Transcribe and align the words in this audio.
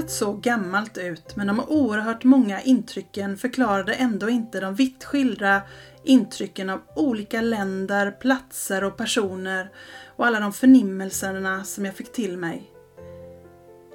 Huset 0.00 0.18
såg 0.18 0.40
gammalt 0.40 0.98
ut 0.98 1.36
men 1.36 1.46
de 1.46 1.60
oerhört 1.60 2.24
många 2.24 2.60
intrycken 2.60 3.36
förklarade 3.36 3.94
ändå 3.94 4.28
inte 4.28 4.60
de 4.60 4.74
vitt 4.74 5.04
skilda 5.04 5.62
intrycken 6.04 6.70
av 6.70 6.80
olika 6.96 7.40
länder, 7.40 8.10
platser 8.10 8.84
och 8.84 8.96
personer 8.96 9.70
och 10.16 10.26
alla 10.26 10.40
de 10.40 10.52
förnimmelserna 10.52 11.64
som 11.64 11.84
jag 11.84 11.94
fick 11.94 12.12
till 12.12 12.36
mig. 12.36 12.70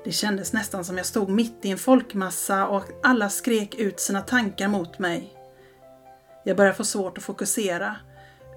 Det 0.04 0.12
kändes 0.12 0.54
nästan 0.54 0.86
som 0.86 0.98
jag 0.98 1.06
stod 1.06 1.30
mitt 1.30 1.66
i 1.66 1.72
en 1.72 1.78
folkmassa 1.78 2.68
och 2.68 2.84
alla 3.04 3.30
skrek 3.30 3.76
ut 3.76 4.00
sina 4.00 4.22
tankar 4.22 4.68
mot 4.68 5.00
mig. 5.00 5.34
Jag 6.44 6.58
började 6.58 6.78
få 6.78 6.84
svårt 6.84 7.18
att 7.18 7.24
fokusera. 7.24 7.96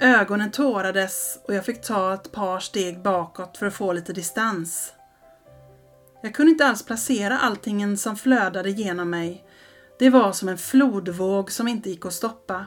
Ögonen 0.00 0.50
tårades 0.50 1.38
och 1.44 1.54
jag 1.54 1.64
fick 1.64 1.82
ta 1.82 2.14
ett 2.14 2.32
par 2.32 2.60
steg 2.60 3.02
bakåt 3.02 3.56
för 3.56 3.66
att 3.66 3.74
få 3.74 3.92
lite 3.92 4.12
distans. 4.12 4.92
Jag 6.22 6.34
kunde 6.34 6.52
inte 6.52 6.66
alls 6.66 6.82
placera 6.82 7.38
allting 7.38 7.96
som 7.96 8.16
flödade 8.16 8.70
genom 8.70 9.10
mig. 9.10 9.44
Det 9.98 10.10
var 10.10 10.32
som 10.32 10.48
en 10.48 10.58
flodvåg 10.58 11.52
som 11.52 11.68
inte 11.68 11.90
gick 11.90 12.06
att 12.06 12.12
stoppa. 12.12 12.66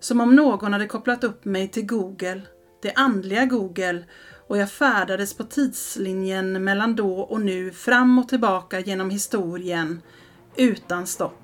Som 0.00 0.20
om 0.20 0.36
någon 0.36 0.72
hade 0.72 0.86
kopplat 0.86 1.24
upp 1.24 1.44
mig 1.44 1.68
till 1.68 1.86
Google, 1.86 2.42
det 2.82 2.92
andliga 2.92 3.44
Google, 3.44 4.04
och 4.48 4.58
jag 4.58 4.70
färdades 4.70 5.34
på 5.34 5.44
tidslinjen 5.44 6.64
mellan 6.64 6.96
då 6.96 7.20
och 7.20 7.40
nu 7.40 7.70
fram 7.70 8.18
och 8.18 8.28
tillbaka 8.28 8.80
genom 8.80 9.10
historien 9.10 10.02
utan 10.56 11.06
stopp. 11.06 11.43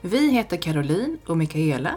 Vi 0.00 0.30
heter 0.30 0.56
Caroline 0.56 1.18
och 1.26 1.36
Mikaela 1.36 1.94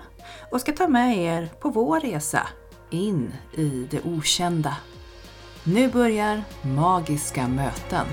och 0.51 0.61
ska 0.61 0.71
ta 0.71 0.87
med 0.87 1.17
er 1.17 1.49
på 1.59 1.69
vår 1.69 1.99
resa 1.99 2.47
in 2.89 3.33
i 3.53 3.87
det 3.91 4.01
okända. 4.01 4.77
Nu 5.63 5.87
börjar 5.87 6.43
Magiska 6.61 7.47
möten. 7.47 8.05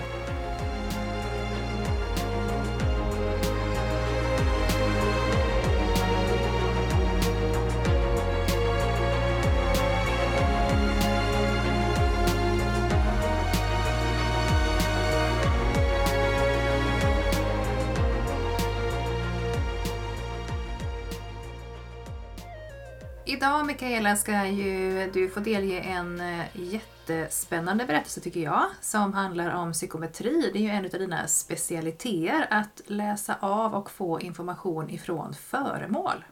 Mikaela 23.80 24.16
ska 24.16 24.46
ju 24.46 25.10
du 25.12 25.28
få 25.28 25.40
delge 25.40 25.80
en 25.80 26.20
eh, 26.20 26.44
jättespännande 26.54 27.84
berättelse 27.84 28.20
tycker 28.20 28.40
jag 28.40 28.66
som 28.80 29.12
handlar 29.12 29.54
om 29.54 29.72
psykometri. 29.72 30.50
Det 30.52 30.58
är 30.58 30.62
ju 30.62 30.68
en 30.68 30.84
av 30.84 30.90
dina 30.90 31.26
specialiteter 31.26 32.46
att 32.50 32.80
läsa 32.86 33.36
av 33.40 33.74
och 33.74 33.90
få 33.90 34.20
information 34.20 34.90
ifrån 34.90 35.34
föremål. 35.34 36.24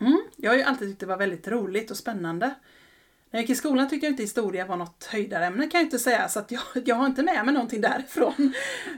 Mm, 0.00 0.20
jag 0.36 0.50
har 0.50 0.56
ju 0.56 0.62
alltid 0.62 0.88
tyckt 0.88 1.00
det 1.00 1.06
var 1.06 1.16
väldigt 1.16 1.48
roligt 1.48 1.90
och 1.90 1.96
spännande. 1.96 2.46
När 3.30 3.40
jag 3.40 3.40
gick 3.40 3.50
i 3.50 3.54
skolan 3.54 3.88
tyckte 3.88 4.06
jag 4.06 4.12
inte 4.12 4.22
historia 4.22 4.66
var 4.66 4.76
något 4.76 5.04
höjdarämne 5.04 5.70
kan 5.70 5.78
jag 5.80 5.86
inte 5.86 5.98
säga 5.98 6.28
så 6.28 6.38
att 6.38 6.50
jag, 6.50 6.62
jag 6.84 6.96
har 6.96 7.06
inte 7.06 7.22
med 7.22 7.44
mig 7.44 7.54
någonting 7.54 7.80
därifrån. 7.80 8.52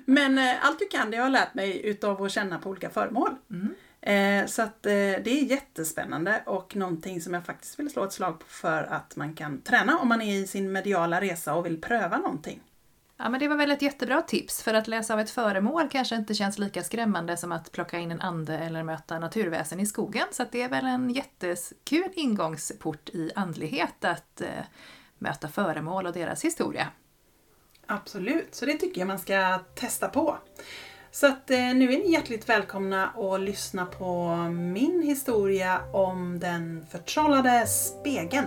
Men 0.04 0.38
eh, 0.38 0.66
allt 0.66 0.78
du 0.78 0.88
kan 0.88 1.10
det 1.10 1.16
har 1.16 1.24
jag 1.24 1.32
lärt 1.32 1.54
mig 1.54 1.86
utav 1.86 2.22
att 2.22 2.32
känna 2.32 2.58
på 2.58 2.70
olika 2.70 2.90
föremål. 2.90 3.30
Mm. 3.50 3.69
Eh, 4.02 4.46
så 4.46 4.62
att 4.62 4.86
eh, 4.86 4.92
det 4.92 5.30
är 5.30 5.44
jättespännande 5.44 6.42
och 6.46 6.76
någonting 6.76 7.20
som 7.20 7.34
jag 7.34 7.46
faktiskt 7.46 7.78
vill 7.78 7.90
slå 7.90 8.04
ett 8.04 8.12
slag 8.12 8.42
för 8.46 8.82
att 8.82 9.16
man 9.16 9.34
kan 9.34 9.60
träna 9.60 9.98
om 9.98 10.08
man 10.08 10.22
är 10.22 10.36
i 10.36 10.46
sin 10.46 10.72
mediala 10.72 11.20
resa 11.20 11.54
och 11.54 11.66
vill 11.66 11.80
pröva 11.80 12.18
någonting. 12.18 12.60
Ja 13.16 13.28
men 13.28 13.40
det 13.40 13.48
var 13.48 13.56
väl 13.56 13.70
ett 13.70 13.82
jättebra 13.82 14.22
tips 14.22 14.62
för 14.62 14.74
att 14.74 14.88
läsa 14.88 15.14
av 15.14 15.20
ett 15.20 15.30
föremål 15.30 15.88
kanske 15.88 16.16
inte 16.16 16.34
känns 16.34 16.58
lika 16.58 16.82
skrämmande 16.82 17.36
som 17.36 17.52
att 17.52 17.72
plocka 17.72 17.98
in 17.98 18.10
en 18.10 18.20
ande 18.20 18.58
eller 18.58 18.82
möta 18.82 19.18
naturväsen 19.18 19.80
i 19.80 19.86
skogen. 19.86 20.26
Så 20.30 20.44
det 20.52 20.62
är 20.62 20.68
väl 20.68 20.86
en 20.86 21.10
jättekul 21.10 22.10
ingångsport 22.12 23.08
i 23.08 23.30
andlighet 23.34 24.04
att 24.04 24.40
eh, 24.40 24.48
möta 25.18 25.48
föremål 25.48 26.06
och 26.06 26.12
deras 26.12 26.44
historia. 26.44 26.88
Absolut, 27.86 28.54
så 28.54 28.66
det 28.66 28.78
tycker 28.78 29.00
jag 29.00 29.08
man 29.08 29.18
ska 29.18 29.58
testa 29.74 30.08
på. 30.08 30.38
Så 31.12 31.26
att 31.26 31.50
eh, 31.50 31.58
nu 31.58 31.92
är 31.92 31.98
ni 31.98 32.12
hjärtligt 32.12 32.48
välkomna 32.48 33.06
att 33.06 33.40
lyssna 33.40 33.86
på 33.86 34.34
min 34.50 35.02
historia 35.02 35.80
om 35.92 36.38
den 36.38 36.86
förtrollade 36.90 37.66
spegeln. 37.66 38.46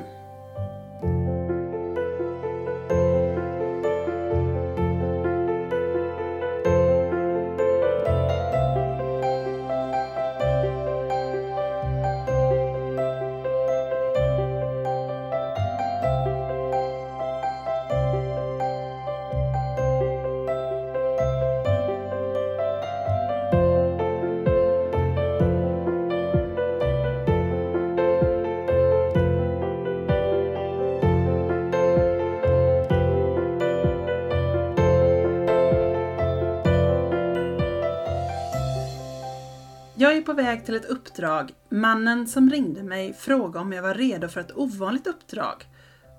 På 40.23 40.33
väg 40.33 40.65
till 40.65 40.75
ett 40.75 40.85
uppdrag. 40.85 41.53
Mannen 41.69 42.27
som 42.27 42.49
ringde 42.49 42.83
mig 42.83 43.13
frågade 43.13 43.59
om 43.59 43.73
jag 43.73 43.83
var 43.83 43.93
redo 43.93 44.27
för 44.27 44.41
ett 44.41 44.57
ovanligt 44.57 45.07
uppdrag. 45.07 45.65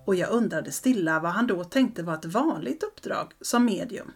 Och 0.04 0.14
jag 0.14 0.30
undrade 0.30 0.72
stilla 0.72 1.20
vad 1.20 1.32
han 1.32 1.46
då 1.46 1.64
tänkte 1.64 2.02
var 2.02 2.14
ett 2.14 2.24
vanligt 2.24 2.82
uppdrag 2.82 3.32
som 3.40 3.64
medium. 3.64 4.12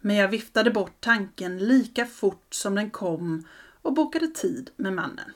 Men 0.00 0.16
jag 0.16 0.28
viftade 0.28 0.70
bort 0.70 0.96
tanken 1.00 1.58
lika 1.58 2.06
fort 2.06 2.54
som 2.54 2.74
den 2.74 2.90
kom 2.90 3.48
och 3.82 3.92
bokade 3.92 4.26
tid 4.26 4.70
med 4.76 4.92
mannen. 4.92 5.32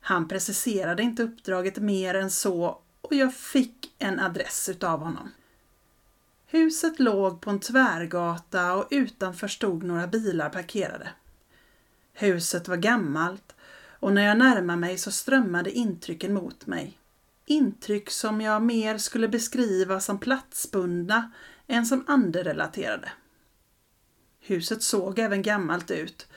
Han 0.00 0.28
preciserade 0.28 1.02
inte 1.02 1.22
uppdraget 1.22 1.78
mer 1.78 2.14
än 2.14 2.30
så 2.30 2.80
och 3.00 3.14
jag 3.14 3.34
fick 3.34 3.94
en 3.98 4.20
adress 4.20 4.68
utav 4.68 5.00
honom. 5.00 5.30
Huset 6.46 6.98
låg 6.98 7.40
på 7.40 7.50
en 7.50 7.60
tvärgata 7.60 8.74
och 8.74 8.88
utanför 8.90 9.48
stod 9.48 9.82
några 9.82 10.06
bilar 10.06 10.48
parkerade. 10.48 11.08
Huset 12.18 12.68
var 12.68 12.76
gammalt 12.76 13.54
och 14.00 14.12
när 14.12 14.22
jag 14.22 14.38
närmade 14.38 14.80
mig 14.80 14.98
så 14.98 15.10
strömmade 15.10 15.70
intrycken 15.70 16.34
mot 16.34 16.66
mig. 16.66 16.98
Intryck 17.46 18.10
som 18.10 18.40
jag 18.40 18.62
mer 18.62 18.98
skulle 18.98 19.28
beskriva 19.28 20.00
som 20.00 20.18
platsbundna 20.18 21.32
än 21.66 21.86
som 21.86 22.04
anderelaterade. 22.06 23.08
Huset 24.40 24.82
såg 24.82 25.18
även 25.18 25.42
gammalt 25.42 25.90
ut, 25.90 26.28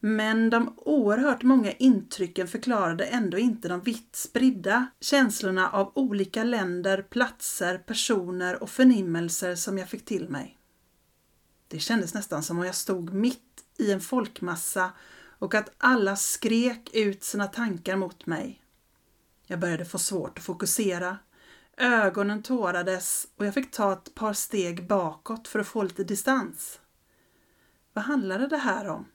men 0.00 0.50
de 0.50 0.74
oerhört 0.76 1.42
många 1.42 1.72
intrycken 1.72 2.48
förklarade 2.48 3.04
ändå 3.04 3.38
inte 3.38 3.68
de 3.68 3.80
vitt 3.80 4.16
spridda 4.16 4.86
känslorna 5.00 5.70
av 5.70 5.92
olika 5.94 6.44
länder, 6.44 7.02
platser, 7.02 7.78
personer 7.78 8.62
och 8.62 8.70
förnimmelser 8.70 9.54
som 9.54 9.78
jag 9.78 9.88
fick 9.88 10.04
till 10.04 10.28
mig. 10.28 10.58
Det 11.68 11.78
kändes 11.78 12.14
nästan 12.14 12.42
som 12.42 12.58
om 12.58 12.66
jag 12.66 12.74
stod 12.74 13.14
mitt 13.14 13.64
i 13.78 13.92
en 13.92 14.00
folkmassa 14.00 14.92
och 15.40 15.54
att 15.54 15.72
alla 15.78 16.16
skrek 16.16 16.90
ut 16.92 17.24
sina 17.24 17.46
tankar 17.46 17.96
mot 17.96 18.26
mig. 18.26 18.62
Jag 19.46 19.60
började 19.60 19.84
få 19.84 19.98
svårt 19.98 20.38
att 20.38 20.44
fokusera. 20.44 21.18
Ögonen 21.76 22.42
tårades 22.42 23.26
och 23.36 23.46
jag 23.46 23.54
fick 23.54 23.70
ta 23.70 23.92
ett 23.92 24.14
par 24.14 24.32
steg 24.32 24.86
bakåt 24.86 25.48
för 25.48 25.58
att 25.58 25.66
få 25.66 25.82
lite 25.82 26.04
distans. 26.04 26.80
Vad 27.92 28.04
handlade 28.04 28.46
det 28.46 28.56
här 28.56 28.88
om? 28.88 29.06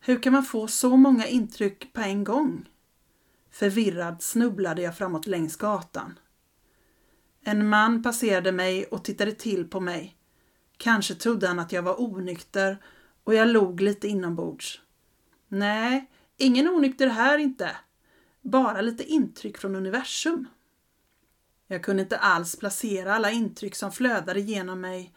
Hur 0.00 0.22
kan 0.22 0.32
man 0.32 0.44
få 0.44 0.66
så 0.66 0.96
många 0.96 1.26
intryck 1.26 1.92
på 1.92 2.00
en 2.00 2.24
gång? 2.24 2.68
Förvirrad 3.50 4.22
snubblade 4.22 4.82
jag 4.82 4.96
framåt 4.96 5.26
längs 5.26 5.56
gatan. 5.56 6.18
En 7.44 7.68
man 7.68 8.02
passerade 8.02 8.52
mig 8.52 8.84
och 8.84 9.04
tittade 9.04 9.32
till 9.32 9.70
på 9.70 9.80
mig. 9.80 10.16
Kanske 10.76 11.14
trodde 11.14 11.48
han 11.48 11.58
att 11.58 11.72
jag 11.72 11.82
var 11.82 12.00
onykter 12.00 12.82
och 13.24 13.34
jag 13.34 13.48
log 13.48 13.80
lite 13.80 14.08
inombords. 14.08 14.80
Nej, 15.54 16.10
ingen 16.36 16.68
onykter 16.68 17.06
här 17.06 17.38
inte. 17.38 17.76
Bara 18.42 18.80
lite 18.80 19.04
intryck 19.04 19.58
från 19.58 19.76
universum. 19.76 20.48
Jag 21.66 21.82
kunde 21.82 22.02
inte 22.02 22.18
alls 22.18 22.56
placera 22.56 23.14
alla 23.14 23.30
intryck 23.30 23.74
som 23.74 23.92
flödade 23.92 24.40
genom 24.40 24.80
mig. 24.80 25.14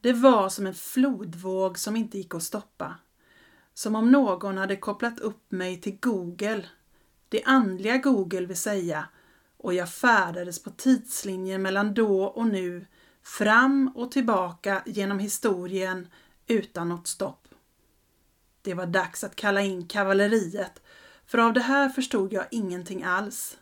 Det 0.00 0.12
var 0.12 0.48
som 0.48 0.66
en 0.66 0.74
flodvåg 0.74 1.78
som 1.78 1.96
inte 1.96 2.18
gick 2.18 2.34
att 2.34 2.42
stoppa. 2.42 2.94
Som 3.74 3.94
om 3.94 4.12
någon 4.12 4.58
hade 4.58 4.76
kopplat 4.76 5.18
upp 5.18 5.52
mig 5.52 5.80
till 5.80 5.98
Google. 6.00 6.64
Det 7.28 7.44
andliga 7.44 7.96
Google 7.96 8.46
vill 8.46 8.56
säga. 8.56 9.08
Och 9.56 9.74
jag 9.74 9.92
färdades 9.92 10.62
på 10.62 10.70
tidslinjen 10.70 11.62
mellan 11.62 11.94
då 11.94 12.24
och 12.24 12.46
nu, 12.46 12.86
fram 13.22 13.92
och 13.94 14.12
tillbaka 14.12 14.82
genom 14.86 15.18
historien 15.18 16.08
utan 16.46 16.88
något 16.88 17.06
stopp. 17.06 17.43
Det 18.64 18.74
var 18.74 18.86
dags 18.86 19.24
att 19.24 19.36
kalla 19.36 19.60
in 19.60 19.86
kavalleriet, 19.86 20.82
för 21.26 21.38
av 21.38 21.52
det 21.52 21.60
här 21.60 21.88
förstod 21.88 22.32
jag 22.32 22.46
ingenting 22.50 23.02
alls. 23.02 23.58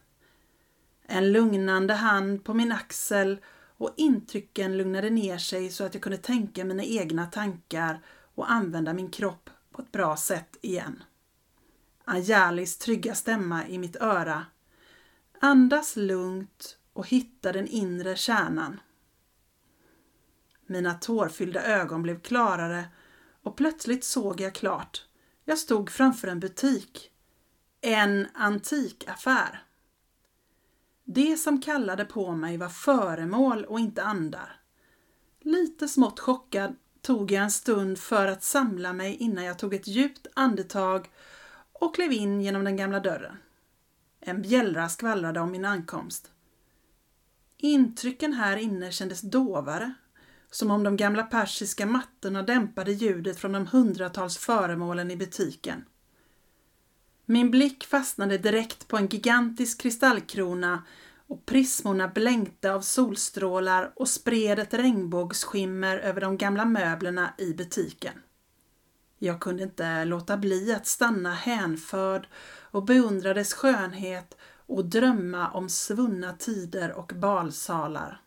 En 1.06 1.32
lugnande 1.32 1.94
hand 1.94 2.44
på 2.44 2.54
min 2.54 2.72
axel 2.72 3.40
och 3.76 3.94
intrycken 3.96 4.76
lugnade 4.76 5.10
ner 5.10 5.38
sig 5.38 5.70
så 5.70 5.84
att 5.84 5.94
jag 5.94 6.02
kunde 6.02 6.18
tänka 6.18 6.64
mina 6.64 6.84
egna 6.84 7.26
tankar 7.26 8.00
och 8.34 8.50
använda 8.50 8.92
min 8.92 9.10
kropp 9.10 9.50
på 9.70 9.82
ett 9.82 9.92
bra 9.92 10.16
sätt 10.16 10.56
igen. 10.60 11.02
Anjalis 12.04 12.78
trygga 12.78 13.14
stämma 13.14 13.66
i 13.68 13.78
mitt 13.78 13.96
öra. 13.96 14.46
Andas 15.40 15.96
lugnt 15.96 16.78
och 16.92 17.08
hitta 17.08 17.52
den 17.52 17.66
inre 17.66 18.16
kärnan. 18.16 18.80
Mina 20.66 20.94
tårfyllda 20.94 21.62
ögon 21.62 22.02
blev 22.02 22.20
klarare 22.20 22.84
och 23.42 23.56
plötsligt 23.56 24.04
såg 24.04 24.40
jag 24.40 24.54
klart. 24.54 25.06
Jag 25.44 25.58
stod 25.58 25.90
framför 25.90 26.28
en 26.28 26.40
butik. 26.40 27.10
En 27.80 28.26
antikaffär. 28.34 29.62
Det 31.04 31.36
som 31.36 31.60
kallade 31.60 32.04
på 32.04 32.32
mig 32.32 32.56
var 32.56 32.68
föremål 32.68 33.64
och 33.64 33.80
inte 33.80 34.02
andar. 34.02 34.60
Lite 35.40 35.88
smått 35.88 36.20
chockad 36.20 36.76
tog 37.00 37.30
jag 37.30 37.42
en 37.42 37.50
stund 37.50 37.98
för 37.98 38.26
att 38.26 38.42
samla 38.42 38.92
mig 38.92 39.14
innan 39.14 39.44
jag 39.44 39.58
tog 39.58 39.74
ett 39.74 39.86
djupt 39.86 40.26
andetag 40.34 41.10
och 41.72 41.94
klev 41.94 42.12
in 42.12 42.40
genom 42.40 42.64
den 42.64 42.76
gamla 42.76 43.00
dörren. 43.00 43.36
En 44.20 44.42
bjällra 44.42 44.88
skvallrade 44.88 45.40
om 45.40 45.50
min 45.50 45.64
ankomst. 45.64 46.30
Intrycken 47.56 48.32
här 48.32 48.56
inne 48.56 48.92
kändes 48.92 49.20
dovare, 49.20 49.94
som 50.52 50.70
om 50.70 50.82
de 50.82 50.96
gamla 50.96 51.22
persiska 51.22 51.86
mattorna 51.86 52.42
dämpade 52.42 52.92
ljudet 52.92 53.38
från 53.38 53.52
de 53.52 53.66
hundratals 53.66 54.38
föremålen 54.38 55.10
i 55.10 55.16
butiken. 55.16 55.84
Min 57.26 57.50
blick 57.50 57.84
fastnade 57.84 58.38
direkt 58.38 58.88
på 58.88 58.96
en 58.96 59.06
gigantisk 59.06 59.80
kristallkrona 59.80 60.82
och 61.26 61.46
prismorna 61.46 62.08
blänkte 62.08 62.72
av 62.72 62.80
solstrålar 62.80 63.92
och 63.96 64.08
spred 64.08 64.58
ett 64.58 64.74
regnbågsskimmer 64.74 65.98
över 65.98 66.20
de 66.20 66.36
gamla 66.36 66.64
möblerna 66.64 67.34
i 67.38 67.54
butiken. 67.54 68.14
Jag 69.18 69.40
kunde 69.40 69.62
inte 69.62 70.04
låta 70.04 70.36
bli 70.36 70.74
att 70.74 70.86
stanna 70.86 71.34
hänförd 71.34 72.28
och 72.70 72.84
beundra 72.84 73.34
dess 73.34 73.54
skönhet 73.54 74.36
och 74.66 74.84
drömma 74.84 75.50
om 75.50 75.68
svunna 75.68 76.32
tider 76.32 76.92
och 76.92 77.12
balsalar. 77.16 78.20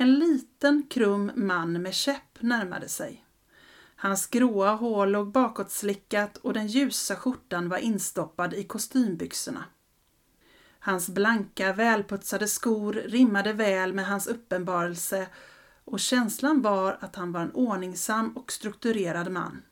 En 0.00 0.18
liten 0.18 0.86
krum 0.90 1.32
man 1.34 1.82
med 1.82 1.94
käpp 1.94 2.42
närmade 2.42 2.88
sig. 2.88 3.24
Hans 3.96 4.26
gråa 4.26 4.74
hår 4.74 5.06
låg 5.06 5.32
bakåtslickat 5.32 6.36
och 6.36 6.52
den 6.52 6.66
ljusa 6.66 7.16
skjortan 7.16 7.68
var 7.68 7.78
instoppad 7.78 8.54
i 8.54 8.64
kostymbyxorna. 8.64 9.64
Hans 10.78 11.08
blanka, 11.08 11.72
välputsade 11.72 12.48
skor 12.48 12.92
rimmade 12.92 13.52
väl 13.52 13.92
med 13.92 14.06
hans 14.06 14.26
uppenbarelse 14.26 15.26
och 15.84 16.00
känslan 16.00 16.62
var 16.62 16.98
att 17.00 17.16
han 17.16 17.32
var 17.32 17.40
en 17.40 17.52
ordningsam 17.52 18.36
och 18.36 18.52
strukturerad 18.52 19.32
man. 19.32 19.62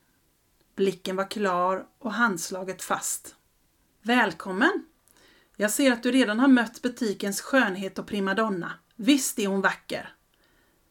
Blicken 0.77 1.17
var 1.17 1.31
klar 1.31 1.87
och 1.99 2.13
handslaget 2.13 2.83
fast. 2.83 3.37
Välkommen! 4.03 4.87
Jag 5.57 5.71
ser 5.71 5.93
att 5.93 6.03
du 6.03 6.13
redan 6.13 6.41
har 6.41 6.49
mött 6.49 6.83
butikens 6.83 7.41
skönhet 7.41 7.99
och 7.99 8.07
primadonna. 8.07 8.73
Visst 8.97 9.39
är 9.39 9.47
hon 9.47 9.61
vacker! 9.61 10.15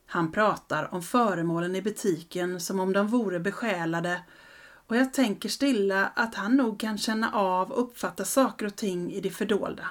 Han 0.10 0.32
pratar 0.32 0.94
om 0.94 1.04
föremålen 1.04 1.76
i 1.76 1.82
butiken 1.82 2.60
som 2.60 2.80
om 2.80 2.94
de 2.94 3.08
vore 3.08 3.40
besjälade 3.40 4.22
och 4.88 4.96
jag 4.96 5.14
tänker 5.14 5.50
stilla 5.50 6.08
att 6.16 6.36
han 6.36 6.56
nog 6.56 6.80
kan 6.80 6.98
känna 6.98 7.32
av 7.32 7.72
och 7.72 7.82
uppfatta 7.82 8.26
saker 8.26 8.66
och 8.66 8.76
ting 8.76 9.12
i 9.12 9.22
det 9.22 9.30
fördolda. 9.30 9.90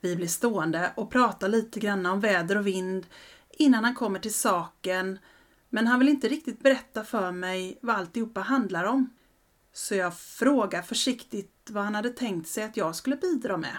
Vi 0.00 0.16
blir 0.16 0.28
stående 0.28 0.92
och 0.96 1.10
pratar 1.10 1.48
lite 1.48 1.80
grann 1.80 2.06
om 2.06 2.20
väder 2.20 2.56
och 2.56 2.66
vind 2.66 3.06
innan 3.50 3.84
han 3.84 3.94
kommer 3.94 4.18
till 4.18 4.34
saken 4.34 5.18
men 5.68 5.86
han 5.86 5.98
vill 5.98 6.08
inte 6.08 6.28
riktigt 6.28 6.62
berätta 6.62 7.04
för 7.04 7.32
mig 7.32 7.78
vad 7.82 7.96
alltihopa 7.96 8.40
handlar 8.40 8.84
om. 8.84 9.10
Så 9.72 9.94
jag 9.94 10.18
frågar 10.18 10.82
försiktigt 10.82 11.70
vad 11.70 11.84
han 11.84 11.94
hade 11.94 12.10
tänkt 12.10 12.48
sig 12.48 12.64
att 12.64 12.76
jag 12.76 12.96
skulle 12.96 13.16
bidra 13.16 13.56
med. 13.56 13.76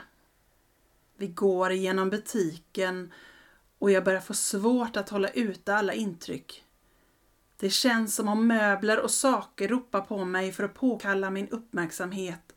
Vi 1.18 1.28
går 1.28 1.72
igenom 1.72 2.10
butiken 2.10 3.12
och 3.84 3.92
jag 3.92 4.04
börjar 4.04 4.22
få 4.22 4.34
svårt 4.34 4.98
att 4.98 5.10
hålla 5.10 5.30
ute 5.30 5.76
alla 5.76 5.94
intryck. 5.94 6.64
Det 7.58 7.70
känns 7.70 8.16
som 8.16 8.28
om 8.28 8.48
möbler 8.48 9.00
och 9.00 9.12
saker 9.12 9.68
ropar 9.68 10.02
på 10.02 10.26
mig 10.26 10.52
för 10.52 10.64
att 10.64 10.74
påkalla 10.74 11.30
min 11.30 11.50
uppmärksamhet 11.50 12.56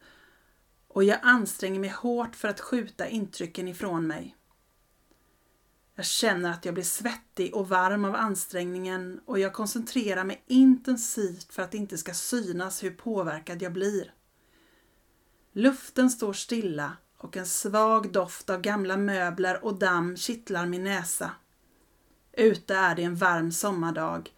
och 0.89 1.05
jag 1.05 1.19
anstränger 1.23 1.81
mig 1.81 1.91
hårt 1.91 2.37
för 2.37 2.49
att 2.49 2.61
skjuta 2.61 3.09
intrycken 3.09 3.69
ifrån 3.69 4.07
mig. 4.07 4.37
Jag 5.95 6.07
känner 6.07 6.51
att 6.51 6.65
jag 6.65 6.75
blir 6.75 6.85
svettig 6.85 7.55
och 7.55 7.69
varm 7.69 8.05
av 8.05 8.15
ansträngningen 8.17 9.21
och 9.25 9.39
jag 9.39 9.53
koncentrerar 9.53 10.25
mig 10.25 10.45
intensivt 10.47 11.53
för 11.53 11.63
att 11.63 11.71
det 11.71 11.79
inte 11.79 11.99
ska 11.99 12.15
synas 12.15 12.83
hur 12.83 12.91
påverkad 12.91 13.63
jag 13.63 13.73
blir. 13.73 14.15
Luften 15.53 16.11
står 16.11 16.33
stilla 16.33 16.97
och 17.19 17.37
en 17.37 17.47
svag 17.47 18.13
doft 18.13 18.51
av 18.51 18.61
gamla 18.61 18.97
möbler 18.97 19.65
och 19.65 19.79
damm 19.79 20.17
kittlar 20.17 20.67
min 20.67 20.85
näsa. 20.85 21.31
Ute 22.33 22.75
är 22.75 22.95
det 22.95 23.03
en 23.03 23.17
varm 23.17 23.53
sommardag 23.53 24.33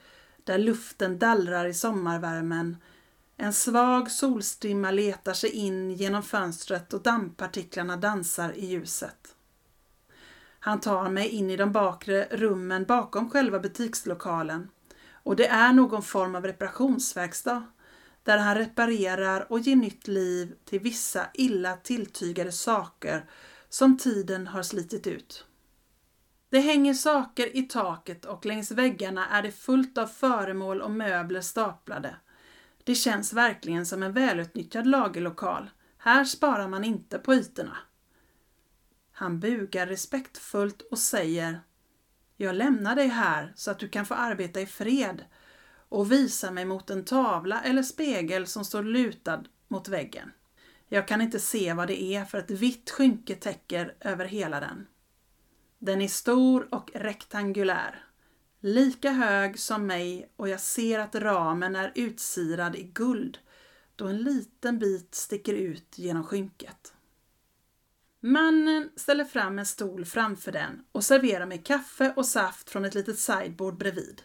där 0.44 0.58
luften 0.58 1.18
dallrar 1.18 1.64
i 1.64 1.74
sommarvärmen. 1.74 2.76
En 3.36 3.52
svag 3.52 4.10
solstrimma 4.10 4.90
letar 4.90 5.32
sig 5.32 5.50
in 5.50 5.90
genom 5.90 6.22
fönstret 6.22 6.94
och 6.94 7.02
dammpartiklarna 7.02 7.96
dansar 7.96 8.52
i 8.52 8.66
ljuset. 8.66 9.34
Han 10.60 10.80
tar 10.80 11.10
mig 11.10 11.28
in 11.28 11.50
i 11.50 11.56
de 11.56 11.72
bakre 11.72 12.28
rummen 12.30 12.84
bakom 12.84 13.30
själva 13.30 13.58
butikslokalen 13.58 14.68
och 15.22 15.36
det 15.36 15.46
är 15.46 15.72
någon 15.72 16.02
form 16.02 16.34
av 16.34 16.44
reparationsverkstad 16.44 17.62
där 18.28 18.38
han 18.38 18.54
reparerar 18.54 19.52
och 19.52 19.60
ger 19.60 19.76
nytt 19.76 20.08
liv 20.08 20.54
till 20.64 20.80
vissa 20.80 21.26
illa 21.34 21.76
tilltygade 21.76 22.52
saker 22.52 23.30
som 23.68 23.98
tiden 23.98 24.46
har 24.46 24.62
slitit 24.62 25.06
ut. 25.06 25.46
Det 26.50 26.58
hänger 26.58 26.94
saker 26.94 27.56
i 27.56 27.62
taket 27.62 28.24
och 28.24 28.46
längs 28.46 28.70
väggarna 28.70 29.28
är 29.28 29.42
det 29.42 29.52
fullt 29.52 29.98
av 29.98 30.06
föremål 30.06 30.80
och 30.80 30.90
möbler 30.90 31.40
staplade. 31.40 32.16
Det 32.84 32.94
känns 32.94 33.32
verkligen 33.32 33.86
som 33.86 34.02
en 34.02 34.12
välutnyttjad 34.12 34.86
lagerlokal. 34.86 35.70
Här 35.98 36.24
sparar 36.24 36.68
man 36.68 36.84
inte 36.84 37.18
på 37.18 37.34
ytorna. 37.34 37.76
Han 39.12 39.40
bugar 39.40 39.86
respektfullt 39.86 40.82
och 40.82 40.98
säger 40.98 41.60
Jag 42.36 42.54
lämnar 42.54 42.96
dig 42.96 43.08
här 43.08 43.52
så 43.56 43.70
att 43.70 43.78
du 43.78 43.88
kan 43.88 44.06
få 44.06 44.14
arbeta 44.14 44.60
i 44.60 44.66
fred 44.66 45.24
och 45.88 46.12
visar 46.12 46.50
mig 46.50 46.64
mot 46.64 46.90
en 46.90 47.04
tavla 47.04 47.62
eller 47.62 47.82
spegel 47.82 48.46
som 48.46 48.64
står 48.64 48.82
lutad 48.82 49.44
mot 49.68 49.88
väggen. 49.88 50.32
Jag 50.88 51.08
kan 51.08 51.20
inte 51.20 51.40
se 51.40 51.72
vad 51.72 51.88
det 51.88 52.02
är 52.02 52.24
för 52.24 52.38
ett 52.38 52.50
vitt 52.50 52.90
skynke 52.90 53.34
täcker 53.34 53.94
över 54.00 54.24
hela 54.24 54.60
den. 54.60 54.86
Den 55.78 56.02
är 56.02 56.08
stor 56.08 56.68
och 56.74 56.90
rektangulär. 56.94 58.04
Lika 58.60 59.10
hög 59.10 59.58
som 59.58 59.86
mig 59.86 60.32
och 60.36 60.48
jag 60.48 60.60
ser 60.60 60.98
att 60.98 61.14
ramen 61.14 61.76
är 61.76 61.92
utsirad 61.94 62.76
i 62.76 62.82
guld 62.82 63.38
då 63.96 64.06
en 64.06 64.18
liten 64.18 64.78
bit 64.78 65.14
sticker 65.14 65.54
ut 65.54 65.98
genom 65.98 66.24
skynket. 66.24 66.94
Mannen 68.20 68.90
ställer 68.96 69.24
fram 69.24 69.58
en 69.58 69.66
stol 69.66 70.04
framför 70.04 70.52
den 70.52 70.84
och 70.92 71.04
serverar 71.04 71.46
mig 71.46 71.58
kaffe 71.58 72.12
och 72.16 72.26
saft 72.26 72.70
från 72.70 72.84
ett 72.84 72.94
litet 72.94 73.18
sideboard 73.18 73.78
bredvid. 73.78 74.22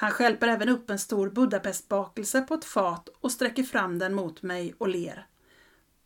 Han 0.00 0.10
skälper 0.10 0.48
även 0.48 0.68
upp 0.68 0.90
en 0.90 0.98
stor 0.98 1.30
budapestbakelse 1.30 2.40
på 2.40 2.54
ett 2.54 2.64
fat 2.64 3.08
och 3.20 3.32
sträcker 3.32 3.62
fram 3.62 3.98
den 3.98 4.14
mot 4.14 4.42
mig 4.42 4.74
och 4.78 4.88
ler. 4.88 5.26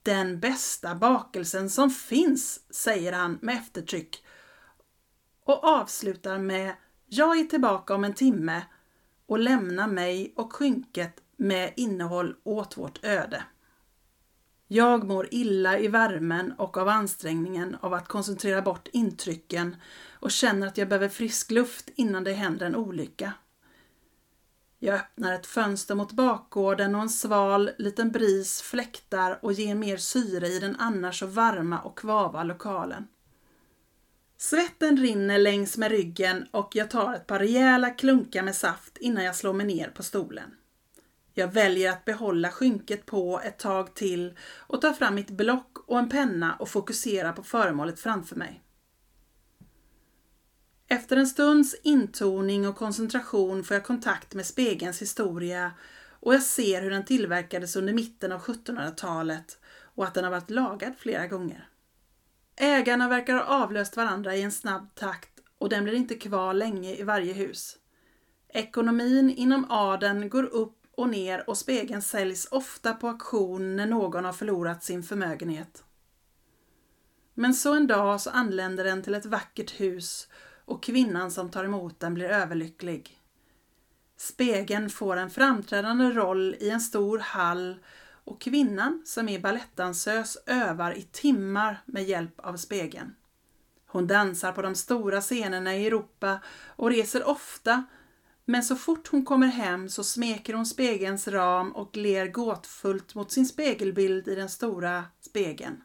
Den 0.02 0.40
bästa 0.40 0.94
bakelsen 0.94 1.70
som 1.70 1.90
finns, 1.90 2.60
säger 2.74 3.12
han 3.12 3.38
med 3.42 3.54
eftertryck 3.54 4.24
och 5.44 5.64
avslutar 5.64 6.38
med 6.38 6.74
Jag 7.06 7.38
är 7.38 7.44
tillbaka 7.44 7.94
om 7.94 8.04
en 8.04 8.14
timme 8.14 8.62
och 9.26 9.38
lämna 9.38 9.86
mig 9.86 10.32
och 10.36 10.52
skynket 10.52 11.20
med 11.36 11.72
innehåll 11.76 12.36
åt 12.42 12.76
vårt 12.76 13.04
öde. 13.04 13.44
Jag 14.68 15.04
mår 15.04 15.28
illa 15.30 15.78
i 15.78 15.88
värmen 15.88 16.52
och 16.52 16.76
av 16.76 16.88
ansträngningen 16.88 17.76
av 17.80 17.94
att 17.94 18.08
koncentrera 18.08 18.62
bort 18.62 18.88
intrycken 18.92 19.76
och 20.12 20.30
känner 20.30 20.66
att 20.66 20.78
jag 20.78 20.88
behöver 20.88 21.08
frisk 21.08 21.50
luft 21.50 21.90
innan 21.94 22.24
det 22.24 22.32
händer 22.32 22.66
en 22.66 22.76
olycka. 22.76 23.32
Jag 24.84 24.94
öppnar 24.94 25.32
ett 25.32 25.46
fönster 25.46 25.94
mot 25.94 26.12
bakgården 26.12 26.94
och 26.94 27.02
en 27.02 27.08
sval 27.08 27.70
liten 27.78 28.10
bris 28.10 28.62
fläktar 28.62 29.38
och 29.42 29.52
ger 29.52 29.74
mer 29.74 29.96
syre 29.96 30.46
i 30.46 30.58
den 30.58 30.76
annars 30.78 31.18
så 31.18 31.26
varma 31.26 31.80
och 31.80 31.98
kvava 31.98 32.42
lokalen. 32.42 33.06
Svetten 34.36 34.96
rinner 34.96 35.38
längs 35.38 35.76
med 35.76 35.90
ryggen 35.90 36.46
och 36.50 36.76
jag 36.76 36.90
tar 36.90 37.14
ett 37.14 37.26
par 37.26 37.38
rejäla 37.38 37.90
klunkar 37.90 38.42
med 38.42 38.56
saft 38.56 38.98
innan 38.98 39.24
jag 39.24 39.36
slår 39.36 39.52
mig 39.52 39.66
ner 39.66 39.88
på 39.88 40.02
stolen. 40.02 40.54
Jag 41.34 41.52
väljer 41.52 41.92
att 41.92 42.04
behålla 42.04 42.50
skynket 42.50 43.06
på 43.06 43.40
ett 43.44 43.58
tag 43.58 43.94
till 43.94 44.38
och 44.56 44.80
tar 44.80 44.92
fram 44.92 45.14
mitt 45.14 45.30
block 45.30 45.78
och 45.86 45.98
en 45.98 46.08
penna 46.08 46.56
och 46.56 46.68
fokuserar 46.68 47.32
på 47.32 47.42
föremålet 47.42 48.00
framför 48.00 48.36
mig. 48.36 48.63
Efter 50.88 51.16
en 51.16 51.26
stunds 51.26 51.74
intoning 51.82 52.68
och 52.68 52.76
koncentration 52.76 53.64
får 53.64 53.74
jag 53.74 53.84
kontakt 53.84 54.34
med 54.34 54.46
spegelns 54.46 55.02
historia 55.02 55.72
och 56.20 56.34
jag 56.34 56.42
ser 56.42 56.82
hur 56.82 56.90
den 56.90 57.04
tillverkades 57.04 57.76
under 57.76 57.92
mitten 57.92 58.32
av 58.32 58.40
1700-talet 58.40 59.58
och 59.94 60.04
att 60.04 60.14
den 60.14 60.24
har 60.24 60.30
varit 60.30 60.50
lagad 60.50 60.92
flera 60.98 61.26
gånger. 61.26 61.68
Ägarna 62.56 63.08
verkar 63.08 63.34
ha 63.34 63.44
avlöst 63.44 63.96
varandra 63.96 64.36
i 64.36 64.42
en 64.42 64.52
snabb 64.52 64.94
takt 64.94 65.30
och 65.58 65.68
den 65.68 65.84
blir 65.84 65.94
inte 65.94 66.14
kvar 66.14 66.54
länge 66.54 66.94
i 66.94 67.02
varje 67.02 67.32
hus. 67.32 67.76
Ekonomin 68.48 69.30
inom 69.30 69.70
adeln 69.70 70.28
går 70.28 70.44
upp 70.44 70.84
och 70.96 71.08
ner 71.08 71.50
och 71.50 71.58
spegeln 71.58 72.02
säljs 72.02 72.48
ofta 72.50 72.92
på 72.92 73.08
auktion 73.08 73.76
när 73.76 73.86
någon 73.86 74.24
har 74.24 74.32
förlorat 74.32 74.84
sin 74.84 75.02
förmögenhet. 75.02 75.84
Men 77.34 77.54
så 77.54 77.74
en 77.74 77.86
dag 77.86 78.20
så 78.20 78.30
anländer 78.30 78.84
den 78.84 79.02
till 79.02 79.14
ett 79.14 79.26
vackert 79.26 79.80
hus 79.80 80.28
och 80.64 80.82
kvinnan 80.82 81.30
som 81.30 81.50
tar 81.50 81.64
emot 81.64 82.00
den 82.00 82.14
blir 82.14 82.28
överlycklig. 82.28 83.20
Spegeln 84.16 84.90
får 84.90 85.16
en 85.16 85.30
framträdande 85.30 86.04
roll 86.04 86.56
i 86.60 86.70
en 86.70 86.80
stor 86.80 87.18
hall 87.18 87.76
och 88.24 88.40
kvinnan 88.40 89.02
som 89.04 89.28
är 89.28 89.38
balettdansös 89.38 90.38
övar 90.46 90.98
i 90.98 91.02
timmar 91.02 91.82
med 91.86 92.04
hjälp 92.04 92.40
av 92.40 92.56
spegeln. 92.56 93.14
Hon 93.86 94.06
dansar 94.06 94.52
på 94.52 94.62
de 94.62 94.74
stora 94.74 95.20
scenerna 95.20 95.76
i 95.76 95.86
Europa 95.86 96.38
och 96.66 96.90
reser 96.90 97.28
ofta 97.28 97.84
men 98.44 98.62
så 98.62 98.76
fort 98.76 99.08
hon 99.08 99.24
kommer 99.24 99.46
hem 99.46 99.88
så 99.88 100.04
smeker 100.04 100.54
hon 100.54 100.66
spegelns 100.66 101.28
ram 101.28 101.72
och 101.72 101.96
ler 101.96 102.26
gåtfullt 102.26 103.14
mot 103.14 103.32
sin 103.32 103.46
spegelbild 103.46 104.28
i 104.28 104.34
den 104.34 104.48
stora 104.48 105.04
spegeln. 105.20 105.82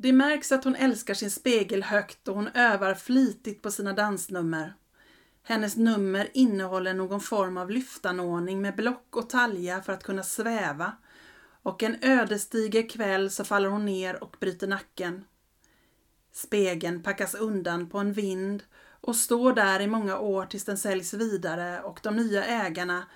Det 0.00 0.12
märks 0.12 0.52
att 0.52 0.64
hon 0.64 0.76
älskar 0.76 1.14
sin 1.14 1.30
spegel 1.30 1.82
högt 1.82 2.28
och 2.28 2.34
hon 2.34 2.48
övar 2.48 2.94
flitigt 2.94 3.62
på 3.62 3.70
sina 3.70 3.92
dansnummer. 3.92 4.74
Hennes 5.42 5.76
nummer 5.76 6.28
innehåller 6.34 6.94
någon 6.94 7.20
form 7.20 7.56
av 7.56 7.70
lyftanordning 7.70 8.62
med 8.62 8.76
block 8.76 9.16
och 9.16 9.30
talja 9.30 9.82
för 9.82 9.92
att 9.92 10.02
kunna 10.02 10.22
sväva 10.22 10.92
och 11.62 11.82
en 11.82 11.96
ödesdiger 12.02 12.88
kväll 12.88 13.30
så 13.30 13.44
faller 13.44 13.68
hon 13.68 13.84
ner 13.84 14.22
och 14.22 14.36
bryter 14.40 14.66
nacken. 14.66 15.24
Spegeln 16.32 17.02
packas 17.02 17.34
undan 17.34 17.88
på 17.88 17.98
en 17.98 18.12
vind 18.12 18.62
och 19.00 19.16
står 19.16 19.52
där 19.52 19.80
i 19.80 19.86
många 19.86 20.18
år 20.18 20.46
tills 20.46 20.64
den 20.64 20.78
säljs 20.78 21.14
vidare 21.14 21.80
och 21.80 22.00
de 22.02 22.16
nya 22.16 22.44
ägarna 22.44 23.06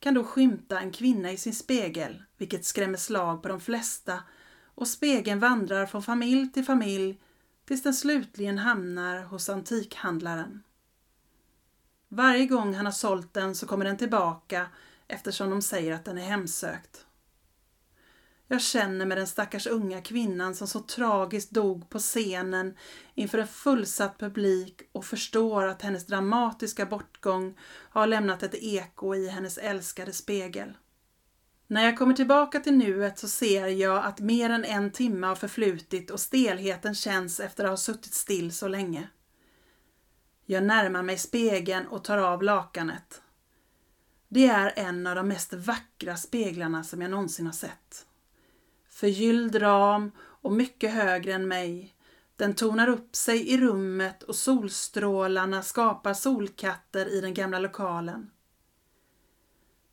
kan 0.00 0.14
då 0.14 0.24
skymta 0.24 0.80
en 0.80 0.90
kvinna 0.90 1.32
i 1.32 1.36
sin 1.36 1.54
spegel, 1.54 2.22
vilket 2.36 2.64
skrämmer 2.64 2.98
slag 2.98 3.42
på 3.42 3.48
de 3.48 3.60
flesta 3.60 4.22
och 4.74 4.88
spegeln 4.88 5.40
vandrar 5.40 5.86
från 5.86 6.02
familj 6.02 6.52
till 6.52 6.64
familj 6.64 7.20
tills 7.64 7.82
den 7.82 7.94
slutligen 7.94 8.58
hamnar 8.58 9.22
hos 9.22 9.48
antikhandlaren. 9.48 10.62
Varje 12.08 12.46
gång 12.46 12.74
han 12.74 12.86
har 12.86 12.92
sålt 12.92 13.34
den 13.34 13.54
så 13.54 13.66
kommer 13.66 13.84
den 13.84 13.96
tillbaka 13.96 14.66
eftersom 15.08 15.50
de 15.50 15.62
säger 15.62 15.92
att 15.92 16.04
den 16.04 16.18
är 16.18 16.24
hemsökt. 16.24 17.06
Jag 18.52 18.62
känner 18.62 19.06
med 19.06 19.18
den 19.18 19.26
stackars 19.26 19.66
unga 19.66 20.02
kvinnan 20.02 20.54
som 20.54 20.68
så 20.68 20.80
tragiskt 20.80 21.50
dog 21.50 21.90
på 21.90 21.98
scenen 21.98 22.76
inför 23.14 23.38
en 23.38 23.46
fullsatt 23.46 24.18
publik 24.18 24.82
och 24.92 25.04
förstår 25.04 25.66
att 25.66 25.82
hennes 25.82 26.06
dramatiska 26.06 26.86
bortgång 26.86 27.58
har 27.64 28.06
lämnat 28.06 28.42
ett 28.42 28.54
eko 28.54 29.14
i 29.14 29.28
hennes 29.28 29.58
älskade 29.58 30.12
spegel. 30.12 30.72
När 31.72 31.84
jag 31.84 31.98
kommer 31.98 32.14
tillbaka 32.14 32.60
till 32.60 32.76
nuet 32.76 33.18
så 33.18 33.28
ser 33.28 33.66
jag 33.66 34.04
att 34.04 34.20
mer 34.20 34.50
än 34.50 34.64
en 34.64 34.90
timme 34.90 35.26
har 35.26 35.34
förflutit 35.34 36.10
och 36.10 36.20
stelheten 36.20 36.94
känns 36.94 37.40
efter 37.40 37.64
att 37.64 37.70
ha 37.70 37.76
suttit 37.76 38.14
still 38.14 38.52
så 38.52 38.68
länge. 38.68 39.08
Jag 40.46 40.64
närmar 40.64 41.02
mig 41.02 41.18
spegeln 41.18 41.86
och 41.86 42.04
tar 42.04 42.18
av 42.18 42.42
lakanet. 42.42 43.22
Det 44.28 44.46
är 44.46 44.72
en 44.76 45.06
av 45.06 45.14
de 45.14 45.28
mest 45.28 45.52
vackra 45.52 46.16
speglarna 46.16 46.84
som 46.84 47.02
jag 47.02 47.10
någonsin 47.10 47.46
har 47.46 47.52
sett 47.52 48.06
förgylld 48.88 49.62
ram 49.62 50.10
och 50.18 50.52
mycket 50.52 50.92
högre 50.92 51.32
än 51.32 51.48
mig. 51.48 51.94
Den 52.36 52.54
tonar 52.54 52.88
upp 52.88 53.16
sig 53.16 53.48
i 53.48 53.58
rummet 53.60 54.22
och 54.22 54.36
solstrålarna 54.36 55.62
skapar 55.62 56.14
solkatter 56.14 57.06
i 57.06 57.20
den 57.20 57.34
gamla 57.34 57.58
lokalen. 57.58 58.30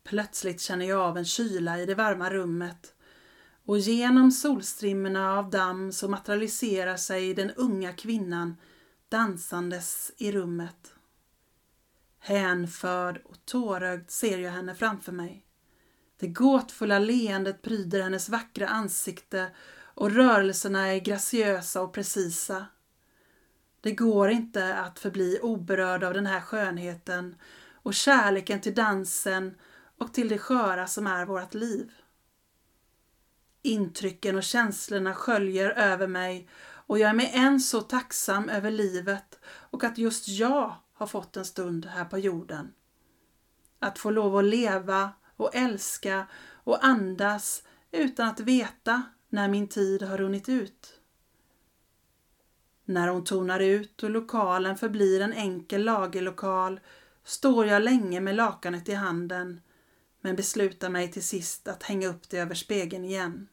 Plötsligt 0.04 0.60
känner 0.60 0.86
jag 0.86 1.00
av 1.00 1.18
en 1.18 1.24
kyla 1.24 1.78
i 1.78 1.86
det 1.86 1.94
varma 1.94 2.30
rummet 2.30 2.94
och 3.64 3.78
genom 3.78 4.30
solstrimmorna 4.30 5.38
av 5.38 5.50
damm 5.50 5.92
så 5.92 6.08
materialiserar 6.08 6.96
sig 6.96 7.34
den 7.34 7.50
unga 7.50 7.92
kvinnan 7.92 8.56
dansandes 9.08 10.12
i 10.16 10.32
rummet. 10.32 10.94
Hänförd 12.18 13.20
och 13.24 13.44
tårögd 13.44 14.10
ser 14.10 14.38
jag 14.38 14.50
henne 14.50 14.74
framför 14.74 15.12
mig. 15.12 15.46
Det 16.16 16.28
gåtfulla 16.28 16.98
leendet 16.98 17.62
pryder 17.62 18.02
hennes 18.02 18.28
vackra 18.28 18.68
ansikte 18.68 19.50
och 19.94 20.10
rörelserna 20.10 20.86
är 20.86 20.98
graciösa 20.98 21.82
och 21.82 21.92
precisa. 21.92 22.66
Det 23.80 23.92
går 23.92 24.30
inte 24.30 24.74
att 24.74 24.98
förbli 24.98 25.38
oberörd 25.42 26.04
av 26.04 26.14
den 26.14 26.26
här 26.26 26.40
skönheten 26.40 27.36
och 27.72 27.94
kärleken 27.94 28.60
till 28.60 28.74
dansen 28.74 29.54
och 30.00 30.14
till 30.14 30.28
det 30.28 30.38
sköra 30.38 30.86
som 30.86 31.06
är 31.06 31.26
vårt 31.26 31.54
liv. 31.54 31.92
Intrycken 33.62 34.36
och 34.36 34.42
känslorna 34.42 35.14
sköljer 35.14 35.70
över 35.70 36.06
mig 36.06 36.48
och 36.86 36.98
jag 36.98 37.10
är 37.10 37.14
med 37.14 37.30
än 37.32 37.60
så 37.60 37.80
tacksam 37.80 38.48
över 38.48 38.70
livet 38.70 39.38
och 39.44 39.84
att 39.84 39.98
just 39.98 40.28
jag 40.28 40.74
har 40.92 41.06
fått 41.06 41.36
en 41.36 41.44
stund 41.44 41.86
här 41.86 42.04
på 42.04 42.18
jorden. 42.18 42.72
Att 43.78 43.98
få 43.98 44.10
lov 44.10 44.36
att 44.36 44.44
leva 44.44 45.10
och 45.36 45.54
älska 45.54 46.26
och 46.64 46.84
andas 46.84 47.62
utan 47.90 48.28
att 48.28 48.40
veta 48.40 49.02
när 49.28 49.48
min 49.48 49.68
tid 49.68 50.02
har 50.02 50.18
runnit 50.18 50.48
ut. 50.48 51.00
När 52.84 53.08
hon 53.08 53.24
tonar 53.24 53.60
ut 53.60 54.02
och 54.02 54.10
lokalen 54.10 54.76
förblir 54.76 55.20
en 55.20 55.32
enkel 55.32 55.84
lagerlokal 55.84 56.80
står 57.24 57.66
jag 57.66 57.82
länge 57.82 58.20
med 58.20 58.36
lakanet 58.36 58.88
i 58.88 58.94
handen 58.94 59.60
men 60.20 60.36
beslutar 60.36 60.88
mig 60.88 61.12
till 61.12 61.22
sist 61.22 61.68
att 61.68 61.82
hänga 61.82 62.08
upp 62.08 62.30
det 62.30 62.38
över 62.38 62.54
spegeln 62.54 63.04
igen. 63.04 63.48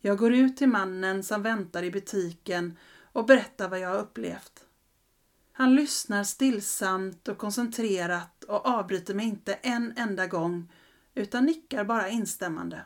Jag 0.00 0.18
går 0.18 0.34
ut 0.34 0.56
till 0.56 0.68
mannen 0.68 1.22
som 1.22 1.42
väntar 1.42 1.82
i 1.82 1.90
butiken 1.90 2.78
och 3.12 3.26
berättar 3.26 3.68
vad 3.68 3.80
jag 3.80 3.88
har 3.88 3.98
upplevt. 3.98 4.64
Han 5.52 5.74
lyssnar 5.74 6.24
stillsamt 6.24 7.28
och 7.28 7.38
koncentrerat 7.38 8.44
och 8.44 8.66
avbryter 8.66 9.14
mig 9.14 9.26
inte 9.26 9.54
en 9.54 9.94
enda 9.96 10.26
gång 10.26 10.72
utan 11.14 11.44
nickar 11.44 11.84
bara 11.84 12.08
instämmande. 12.08 12.84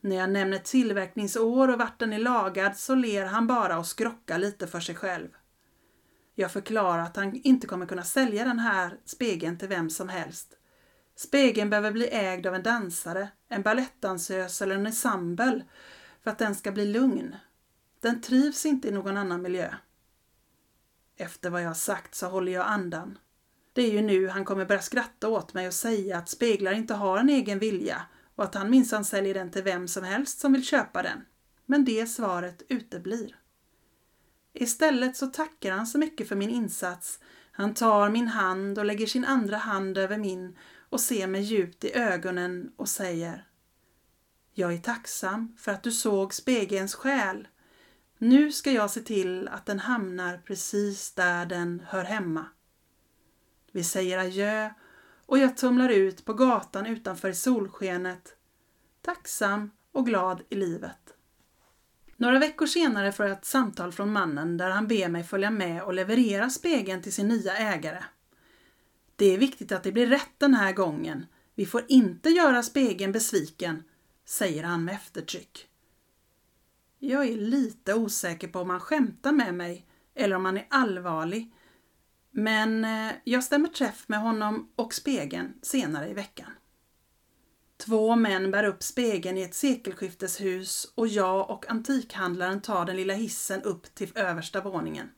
När 0.00 0.16
jag 0.16 0.30
nämner 0.30 0.58
tillverkningsår 0.58 1.68
och 1.68 1.78
vart 1.78 1.98
den 1.98 2.12
är 2.12 2.18
lagad 2.18 2.76
så 2.76 2.94
ler 2.94 3.26
han 3.26 3.46
bara 3.46 3.78
och 3.78 3.86
skrockar 3.86 4.38
lite 4.38 4.66
för 4.66 4.80
sig 4.80 4.94
själv. 4.94 5.28
Jag 6.34 6.52
förklarar 6.52 7.02
att 7.02 7.16
han 7.16 7.34
inte 7.34 7.66
kommer 7.66 7.86
kunna 7.86 8.04
sälja 8.04 8.44
den 8.44 8.58
här 8.58 9.00
spegeln 9.04 9.58
till 9.58 9.68
vem 9.68 9.90
som 9.90 10.08
helst. 10.08 10.57
Spegeln 11.18 11.70
behöver 11.70 11.92
bli 11.92 12.08
ägd 12.08 12.46
av 12.46 12.54
en 12.54 12.62
dansare, 12.62 13.28
en 13.48 13.62
balettdansös 13.62 14.62
eller 14.62 14.74
en 14.74 14.86
ensemble 14.86 15.64
för 16.22 16.30
att 16.30 16.38
den 16.38 16.54
ska 16.54 16.72
bli 16.72 16.86
lugn. 16.86 17.36
Den 18.00 18.20
trivs 18.20 18.66
inte 18.66 18.88
i 18.88 18.90
någon 18.90 19.16
annan 19.16 19.42
miljö. 19.42 19.74
Efter 21.16 21.50
vad 21.50 21.62
jag 21.62 21.76
sagt 21.76 22.14
så 22.14 22.26
håller 22.26 22.52
jag 22.52 22.66
andan. 22.66 23.18
Det 23.72 23.82
är 23.82 23.90
ju 23.90 24.02
nu 24.02 24.28
han 24.28 24.44
kommer 24.44 24.64
börja 24.64 24.82
skratta 24.82 25.28
åt 25.28 25.54
mig 25.54 25.66
och 25.66 25.74
säga 25.74 26.18
att 26.18 26.28
speglar 26.28 26.72
inte 26.72 26.94
har 26.94 27.18
en 27.18 27.28
egen 27.28 27.58
vilja 27.58 28.02
och 28.34 28.44
att 28.44 28.54
han 28.54 28.70
minsann 28.70 29.04
säljer 29.04 29.34
den 29.34 29.50
till 29.50 29.62
vem 29.62 29.88
som 29.88 30.04
helst 30.04 30.40
som 30.40 30.52
vill 30.52 30.64
köpa 30.64 31.02
den. 31.02 31.24
Men 31.66 31.84
det 31.84 32.06
svaret 32.06 32.62
uteblir. 32.68 33.36
Istället 34.52 35.16
så 35.16 35.26
tackar 35.26 35.72
han 35.72 35.86
så 35.86 35.98
mycket 35.98 36.28
för 36.28 36.36
min 36.36 36.50
insats. 36.50 37.20
Han 37.52 37.74
tar 37.74 38.10
min 38.10 38.28
hand 38.28 38.78
och 38.78 38.84
lägger 38.84 39.06
sin 39.06 39.24
andra 39.24 39.56
hand 39.56 39.98
över 39.98 40.18
min 40.18 40.56
och 40.90 41.00
ser 41.00 41.26
mig 41.26 41.40
djupt 41.40 41.84
i 41.84 41.94
ögonen 41.94 42.72
och 42.76 42.88
säger 42.88 43.48
Jag 44.52 44.72
är 44.72 44.78
tacksam 44.78 45.56
för 45.58 45.72
att 45.72 45.82
du 45.82 45.92
såg 45.92 46.34
spegelns 46.34 46.94
själ. 46.94 47.48
Nu 48.18 48.52
ska 48.52 48.72
jag 48.72 48.90
se 48.90 49.00
till 49.00 49.48
att 49.48 49.66
den 49.66 49.78
hamnar 49.78 50.38
precis 50.38 51.12
där 51.12 51.46
den 51.46 51.82
hör 51.86 52.04
hemma. 52.04 52.46
Vi 53.72 53.84
säger 53.84 54.18
adjö 54.18 54.70
och 55.26 55.38
jag 55.38 55.56
tumlar 55.56 55.88
ut 55.88 56.24
på 56.24 56.34
gatan 56.34 56.86
utanför 56.86 57.32
solskenet, 57.32 58.36
tacksam 59.02 59.70
och 59.92 60.06
glad 60.06 60.42
i 60.48 60.54
livet. 60.54 61.14
Några 62.16 62.38
veckor 62.38 62.66
senare 62.66 63.12
får 63.12 63.26
jag 63.26 63.38
ett 63.38 63.44
samtal 63.44 63.92
från 63.92 64.12
mannen 64.12 64.56
där 64.56 64.70
han 64.70 64.88
ber 64.88 65.08
mig 65.08 65.24
följa 65.24 65.50
med 65.50 65.82
och 65.82 65.94
leverera 65.94 66.50
spegeln 66.50 67.02
till 67.02 67.12
sin 67.12 67.28
nya 67.28 67.56
ägare. 67.56 68.04
Det 69.18 69.34
är 69.34 69.38
viktigt 69.38 69.72
att 69.72 69.82
det 69.82 69.92
blir 69.92 70.06
rätt 70.06 70.38
den 70.38 70.54
här 70.54 70.72
gången. 70.72 71.26
Vi 71.54 71.66
får 71.66 71.84
inte 71.88 72.28
göra 72.28 72.62
spegeln 72.62 73.12
besviken, 73.12 73.82
säger 74.24 74.64
han 74.64 74.84
med 74.84 74.94
eftertryck. 74.94 75.66
Jag 76.98 77.28
är 77.28 77.36
lite 77.36 77.94
osäker 77.94 78.48
på 78.48 78.60
om 78.60 78.70
han 78.70 78.80
skämtar 78.80 79.32
med 79.32 79.54
mig 79.54 79.86
eller 80.14 80.36
om 80.36 80.44
han 80.44 80.56
är 80.56 80.66
allvarlig. 80.70 81.54
Men 82.30 82.84
eh, 82.84 83.12
jag 83.24 83.44
stämmer 83.44 83.68
träff 83.68 84.04
med 84.08 84.20
honom 84.20 84.72
och 84.76 84.94
spegeln 84.94 85.54
senare 85.62 86.08
i 86.08 86.14
veckan. 86.14 86.50
Två 87.76 88.16
män 88.16 88.50
bär 88.50 88.64
upp 88.64 88.82
spegeln 88.82 89.38
i 89.38 89.42
ett 89.42 89.54
sekelskifteshus 89.54 90.92
och 90.94 91.08
jag 91.08 91.50
och 91.50 91.70
antikhandlaren 91.70 92.60
tar 92.60 92.84
den 92.84 92.96
lilla 92.96 93.14
hissen 93.14 93.62
upp 93.62 93.94
till 93.94 94.12
översta 94.14 94.60
våningen. 94.60 95.10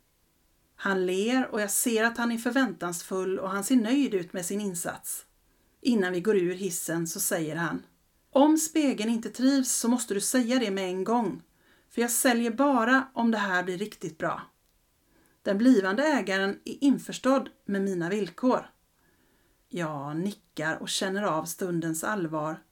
Han 0.83 1.07
ler 1.07 1.49
och 1.51 1.61
jag 1.61 1.71
ser 1.71 2.05
att 2.05 2.19
han 2.19 2.33
är 2.33 2.39
förväntansfull 2.39 3.39
och 3.39 3.51
han 3.51 3.65
ser 3.65 3.77
nöjd 3.77 4.15
ut 4.15 4.33
med 4.33 4.47
sin 4.47 4.61
insats. 4.61 5.27
Innan 5.81 6.13
vi 6.13 6.21
går 6.21 6.37
ur 6.37 6.55
hissen 6.55 7.07
så 7.07 7.21
säger 7.21 7.57
han 7.57 7.83
Om 8.31 8.59
spegeln 8.59 9.11
inte 9.11 9.31
trivs 9.31 9.73
så 9.73 9.89
måste 9.89 10.15
du 10.15 10.21
säga 10.21 10.59
det 10.59 10.71
med 10.71 10.85
en 10.85 11.05
gång. 11.05 11.43
För 11.91 12.01
jag 12.03 12.11
säljer 12.11 12.51
bara 12.51 13.09
om 13.15 13.31
det 13.31 13.39
här 13.39 13.63
blir 13.63 13.79
riktigt 13.79 14.19
bra. 14.19 14.43
Den 15.43 15.59
blivande 15.59 16.03
ägaren 16.03 16.59
är 16.65 16.85
införstådd 16.85 17.49
med 17.65 17.83
mina 17.83 18.09
villkor. 18.09 18.71
Jag 19.69 20.17
nickar 20.17 20.77
och 20.77 20.89
känner 20.89 21.23
av 21.23 21.45
stundens 21.45 22.05
allvar. 22.05 22.63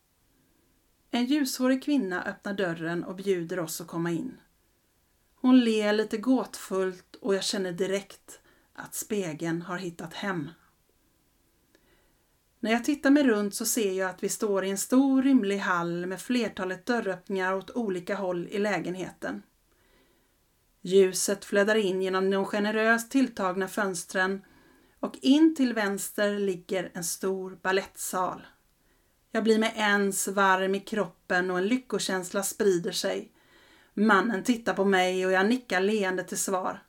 En 1.11 1.25
ljushårig 1.25 1.83
kvinna 1.83 2.25
öppnar 2.25 2.55
dörren 2.55 3.05
och 3.05 3.17
bjuder 3.17 3.59
oss 3.59 3.81
att 3.81 3.87
komma 3.87 4.11
in. 4.11 4.41
Hon 5.41 5.61
ler 5.61 5.93
lite 5.93 6.17
gåtfullt 6.17 7.17
och 7.21 7.35
jag 7.35 7.45
känner 7.45 7.73
direkt 7.73 8.41
att 8.73 8.95
spegeln 8.95 9.63
har 9.63 9.79
hittat 9.79 10.15
hem. 10.15 10.51
När 12.61 12.71
jag 12.71 12.85
tittar 12.85 13.11
mig 13.11 13.25
runt 13.25 13.55
så 13.55 13.67
ser 13.67 13.93
jag 13.93 14.11
att 14.11 14.23
vi 14.23 14.29
står 14.29 14.65
i 14.65 14.71
en 14.71 14.79
stor 14.79 15.23
rymlig 15.23 15.59
hall 15.59 16.07
med 16.07 16.21
flertalet 16.21 16.87
dörröppningar 16.87 17.55
åt 17.55 17.71
olika 17.71 18.15
håll 18.15 18.49
i 18.51 18.59
lägenheten. 18.59 19.43
Ljuset 20.81 21.45
flödar 21.45 21.75
in 21.75 22.03
genom 22.03 22.31
de 22.31 22.45
generöst 22.45 23.11
tilltagna 23.11 23.69
fönstren 23.69 24.45
och 25.01 25.19
in 25.23 25.55
till 25.55 25.75
vänster 25.75 26.39
ligger 26.39 26.91
en 26.95 27.05
stor 27.05 27.59
ballettsal. 27.63 28.47
Jag 29.31 29.45
blir 29.45 29.59
med 29.59 29.73
ens 29.77 30.29
varm 30.29 30.75
i 30.75 30.81
kroppen 30.81 31.51
och 31.51 31.59
en 31.59 31.67
lyckokänsla 31.67 32.43
sprider 32.43 32.93
sig. 32.93 33.33
Mannen 33.99 34.45
tittar 34.45 34.75
på 34.75 34.85
mig 34.85 35.27
och 35.27 35.33
jag 35.33 35.47
nickar 35.47 35.81
leende 35.81 36.25
till 36.25 36.39
svar. 36.39 36.83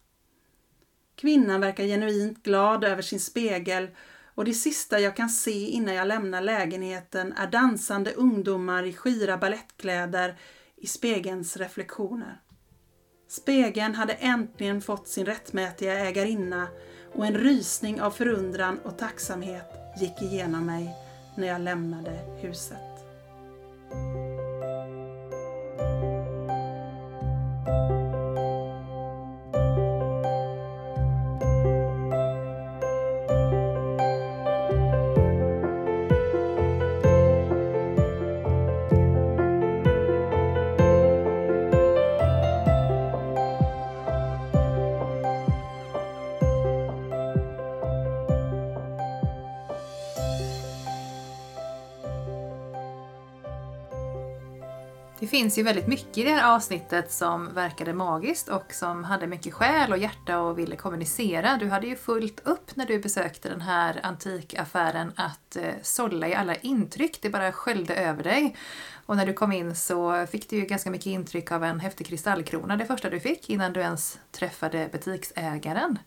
Kvinnan 1.15 1.61
verkar 1.61 1.83
genuint 1.83 2.43
glad 2.43 2.83
över 2.83 3.01
sin 3.01 3.19
spegel 3.19 3.87
och 4.35 4.45
det 4.45 4.53
sista 4.53 4.99
jag 4.99 5.15
kan 5.15 5.29
se 5.29 5.67
innan 5.67 5.95
jag 5.95 6.07
lämnar 6.07 6.41
lägenheten 6.41 7.33
är 7.33 7.47
dansande 7.47 8.13
ungdomar 8.13 8.83
i 8.83 8.93
skira 8.93 9.37
ballettkläder 9.37 10.37
i 10.75 10.87
spegelns 10.87 11.57
reflektioner. 11.57 12.41
Spegeln 13.27 13.95
hade 13.95 14.13
äntligen 14.13 14.81
fått 14.81 15.07
sin 15.07 15.25
rättmätiga 15.25 15.99
ägarinna 15.99 16.67
och 17.13 17.25
en 17.25 17.37
rysning 17.37 18.01
av 18.01 18.11
förundran 18.11 18.79
och 18.79 18.97
tacksamhet 18.97 19.71
gick 19.99 20.21
igenom 20.21 20.65
mig 20.65 20.95
när 21.37 21.47
jag 21.47 21.61
lämnade 21.61 22.19
huset. 22.41 22.89
Finns 55.29 55.57
ju 55.57 55.63
väldigt 55.63 55.87
mycket 55.87 56.17
i 56.17 56.23
det 56.23 56.29
här 56.29 56.55
avsnittet 56.55 57.11
som 57.11 57.53
verkade 57.53 57.93
magiskt 57.93 58.49
och 58.49 58.73
som 58.73 59.03
hade 59.03 59.27
mycket 59.27 59.53
själ 59.53 59.91
och 59.91 59.97
hjärta 59.97 60.39
och 60.39 60.59
ville 60.59 60.75
kommunicera. 60.75 61.57
Du 61.57 61.69
hade 61.69 61.87
ju 61.87 61.95
fullt 61.95 62.47
upp 62.47 62.75
när 62.75 62.85
du 62.85 62.99
besökte 62.99 63.49
den 63.49 63.61
här 63.61 63.99
antikaffären 64.03 65.11
att 65.15 65.55
eh, 65.55 65.73
sålla 65.81 66.27
i 66.27 66.35
alla 66.35 66.55
intryck. 66.55 67.19
Det 67.21 67.29
bara 67.29 67.51
sköljde 67.51 67.95
över 67.95 68.23
dig. 68.23 68.55
Och 69.05 69.17
när 69.17 69.25
du 69.25 69.33
kom 69.33 69.51
in 69.51 69.75
så 69.75 70.27
fick 70.27 70.49
du 70.49 70.55
ju 70.55 70.65
ganska 70.65 70.91
mycket 70.91 71.05
intryck 71.05 71.51
av 71.51 71.63
en 71.63 71.79
häftig 71.79 72.07
kristallkrona, 72.07 72.77
det 72.77 72.85
första 72.85 73.09
du 73.09 73.19
fick, 73.19 73.49
innan 73.49 73.73
du 73.73 73.79
ens 73.79 74.19
träffade 74.31 74.89
butiksägaren. 74.91 75.99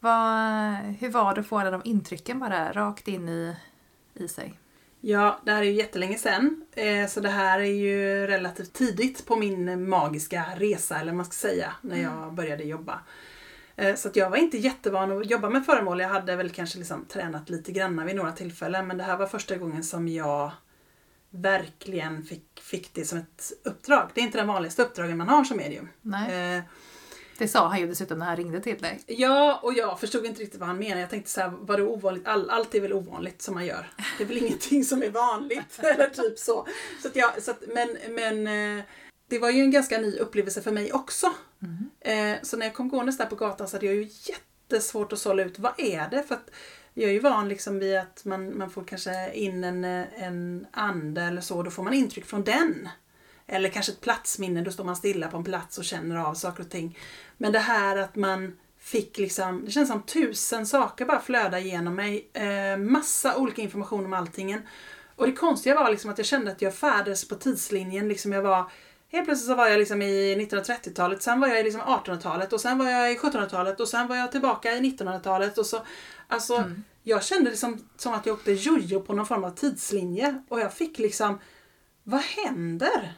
Vad, 0.00 0.74
hur 1.00 1.10
var 1.10 1.34
det 1.34 1.40
att 1.40 1.46
få 1.46 1.58
alla 1.58 1.70
de 1.70 1.82
intrycken 1.84 2.38
bara 2.38 2.72
rakt 2.72 3.08
in 3.08 3.28
i, 3.28 3.56
i 4.14 4.28
sig? 4.28 4.54
Ja, 5.08 5.40
det 5.44 5.52
här 5.52 5.58
är 5.62 5.64
ju 5.66 5.72
jättelänge 5.72 6.18
sedan. 6.18 6.64
eh, 6.72 7.06
Så 7.06 7.20
det 7.20 7.28
här 7.28 7.60
är 7.60 7.64
ju 7.64 8.26
relativt 8.26 8.72
tidigt 8.72 9.26
på 9.26 9.36
min 9.36 9.88
magiska 9.88 10.44
resa, 10.56 10.94
eller 10.96 11.12
vad 11.12 11.16
man 11.16 11.24
ska 11.24 11.32
säga, 11.32 11.72
när 11.80 12.02
jag 12.02 12.34
började 12.34 12.64
jobba. 12.64 13.00
Eh, 13.76 13.94
Så 13.94 14.08
att 14.08 14.16
jag 14.16 14.30
var 14.30 14.36
inte 14.36 14.58
jättevan 14.58 15.18
att 15.20 15.30
jobba 15.30 15.50
med 15.50 15.66
föremål. 15.66 16.00
Jag 16.00 16.08
hade 16.08 16.36
väl 16.36 16.50
kanske 16.50 16.78
liksom 16.78 17.04
tränat 17.04 17.50
lite 17.50 17.72
grann 17.72 18.06
vid 18.06 18.16
några 18.16 18.32
tillfällen. 18.32 18.86
Men 18.86 18.98
det 18.98 19.04
här 19.04 19.16
var 19.16 19.26
första 19.26 19.56
gången 19.56 19.84
som 19.84 20.08
jag 20.08 20.50
verkligen 21.30 22.22
fick, 22.22 22.60
fick 22.60 22.94
det 22.94 23.04
som 23.04 23.18
ett 23.18 23.52
uppdrag. 23.64 24.10
Det 24.14 24.20
är 24.20 24.24
inte 24.24 24.38
den 24.38 24.46
vanligaste 24.46 24.82
uppdragen 24.82 25.18
man 25.18 25.28
har 25.28 25.44
som 25.44 25.56
medium. 25.56 25.88
Nej. 26.02 26.62
Det 27.38 27.48
sa 27.48 27.68
han 27.68 27.80
ju 27.80 27.86
dessutom 27.86 28.18
när 28.18 28.26
han 28.26 28.36
ringde 28.36 28.60
till 28.60 28.78
dig. 28.78 29.00
Ja, 29.06 29.60
och 29.62 29.72
jag 29.74 30.00
förstod 30.00 30.26
inte 30.26 30.40
riktigt 30.40 30.60
vad 30.60 30.68
han 30.68 30.78
menade. 30.78 31.00
Jag 31.00 31.10
tänkte 31.10 31.30
så 31.30 31.40
här, 31.40 31.48
var 31.48 31.76
det 31.76 31.82
ovanligt? 31.82 32.26
All, 32.26 32.50
allt 32.50 32.74
är 32.74 32.80
väl 32.80 32.92
ovanligt 32.92 33.42
som 33.42 33.54
man 33.54 33.66
gör. 33.66 33.90
Det 34.18 34.24
är 34.24 34.28
väl 34.28 34.38
ingenting 34.38 34.84
som 34.84 35.02
är 35.02 35.10
vanligt. 35.10 35.78
Eller 35.78 36.08
typ 36.08 36.38
så. 36.38 36.66
så, 37.02 37.08
att 37.08 37.16
jag, 37.16 37.42
så 37.42 37.50
att, 37.50 37.62
men 37.74 37.96
men 38.10 38.46
eh, 38.78 38.84
det 39.28 39.38
var 39.38 39.50
ju 39.50 39.60
en 39.62 39.70
ganska 39.70 39.98
ny 39.98 40.18
upplevelse 40.18 40.62
för 40.62 40.72
mig 40.72 40.92
också. 40.92 41.32
Eh, 42.00 42.36
så 42.42 42.56
när 42.56 42.66
jag 42.66 42.74
kom 42.74 42.88
gåendes 42.88 43.18
där 43.18 43.26
på 43.26 43.36
gatan 43.36 43.68
så 43.68 43.76
hade 43.76 43.86
jag 43.86 43.94
ju 43.94 44.08
jättesvårt 44.22 45.12
att 45.12 45.18
sålla 45.18 45.42
ut 45.42 45.58
vad 45.58 45.80
är 45.80 46.10
det? 46.10 46.22
För 46.22 46.34
att 46.34 46.50
jag 46.94 47.08
är 47.10 47.12
ju 47.12 47.20
van 47.20 47.48
liksom 47.48 47.78
vid 47.78 47.98
att 47.98 48.24
man, 48.24 48.58
man 48.58 48.70
får 48.70 48.84
kanske 48.84 49.32
in 49.32 49.64
en, 49.64 49.84
eh, 49.84 50.22
en 50.22 50.66
ande 50.70 51.22
eller 51.22 51.40
så, 51.40 51.62
då 51.62 51.70
får 51.70 51.82
man 51.82 51.94
intryck 51.94 52.24
från 52.24 52.44
den. 52.44 52.88
Eller 53.46 53.68
kanske 53.68 53.92
ett 53.92 54.00
platsminne, 54.00 54.62
då 54.62 54.70
står 54.70 54.84
man 54.84 54.96
stilla 54.96 55.28
på 55.28 55.36
en 55.36 55.44
plats 55.44 55.78
och 55.78 55.84
känner 55.84 56.16
av 56.16 56.34
saker 56.34 56.62
och 56.62 56.70
ting. 56.70 56.98
Men 57.36 57.52
det 57.52 57.58
här 57.58 57.96
att 57.96 58.16
man 58.16 58.56
fick 58.78 59.18
liksom, 59.18 59.64
det 59.64 59.70
känns 59.70 59.88
som 59.88 60.02
tusen 60.02 60.66
saker 60.66 61.04
bara 61.04 61.20
flöda 61.20 61.58
igenom 61.58 61.94
mig. 61.94 62.30
Eh, 62.32 62.76
massa 62.76 63.36
olika 63.36 63.62
information 63.62 64.04
om 64.04 64.12
alltingen. 64.12 64.62
Och 65.16 65.26
det 65.26 65.32
konstiga 65.32 65.74
var 65.74 65.90
liksom 65.90 66.10
att 66.10 66.18
jag 66.18 66.26
kände 66.26 66.50
att 66.50 66.62
jag 66.62 66.74
färdades 66.74 67.28
på 67.28 67.34
tidslinjen. 67.34 68.08
Liksom 68.08 68.32
jag 68.32 68.42
var, 68.42 68.70
helt 69.08 69.24
plötsligt 69.24 69.48
så 69.48 69.54
var 69.54 69.68
jag 69.68 69.78
liksom 69.78 70.02
i 70.02 70.34
1930-talet, 70.34 71.22
sen 71.22 71.40
var 71.40 71.48
jag 71.48 71.60
i 71.60 71.62
liksom 71.62 71.80
1800-talet 71.80 72.52
och 72.52 72.60
sen 72.60 72.78
var 72.78 72.90
jag 72.90 73.12
i 73.12 73.16
1700-talet 73.16 73.80
och 73.80 73.88
sen 73.88 74.08
var 74.08 74.16
jag 74.16 74.32
tillbaka 74.32 74.72
i 74.72 74.80
1900-talet. 74.80 75.58
Och 75.58 75.66
så, 75.66 75.82
alltså, 76.28 76.56
Mm. 76.56 76.84
Jag 77.08 77.24
kände 77.24 77.50
det 77.50 77.56
som, 77.56 77.88
som 77.96 78.14
att 78.14 78.26
jag 78.26 78.34
åkte 78.34 78.52
jojo 78.52 79.00
på 79.00 79.12
någon 79.12 79.26
form 79.26 79.44
av 79.44 79.50
tidslinje 79.50 80.42
och 80.48 80.60
jag 80.60 80.72
fick 80.74 80.98
liksom, 80.98 81.38
vad 82.02 82.20
händer? 82.20 83.12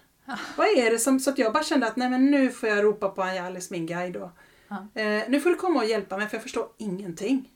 Vad 0.57 0.67
är 0.67 0.91
det 0.91 0.99
som, 0.99 1.21
så 1.21 1.31
att 1.31 1.39
jag 1.39 1.53
bara 1.53 1.63
kände 1.63 1.87
att 1.87 1.97
nej 1.97 2.11
men 2.11 2.31
nu 2.31 2.51
får 2.51 2.69
jag 2.69 2.85
ropa 2.85 3.09
på 3.09 3.23
Anjalis, 3.23 3.71
min 3.71 3.87
guide 3.87 4.13
då. 4.13 4.33
Ja. 4.69 5.01
Eh, 5.03 5.23
nu 5.29 5.41
får 5.41 5.51
du 5.51 5.57
komma 5.57 5.81
och 5.81 5.87
hjälpa 5.87 6.17
mig 6.17 6.29
för 6.29 6.37
jag 6.37 6.43
förstår 6.43 6.67
ingenting. 6.79 7.49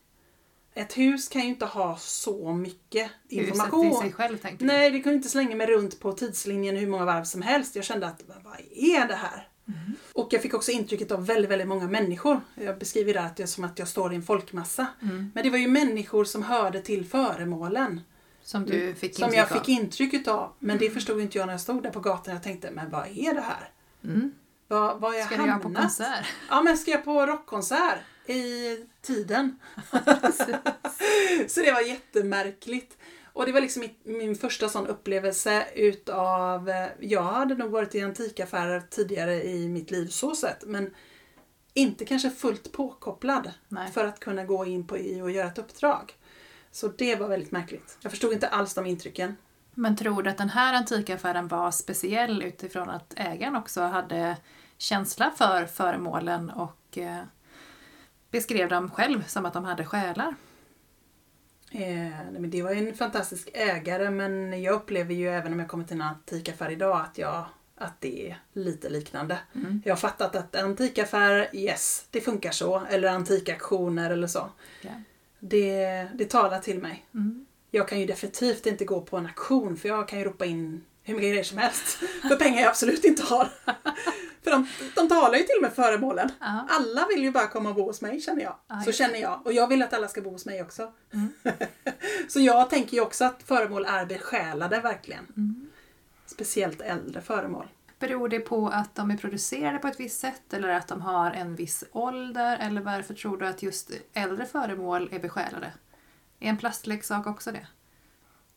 Ett 0.74 0.98
hus 0.98 1.28
kan 1.28 1.42
ju 1.42 1.48
inte 1.48 1.66
ha 1.66 1.96
så 1.96 2.52
mycket 2.52 3.10
information. 3.28 3.86
Huset 3.86 3.98
i 3.98 4.02
sig 4.02 4.12
själv 4.12 4.38
tänker 4.38 4.58
du? 4.58 4.64
Nej, 4.64 4.90
det 4.90 5.00
kunde 5.00 5.16
inte 5.16 5.28
slänga 5.28 5.56
mig 5.56 5.66
runt 5.66 6.00
på 6.00 6.12
tidslinjen 6.12 6.76
hur 6.76 6.86
många 6.86 7.04
varv 7.04 7.24
som 7.24 7.42
helst. 7.42 7.76
Jag 7.76 7.84
kände 7.84 8.06
att, 8.06 8.22
vad 8.44 8.56
är 8.70 9.08
det 9.08 9.14
här? 9.14 9.48
Mm. 9.68 9.96
Och 10.12 10.28
jag 10.30 10.42
fick 10.42 10.54
också 10.54 10.70
intrycket 10.70 11.10
av 11.12 11.26
väldigt, 11.26 11.50
väldigt 11.50 11.68
många 11.68 11.86
människor. 11.86 12.40
Jag 12.54 12.78
beskriver 12.78 13.14
det 13.14 13.20
att 13.20 13.40
är 13.40 13.46
som 13.46 13.64
att 13.64 13.78
jag 13.78 13.88
står 13.88 14.12
i 14.12 14.16
en 14.16 14.22
folkmassa. 14.22 14.86
Mm. 15.02 15.30
Men 15.34 15.44
det 15.44 15.50
var 15.50 15.58
ju 15.58 15.68
människor 15.68 16.24
som 16.24 16.42
hörde 16.42 16.80
till 16.80 17.04
föremålen. 17.06 18.00
Som 18.42 18.64
du 18.64 18.94
fick 18.94 19.16
Som 19.16 19.32
jag 19.32 19.48
fick 19.48 19.68
intrycket 19.68 20.28
av. 20.28 20.52
Men 20.58 20.78
det 20.78 20.90
förstod 20.90 21.20
inte 21.20 21.38
jag 21.38 21.46
när 21.46 21.52
jag 21.52 21.60
stod 21.60 21.82
där 21.82 21.90
på 21.90 22.00
gatan. 22.00 22.34
Jag 22.34 22.42
tänkte, 22.42 22.70
men 22.70 22.90
vad 22.90 23.06
är 23.06 23.34
det 23.34 23.40
här? 23.40 23.70
Mm. 24.04 24.32
Vad, 24.68 25.00
vad 25.00 25.10
har 25.10 25.18
jag 25.18 25.26
Ska 25.26 25.36
du 25.36 25.42
göra 25.46 25.58
på 25.58 25.62
hamnat? 25.62 25.82
konsert? 25.82 26.26
Ja, 26.48 26.62
men 26.62 26.78
ska 26.78 26.90
jag 26.90 27.04
på 27.04 27.26
rockkonsert 27.26 27.98
i 28.26 28.76
tiden. 29.02 29.58
så 31.48 31.60
det 31.60 31.72
var 31.72 31.80
jättemärkligt. 31.80 32.96
Och 33.32 33.46
det 33.46 33.52
var 33.52 33.60
liksom 33.60 33.88
min 34.04 34.36
första 34.36 34.68
sån 34.68 34.86
upplevelse 34.86 35.66
utav, 35.74 36.68
eh, 36.68 36.88
jag 37.00 37.22
hade 37.22 37.54
nog 37.54 37.70
varit 37.70 37.94
i 37.94 38.00
antikaffärer 38.00 38.82
tidigare 38.90 39.42
i 39.42 39.68
mitt 39.68 39.90
liv 39.90 40.06
så 40.06 40.34
sett, 40.34 40.64
men 40.66 40.94
inte 41.74 42.04
kanske 42.04 42.30
fullt 42.30 42.72
påkopplad 42.72 43.52
Nej. 43.68 43.92
för 43.92 44.04
att 44.04 44.20
kunna 44.20 44.44
gå 44.44 44.66
in 44.66 44.86
på 44.86 44.98
i 44.98 45.20
och 45.20 45.30
göra 45.30 45.48
ett 45.48 45.58
uppdrag. 45.58 46.14
Så 46.72 46.88
det 46.88 47.16
var 47.16 47.28
väldigt 47.28 47.52
märkligt. 47.52 47.98
Jag 48.00 48.12
förstod 48.12 48.32
inte 48.32 48.48
alls 48.48 48.74
de 48.74 48.86
intrycken. 48.86 49.36
Men 49.74 49.96
tror 49.96 50.22
du 50.22 50.30
att 50.30 50.38
den 50.38 50.48
här 50.48 50.74
antikaffären 50.74 51.48
var 51.48 51.70
speciell 51.70 52.42
utifrån 52.42 52.90
att 52.90 53.14
ägaren 53.16 53.56
också 53.56 53.80
hade 53.80 54.36
känsla 54.78 55.30
för 55.36 55.66
föremålen 55.66 56.50
och 56.50 56.98
eh, 56.98 57.22
beskrev 58.30 58.68
dem 58.68 58.90
själv 58.90 59.24
som 59.26 59.46
att 59.46 59.52
de 59.52 59.64
hade 59.64 59.84
själar? 59.84 60.34
Eh, 61.70 61.80
nej, 62.30 62.38
men 62.38 62.50
det 62.50 62.62
var 62.62 62.72
ju 62.72 62.88
en 62.88 62.94
fantastisk 62.94 63.48
ägare 63.54 64.10
men 64.10 64.62
jag 64.62 64.74
upplever 64.74 65.14
ju 65.14 65.28
även 65.28 65.52
om 65.52 65.58
jag 65.58 65.68
kommer 65.68 65.84
till 65.84 65.96
en 65.96 66.02
antikaffär 66.02 66.70
idag 66.70 67.00
att, 67.00 67.18
jag, 67.18 67.44
att 67.76 68.00
det 68.00 68.30
är 68.30 68.42
lite 68.52 68.88
liknande. 68.88 69.38
Mm. 69.54 69.82
Jag 69.84 69.92
har 69.92 69.98
fattat 69.98 70.36
att 70.36 70.56
antikaffär, 70.56 71.48
yes, 71.52 72.06
det 72.10 72.20
funkar 72.20 72.50
så. 72.50 72.82
Eller 72.90 73.08
antikaktioner 73.08 74.10
eller 74.10 74.26
så. 74.26 74.50
Ja. 74.82 74.90
Det, 75.44 76.08
det 76.14 76.30
talar 76.30 76.58
till 76.58 76.78
mig. 76.78 77.06
Mm. 77.14 77.46
Jag 77.70 77.88
kan 77.88 78.00
ju 78.00 78.06
definitivt 78.06 78.66
inte 78.66 78.84
gå 78.84 79.00
på 79.00 79.16
en 79.16 79.26
auktion 79.26 79.76
för 79.76 79.88
jag 79.88 80.08
kan 80.08 80.18
ju 80.18 80.24
ropa 80.24 80.44
in 80.44 80.84
hur 81.02 81.14
mycket 81.14 81.30
grejer 81.30 81.44
som 81.44 81.58
helst. 81.58 81.96
För 82.28 82.36
pengar 82.36 82.60
jag 82.60 82.68
absolut 82.68 83.04
inte 83.04 83.22
har. 83.22 83.44
för 84.42 84.50
de, 84.50 84.66
de 84.94 85.08
talar 85.08 85.38
ju 85.38 85.42
till 85.42 85.56
och 85.56 85.62
med 85.62 85.72
föremålen. 85.72 86.30
Ja. 86.40 86.66
Alla 86.70 87.06
vill 87.06 87.22
ju 87.22 87.30
bara 87.30 87.46
komma 87.46 87.68
och 87.68 87.74
bo 87.74 87.82
hos 87.82 88.00
mig 88.00 88.20
känner 88.20 88.42
jag. 88.42 88.56
Ja, 88.68 88.80
så 88.80 88.88
just 88.88 88.98
känner 88.98 89.18
jag. 89.18 89.46
Och 89.46 89.52
jag 89.52 89.66
vill 89.66 89.82
att 89.82 89.92
alla 89.92 90.08
ska 90.08 90.20
bo 90.20 90.30
hos 90.30 90.46
mig 90.46 90.62
också. 90.62 90.92
Mm. 91.12 91.28
så 92.28 92.40
jag 92.40 92.70
tänker 92.70 92.94
ju 92.96 93.00
också 93.00 93.24
att 93.24 93.42
föremål 93.42 93.84
är 93.84 94.06
besjälade 94.06 94.80
verkligen. 94.80 95.26
Mm. 95.36 95.70
Speciellt 96.26 96.80
äldre 96.80 97.20
föremål. 97.20 97.68
Beror 98.02 98.28
det 98.28 98.40
på 98.40 98.68
att 98.68 98.94
de 98.94 99.10
är 99.10 99.16
producerade 99.16 99.78
på 99.78 99.88
ett 99.88 100.00
visst 100.00 100.20
sätt 100.20 100.52
eller 100.52 100.68
att 100.68 100.88
de 100.88 101.00
har 101.00 101.30
en 101.30 101.56
viss 101.56 101.84
ålder? 101.92 102.58
Eller 102.60 102.80
varför 102.80 103.14
tror 103.14 103.36
du 103.36 103.46
att 103.46 103.62
just 103.62 103.90
äldre 104.12 104.46
föremål 104.46 105.08
är 105.12 105.18
besjälade? 105.18 105.72
Är 106.40 106.48
en 106.48 106.56
plastleksak 106.56 107.26
också 107.26 107.52
det? 107.52 107.66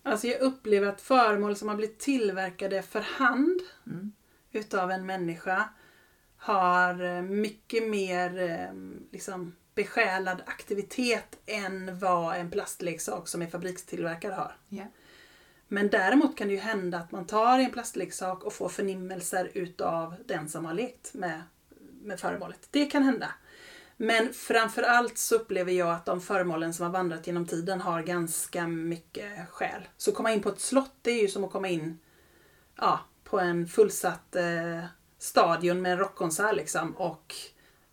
Alltså 0.04 0.28
jag 0.28 0.42
upplever 0.42 0.88
att 0.88 1.02
föremål 1.02 1.56
som 1.56 1.70
har 1.70 1.76
blivit 1.76 2.00
tillverkade 2.00 2.82
för 2.82 3.02
hand 3.02 3.62
Mm. 3.88 4.12
utav 4.52 4.92
en 4.92 5.06
människa 5.06 5.70
har 6.38 7.04
eh, 7.04 7.22
mycket 7.22 7.90
mer 7.90 8.40
eh, 8.40 8.74
liksom, 9.12 9.56
besjälad 9.76 10.42
aktivitet 10.46 11.38
än 11.46 12.00
vad 12.00 12.36
en 12.36 12.52
plastleksak 12.52 13.28
som 13.28 13.42
är 13.42 13.48
fabrikstillverkad 13.48 14.34
har. 14.34 14.58
Ja. 14.70 14.84
Men 15.68 15.90
däremot 15.90 16.38
kan 16.38 16.48
det 16.48 16.54
ju 16.54 16.60
hända 16.60 16.98
att 16.98 17.12
man 17.12 17.28
tar 17.28 17.60
en 17.60 17.72
plastleksak 17.72 18.44
och 18.44 18.54
får 18.54 18.70
förnimmelser 18.70 19.52
utav 19.54 20.16
den 20.26 20.50
som 20.50 20.66
har 20.66 20.74
lekt 20.74 21.14
med, 21.14 21.42
med 22.02 22.20
föremålet. 22.20 22.68
Det 22.72 22.86
kan 22.86 23.04
hända. 23.04 23.28
Men 23.98 24.34
framförallt 24.34 25.18
så 25.18 25.36
upplever 25.36 25.72
jag 25.72 25.90
att 25.90 26.06
de 26.06 26.22
föremålen 26.22 26.74
som 26.74 26.86
har 26.86 26.94
vandrat 26.94 27.28
genom 27.28 27.46
tiden 27.46 27.82
har 27.82 28.02
ganska 28.04 28.68
mycket 28.68 29.50
själ. 29.50 29.82
Så 29.98 30.12
komma 30.12 30.32
in 30.32 30.42
på 30.42 30.50
ett 30.50 30.60
slott 30.60 30.96
det 31.02 31.12
är 31.12 31.22
ju 31.22 31.28
som 31.28 31.44
att 31.44 31.52
komma 31.52 31.68
in 31.68 32.00
ja, 32.76 33.00
på 33.24 33.40
en 33.40 33.68
fullsatt 33.68 34.36
eh, 34.36 34.84
stadion 35.18 35.82
med 35.82 35.92
en 35.92 35.98
rockkonsert 35.98 36.56
liksom 36.56 36.96
och 36.96 37.36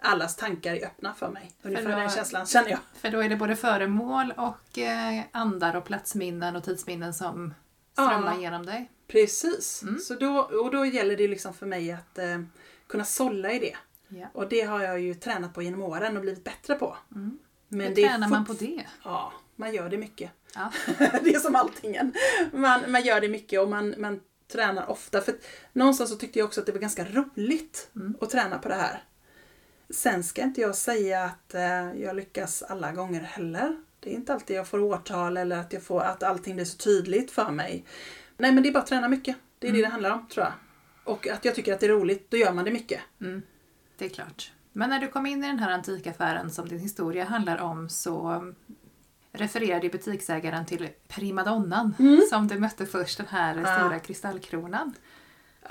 allas 0.03 0.37
tankar 0.37 0.75
är 0.75 0.87
öppna 0.87 1.15
för 1.15 1.29
mig. 1.31 1.53
Ungefär 1.63 1.91
då- 1.91 1.97
den 1.99 2.11
känslan 2.11 2.47
känner 2.47 2.71
jag. 2.71 2.79
För 2.95 3.11
då 3.11 3.19
är 3.23 3.29
det 3.29 3.37
både 3.37 3.57
föremål 3.57 4.33
och 4.37 4.79
eh, 4.79 5.25
andar 5.33 5.77
och 5.77 5.85
platsminnen 5.85 6.57
och 6.57 6.65
tidsminnen 6.65 7.15
som 7.15 7.55
strömmar 7.93 8.35
Ja. 8.35 8.41
genom 8.41 8.67
dig. 8.67 8.91
Precis. 9.09 9.83
Mm. 9.83 9.99
Så 9.99 10.15
då, 10.15 10.39
och 10.41 10.71
då 10.71 10.87
gäller 10.87 11.17
det 11.17 11.29
liksom 11.29 11.55
för 11.55 11.67
mig 11.67 11.93
att 11.93 12.19
eh, 12.19 12.41
kunna 12.87 13.05
sålla 13.05 13.53
i 13.53 13.59
det. 13.59 13.77
Ja. 14.09 14.27
Och 14.35 14.49
det 14.49 14.61
har 14.61 14.81
jag 14.81 15.01
ju 15.01 15.15
tränat 15.15 15.55
på 15.55 15.63
genom 15.63 15.83
åren 15.83 16.17
och 16.17 16.23
blivit 16.23 16.45
bättre 16.45 16.75
på. 16.75 16.97
Mm. 17.15 17.39
Men 17.69 17.87
Hur 17.87 17.95
det 17.95 18.09
tränar 18.09 18.29
man 18.29 18.45
på 18.45 18.53
det? 18.53 18.85
Ja, 19.05 19.33
man 19.57 19.75
gör 19.75 19.89
det 19.89 19.99
mycket. 19.99 20.31
Ja. 20.55 20.73
det 20.97 21.35
är 21.35 21.39
som 21.39 21.57
alltingen. 21.57 22.13
Man, 22.53 22.81
man 22.89 23.03
gör 23.03 23.21
det 23.21 23.29
mycket 23.29 23.61
och 23.61 23.69
man, 23.69 23.95
man 23.99 24.21
tränar 24.53 24.91
ofta. 24.91 25.21
För 25.21 25.35
någonstans 25.73 26.11
så 26.11 26.17
tyckte 26.17 26.39
jag 26.39 26.47
också 26.47 26.61
att 26.61 26.67
det 26.67 26.73
var 26.73 26.79
ganska 26.81 27.05
roligt 27.05 27.91
Mm. 27.97 28.15
att 28.21 28.31
träna 28.31 28.59
på 28.59 28.69
det 28.69 28.75
här. 28.75 29.05
Sen 29.95 30.25
ska 30.25 30.43
inte 30.43 30.61
jag 30.61 30.75
säga 30.75 31.25
att 31.25 31.55
eh, 31.55 31.93
jag 32.03 32.17
lyckas 32.17 32.63
alla 32.63 32.93
gånger 32.93 33.21
heller. 33.21 33.77
Det 34.01 34.11
är 34.11 34.15
inte 34.15 34.35
alltid 34.35 34.57
jag 34.57 34.69
får 34.69 34.79
årtal 34.81 35.37
eller 35.37 35.59
att, 35.59 35.73
jag 35.73 35.83
får, 35.83 36.01
att 36.03 36.23
allting 36.23 36.55
blir 36.55 36.65
så 36.65 36.77
tydligt 36.77 37.31
för 37.31 37.51
mig. 37.51 37.85
Nej 38.37 38.53
men 38.53 38.63
det 38.63 38.69
är 38.69 38.73
bara 38.73 38.79
att 38.83 38.87
träna 38.87 39.09
mycket. 39.09 39.37
Det 39.59 39.67
är 39.67 39.71
Mm. 39.71 39.81
det 39.83 39.87
det 39.89 39.93
handlar 39.93 40.11
om 40.11 40.29
tror 40.29 40.45
jag. 40.47 40.53
Och 41.05 41.29
att 41.29 41.45
jag 41.45 41.55
tycker 41.55 41.75
att 41.75 41.81
det 41.81 41.87
är 41.87 41.91
roligt, 41.91 42.31
då 42.31 42.37
gör 42.37 42.53
man 42.53 42.65
det 42.65 42.71
mycket. 42.71 43.01
Mm, 43.21 43.43
det 43.99 44.05
är 44.05 44.09
klart. 44.09 44.53
Men 44.73 44.91
när 44.91 44.99
du 45.01 45.09
kom 45.09 45.27
in 45.27 45.45
i 45.45 45.47
den 45.47 45.59
här 45.59 45.71
antikaffären 45.71 46.51
som 46.51 46.69
din 46.69 46.79
historia 46.79 47.25
handlar 47.25 47.59
om 47.59 47.89
så 47.89 48.43
refererade 49.33 49.89
butiksägaren 49.89 50.67
till 50.67 50.89
primadonnan 51.09 51.95
som 52.31 52.49
du 52.49 52.59
mötte 52.59 52.87
först, 52.87 53.19
den 53.19 53.27
här 53.27 53.57
Ja. 53.57 53.79
stora 53.79 53.99
kristallkronan. 53.99 54.95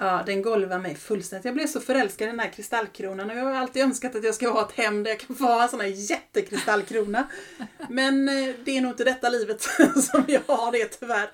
Ja, 0.04 0.24
den 0.26 0.42
golvar 0.42 0.80
mig 0.80 0.96
fullständigt. 0.96 1.46
Jag 1.46 1.54
blev 1.54 1.68
så 1.68 1.80
förälskad 1.80 2.28
i 2.28 2.32
den 2.32 2.40
här 2.40 2.50
kristallkronan 2.50 3.30
och 3.30 3.38
jag 3.38 3.44
har 3.44 3.54
alltid 3.54 3.84
önskat 3.84 4.16
att 4.16 4.24
jag 4.24 4.36
ska 4.36 4.50
ha 4.50 4.68
ett 4.70 4.78
hem 4.78 5.04
där 5.04 5.12
jag 5.12 5.20
kan 5.20 5.36
få 5.36 5.44
ha 5.44 5.64
en 5.64 5.70
sån 5.70 5.80
här 5.80 5.88
jättekristallkrona. 5.88 7.28
Men 7.90 8.30
eh, 8.30 8.56
det 8.66 8.78
är 8.78 8.82
nog 8.82 8.92
inte 8.92 9.04
detta 9.04 9.30
livet 9.30 9.62
som 10.12 10.26
jag 10.28 10.42
har 10.48 10.72
det 10.72 10.86
tyvärr. 10.86 11.30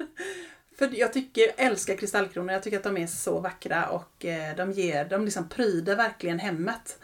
För 0.77 0.89
jag 0.99 1.13
tycker, 1.13 1.41
jag 1.41 1.53
älskar 1.57 1.95
kristallkronor. 1.95 2.53
Jag 2.53 2.63
tycker 2.63 2.77
att 2.77 2.83
de 2.83 2.97
är 2.97 3.07
så 3.07 3.39
vackra 3.39 3.89
och 3.89 4.25
eh, 4.25 4.55
de 4.55 4.71
ger, 4.71 5.05
de 5.05 5.25
liksom 5.25 5.49
pryder 5.49 5.95
verkligen 5.95 6.39
hemmet. 6.39 6.99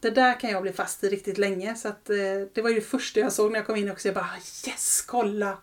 Det 0.00 0.10
där 0.10 0.40
kan 0.40 0.50
jag 0.50 0.62
bli 0.62 0.72
fast 0.72 1.04
i 1.04 1.08
riktigt 1.08 1.38
länge. 1.38 1.74
Så 1.74 1.88
att, 1.88 2.10
eh, 2.10 2.16
det 2.52 2.62
var 2.62 2.68
ju 2.68 2.74
det 2.74 2.86
första 2.86 3.20
jag 3.20 3.32
såg 3.32 3.52
när 3.52 3.58
jag 3.58 3.66
kom 3.66 3.76
in 3.76 3.90
också. 3.90 4.08
Jag 4.08 4.14
bara 4.14 4.36
yes, 4.66 5.04
kolla! 5.06 5.58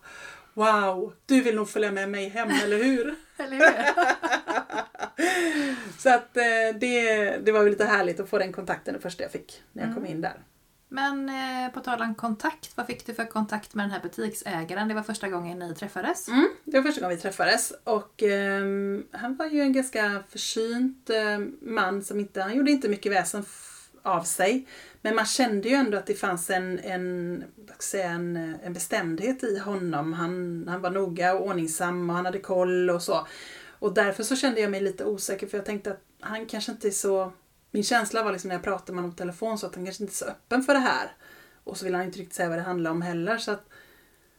Wow! 0.53 1.13
Du 1.25 1.41
vill 1.41 1.55
nog 1.55 1.69
följa 1.69 1.91
med 1.91 2.09
mig 2.09 2.29
hem, 2.29 2.49
eller 2.63 2.83
hur? 2.83 3.15
Eller 3.38 3.57
hur? 3.57 3.93
Så 5.99 6.09
att 6.09 6.38
eh, 6.38 6.43
det, 6.79 7.38
det 7.38 7.51
var 7.51 7.69
lite 7.69 7.85
härligt 7.85 8.19
att 8.19 8.29
få 8.29 8.38
den 8.38 8.53
kontakten 8.53 8.93
det 8.93 8.99
första 8.99 9.23
jag 9.23 9.31
fick 9.31 9.63
när 9.73 9.85
jag 9.85 9.95
kom 9.95 10.05
in 10.05 10.21
där. 10.21 10.43
Men 10.91 11.29
eh, 11.29 11.73
på 11.73 11.79
tal 11.79 12.01
om 12.01 12.15
kontakt, 12.15 12.77
vad 12.77 12.88
fick 12.88 13.05
du 13.05 13.13
för 13.13 13.25
kontakt 13.25 13.73
med 13.75 13.83
den 13.83 13.91
här 13.91 13.99
butiksägaren? 14.01 14.88
Det 14.88 14.93
var 14.93 15.03
första 15.03 15.29
gången 15.29 15.59
ni 15.59 15.75
träffades. 15.75 16.27
Mm, 16.27 16.49
det 16.63 16.77
var 16.77 16.83
första 16.83 17.01
gången 17.01 17.15
vi 17.15 17.21
träffades 17.21 17.73
och 17.83 18.23
ehm, 18.23 19.03
han 19.12 19.35
var 19.35 19.45
ju 19.45 19.62
en 19.62 19.73
ganska 19.73 20.23
försynt 20.29 21.09
eh, 21.09 21.39
man 21.62 22.03
som 22.03 22.19
inte, 22.19 22.41
han 22.41 22.55
gjorde 22.55 22.71
inte 22.71 22.89
mycket 22.89 23.12
väsen 23.12 23.43
av 24.03 24.23
sig. 24.23 24.67
Men 25.01 25.15
man 25.15 25.25
kände 25.25 25.69
ju 25.69 25.75
ändå 25.75 25.97
att 25.97 26.05
det 26.05 26.13
fanns 26.13 26.49
en, 26.49 26.79
en, 26.79 27.43
säga, 27.79 28.09
en, 28.09 28.35
en 28.63 28.73
bestämdhet 28.73 29.43
i 29.43 29.57
honom. 29.57 30.13
Han, 30.13 30.65
han 30.67 30.81
var 30.81 30.89
noga 30.89 31.33
och 31.33 31.47
ordningsam 31.47 32.09
och 32.09 32.15
han 32.15 32.25
hade 32.25 32.39
koll 32.39 32.89
och 32.89 33.03
så. 33.03 33.27
Och 33.79 33.93
därför 33.93 34.23
så 34.23 34.35
kände 34.35 34.62
jag 34.62 34.71
mig 34.71 34.81
lite 34.81 35.05
osäker 35.05 35.47
för 35.47 35.57
jag 35.57 35.65
tänkte 35.65 35.91
att 35.91 36.01
han 36.19 36.45
kanske 36.45 36.71
inte 36.71 36.88
är 36.88 36.91
så... 36.91 37.31
Min 37.71 37.83
känsla 37.83 38.23
var 38.23 38.31
liksom 38.31 38.47
när 38.47 38.55
jag 38.55 38.63
pratade 38.63 38.91
med 38.91 39.01
honom 39.01 39.15
på 39.15 39.17
telefon 39.17 39.57
så 39.57 39.67
att 39.67 39.75
han 39.75 39.85
kanske 39.85 40.03
inte 40.03 40.13
är 40.13 40.15
så 40.15 40.25
öppen 40.25 40.63
för 40.63 40.73
det 40.73 40.79
här. 40.79 41.12
Och 41.63 41.77
så 41.77 41.85
ville 41.85 41.97
han 41.97 42.05
inte 42.05 42.19
riktigt 42.19 42.35
säga 42.35 42.49
vad 42.49 42.57
det 42.57 42.62
handlade 42.62 42.95
om 42.95 43.01
heller. 43.01 43.38
Så 43.38 43.51
att, 43.51 43.69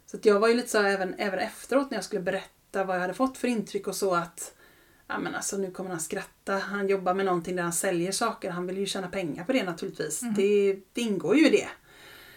så 0.07 0.17
att 0.17 0.25
jag 0.25 0.41
var 0.41 0.49
ju 0.49 0.55
lite 0.55 0.69
så 0.69 0.83
även, 0.83 1.15
även 1.15 1.39
efteråt 1.39 1.91
när 1.91 1.99
jag 1.99 2.05
skulle 2.05 2.23
berätta 2.23 2.85
vad 2.85 2.97
jag 2.97 3.01
hade 3.01 3.15
fått 3.15 3.39
för 3.39 3.49
intryck 3.49 3.87
och 3.87 3.97
så 3.97 4.15
att 4.15 4.55
Ja 5.13 5.19
men 5.19 5.35
alltså 5.35 5.57
nu 5.57 5.71
kommer 5.71 5.91
han 5.91 6.01
skratta. 6.01 6.53
Han 6.59 6.89
jobbar 6.89 7.15
med 7.15 7.27
någonting 7.27 7.57
där 7.57 7.63
han 7.63 7.73
säljer 7.73 8.13
saker. 8.13 8.51
Han 8.51 8.67
vill 8.67 8.79
ju 8.79 8.87
tjäna 8.87 9.09
pengar 9.09 9.45
på 9.45 9.53
det 9.53 9.65
naturligtvis. 9.65 10.21
Det, 10.37 10.79
det 10.93 11.01
ingår 11.01 11.37
ju 11.37 11.47
i 11.47 11.51
det. 11.51 11.69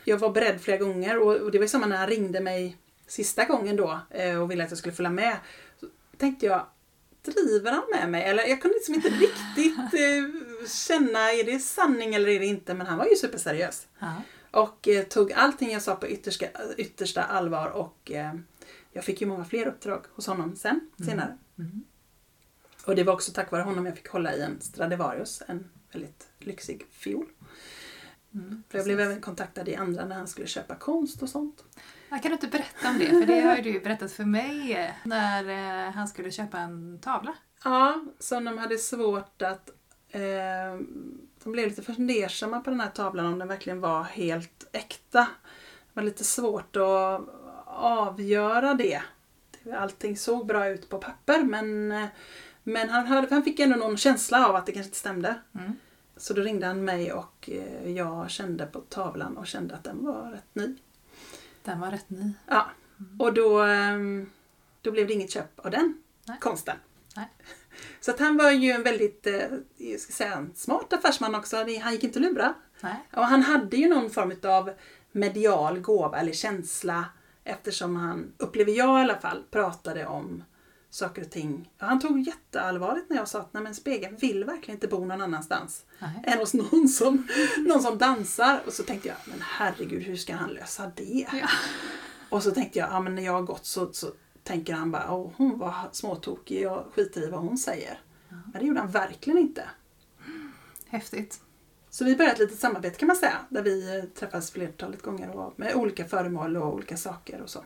Jag 0.04 0.18
var 0.18 0.30
beredd 0.30 0.62
flera 0.62 0.78
gånger 0.78 1.20
och, 1.20 1.36
och 1.36 1.52
det 1.52 1.60
var 1.60 1.68
samma 1.68 1.86
när 1.86 1.98
han 1.98 2.08
ringde 2.08 2.42
mig 2.42 2.78
sista 3.08 3.46
gången 3.46 3.76
då 3.76 4.00
eh, 4.10 4.42
och 4.42 4.52
ville 4.52 4.64
att 4.64 4.72
jag 4.72 4.78
skulle 4.78 4.94
följa 4.94 5.10
med. 5.10 5.38
Så 5.80 5.88
tänkte 6.18 6.46
jag, 6.46 6.66
driver 7.22 7.72
han 7.72 7.84
med 7.92 8.10
mig? 8.10 8.24
Eller 8.24 8.44
jag 8.44 8.62
kunde 8.62 8.76
liksom 8.76 8.96
inte 8.96 9.10
riktigt 9.10 9.78
eh, 9.94 10.68
känna, 10.68 11.20
är 11.20 11.44
det 11.44 11.60
sanning 11.60 12.16
eller 12.16 12.28
är 12.28 12.40
det 12.40 12.46
inte? 12.46 12.74
Men 12.74 12.88
han 12.88 12.98
var 12.98 13.06
ju 13.06 13.16
superseriös. 13.16 13.88
Ja. 14.00 14.22
Och 14.52 14.88
eh, 14.88 15.04
tog 15.04 15.34
allting 15.34 15.72
jag 15.72 15.82
sa 15.82 15.96
på 15.96 16.08
yttersta, 16.08 16.46
yttersta 16.78 17.24
allvar 17.24 17.70
och 17.70 18.12
eh, 18.12 18.34
jag 18.92 19.04
fick 19.04 19.22
ju 19.22 19.28
många 19.28 19.46
fler 19.46 19.68
uppdrag 19.68 20.06
hos 20.16 20.28
honom 20.28 20.56
sen, 20.56 20.80
senare. 21.06 21.38
Mm. 21.60 21.84
Och 22.86 22.96
det 22.96 23.04
var 23.04 23.14
också 23.14 23.32
tack 23.32 23.52
vare 23.52 23.62
honom 23.62 23.86
jag 23.86 23.96
fick 23.96 24.08
hålla 24.10 24.36
i 24.36 24.42
en 24.42 24.62
Stradivarius, 24.62 25.44
en 25.48 25.70
väldigt 25.92 26.28
lyxig 26.40 26.86
fiol. 26.92 27.26
Mm, 28.34 28.64
För 28.70 28.78
jag 28.78 28.86
blev 28.86 29.00
även 29.00 29.22
kontaktad 29.22 29.68
i 29.70 29.76
andra 29.76 30.06
när 30.06 30.16
han 30.16 30.28
skulle 30.28 30.48
köpa 30.48 30.76
konst 30.76 31.22
och 31.24 31.30
sånt. 31.30 31.64
Ja, 32.10 32.18
Kan 32.20 32.30
du 32.30 32.34
inte 32.34 32.48
berätta 32.48 32.90
om 32.90 33.00
det? 33.00 33.06
För 33.08 33.26
det 33.26 33.42
har 33.42 33.56
ju 33.56 33.62
du 33.62 33.80
berättat 33.80 34.12
för 34.12 34.24
mig 34.26 34.74
eh, 34.74 34.92
när 35.04 35.50
eh, 35.88 35.92
han 35.92 36.08
skulle 36.08 36.32
köpa 36.32 36.58
en 36.60 37.00
tavla. 37.00 37.34
Ja, 37.64 38.02
som 38.20 38.46
de 38.46 38.58
hade 38.58 38.78
svårt 38.78 39.42
att... 39.42 39.70
Eh, 40.10 40.22
de 41.44 41.52
blev 41.52 41.68
lite 41.68 41.82
fundersamma 41.84 42.60
på 42.60 42.70
den 42.70 42.80
här 42.80 42.90
tavlan 42.90 43.26
om 43.34 43.40
den 43.40 43.48
verkligen 43.48 43.82
var 43.82 44.04
helt 44.04 44.70
äkta. 44.72 45.20
Det 45.20 45.94
var 45.94 46.04
lite 46.04 46.24
svårt 46.24 46.76
att 46.76 47.22
avgöra 47.66 48.74
det. 48.74 49.02
Det- 49.64 49.72
Allting 49.78 50.18
såg 50.18 50.46
bra 50.48 50.68
ut 50.68 50.90
på 50.90 50.98
papper 50.98 51.44
men, 51.44 51.92
eh, 51.92 52.06
men 52.64 52.90
han, 52.90 53.06
hörde, 53.06 53.28
han 53.30 53.44
fick 53.44 53.60
ändå 53.60 53.76
någon 53.76 53.98
känsla 53.98 54.48
av 54.48 54.56
att 54.56 54.66
det 54.66 54.72
kanske 54.72 54.88
inte 54.88 54.98
stämde. 54.98 55.36
Mm. 55.56 55.74
Så 56.18 56.34
då 56.34 56.42
ringde 56.42 56.68
han 56.68 56.86
mig 56.86 57.14
och 57.14 57.50
eh, 57.52 57.92
jag 57.92 58.30
kände 58.30 58.66
på 58.66 58.80
tavlan 58.80 59.38
och 59.38 59.48
kände 59.48 59.76
att 59.76 59.84
den 59.84 60.06
var 60.06 60.32
rätt 60.32 60.56
ny. 60.56 60.76
Den 61.64 61.80
var 61.80 61.92
rätt 61.92 62.10
ny. 62.10 62.32
Ja, 62.48 62.70
och 63.20 63.34
då, 63.34 63.60
ehm, 63.60 64.30
då 64.82 64.92
blev 64.92 65.08
det 65.08 65.14
inget 65.14 65.32
köp 65.32 65.60
av 65.60 65.72
den 65.72 66.02
Nej. 66.26 66.38
konsten. 66.40 66.78
Nej. 67.16 67.28
Så 68.02 68.12
att 68.12 68.20
han 68.20 68.38
var 68.38 68.52
ju 68.52 68.72
en 68.72 68.84
väldigt 68.84 69.28
eh, 69.28 69.42
jag 69.78 70.00
ska 70.00 70.14
säga, 70.14 70.34
en 70.34 70.52
smart 70.56 70.94
affärsman 70.94 71.36
också. 71.36 71.58
Han 71.58 71.94
gick 71.94 72.04
inte 72.04 72.20
att 72.20 72.26
lura. 72.26 72.54
Nej. 72.82 73.08
Och 73.14 73.26
han 73.26 73.42
hade 73.42 73.78
ju 73.78 73.90
någon 73.90 74.10
form 74.10 74.34
av 74.44 74.72
medial 75.12 75.80
gåva 75.80 76.20
eller 76.20 76.32
känsla 76.32 77.06
eftersom 77.44 77.96
han, 77.96 78.34
upplever 78.38 78.72
jag 78.72 79.00
i 79.00 79.04
alla 79.04 79.20
fall, 79.20 79.44
pratade 79.52 80.06
om 80.06 80.44
saker 80.94 81.22
och 81.22 81.32
ting. 81.32 81.70
Ja, 81.78 81.86
Han 81.86 82.00
tog 82.00 82.20
jätteallvarligt 82.20 83.10
när 83.10 83.18
jag 83.18 83.28
sa 83.28 83.40
att 83.40 83.54
Nej, 83.54 83.64
men 83.64 83.76
spegeln 83.76 84.18
vill 84.18 84.44
verkligen 84.44 84.76
inte 84.76 84.88
bo 84.88 85.06
någon 85.06 85.22
annanstans 85.22 85.86
Nej. 86.00 86.24
än 86.24 86.38
hos 86.40 86.54
någon 86.54 86.88
som, 86.88 87.28
någon 87.58 87.82
som 87.82 87.98
dansar. 87.98 88.62
Och 88.68 88.74
så 88.74 88.84
tänkte 88.84 89.08
jag, 89.08 89.18
men 89.26 89.42
herregud, 89.42 90.04
hur 90.04 90.16
ska 90.16 90.36
han 90.36 90.50
lösa 90.50 90.92
det? 90.96 91.28
Ja. 91.32 91.48
Och 92.30 92.44
så 92.44 92.52
tänkte 92.52 92.80
jag, 92.80 92.90
ja 92.90 93.00
men 93.00 93.16
när 93.16 93.24
jag 93.24 93.34
har 93.34 93.42
gått 93.42 93.66
så, 93.66 93.94
så 93.94 94.08
tänker 94.44 94.74
han 94.74 94.92
bara, 94.92 95.16
åh 95.16 95.32
hon 95.36 95.60
var 95.60 95.74
småtokig, 95.92 96.62
jag 96.62 96.86
skiter 96.96 97.28
i 97.28 97.30
vad 97.30 97.42
hon 97.42 97.58
säger. 97.58 98.00
Men 98.30 98.62
det 98.62 98.68
gjorde 98.68 98.80
han 98.80 98.92
verkligen 98.92 99.40
inte. 99.40 99.64
Häftigt. 100.88 101.40
Så 101.90 102.06
vi 102.06 102.16
började 102.16 102.34
ett 102.34 102.40
litet 102.40 102.60
samarbete 102.60 102.98
kan 102.98 103.08
man 103.08 103.16
säga, 103.16 103.38
där 103.50 103.62
vi 103.62 104.10
träffades 104.16 104.52
flertalet 104.52 105.02
gånger 105.02 105.30
och 105.30 105.54
med 105.60 105.76
olika 105.76 106.06
föremål 106.06 106.58
och 106.58 106.74
olika 106.74 106.98
saker 106.98 107.42
och 107.42 107.50
så. 107.50 107.64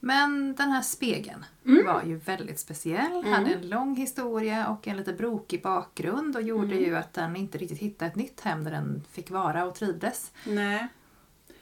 Men 0.00 0.54
den 0.54 0.70
här 0.70 0.82
spegeln 0.82 1.44
Mm. 1.66 1.86
var 1.86 2.02
ju 2.02 2.16
väldigt 2.16 2.58
speciell, 2.60 3.24
hade 3.24 3.50
en 3.54 3.68
lång 3.68 3.96
historia 3.96 4.68
och 4.68 4.88
en 4.88 4.96
lite 4.96 5.12
brokig 5.12 5.62
bakgrund 5.62 6.36
och 6.36 6.42
gjorde 6.42 6.74
Mm. 6.74 6.84
ju 6.84 6.96
att 6.96 7.12
den 7.12 7.36
inte 7.36 7.58
riktigt 7.58 7.78
hittade 7.78 8.10
ett 8.10 8.16
nytt 8.16 8.40
hem 8.40 8.64
där 8.64 8.70
den 8.70 9.04
fick 9.12 9.30
vara 9.30 9.64
och 9.64 9.74
trivdes. 9.74 10.32
Nej. 10.46 10.88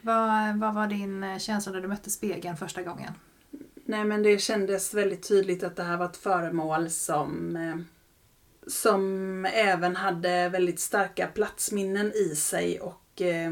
Vad, 0.01 0.55
vad 0.59 0.73
var 0.73 0.87
din 0.87 1.39
känsla 1.39 1.71
när 1.71 1.81
du 1.81 1.87
mötte 1.87 2.09
spegeln 2.09 2.57
första 2.57 2.81
gången? 2.81 3.13
Nej 3.85 4.05
men 4.05 4.23
det 4.23 4.41
kändes 4.41 4.93
väldigt 4.93 5.27
tydligt 5.27 5.63
att 5.63 5.75
det 5.75 5.83
här 5.83 5.97
var 5.97 6.05
ett 6.05 6.17
föremål 6.17 6.89
som 6.89 7.55
eh, 7.55 7.75
som 8.67 9.45
även 9.53 9.95
hade 9.95 10.49
väldigt 10.49 10.79
starka 10.79 11.27
platsminnen 11.27 12.11
i 12.15 12.35
sig 12.35 12.79
och 12.79 13.21
eh, 13.21 13.51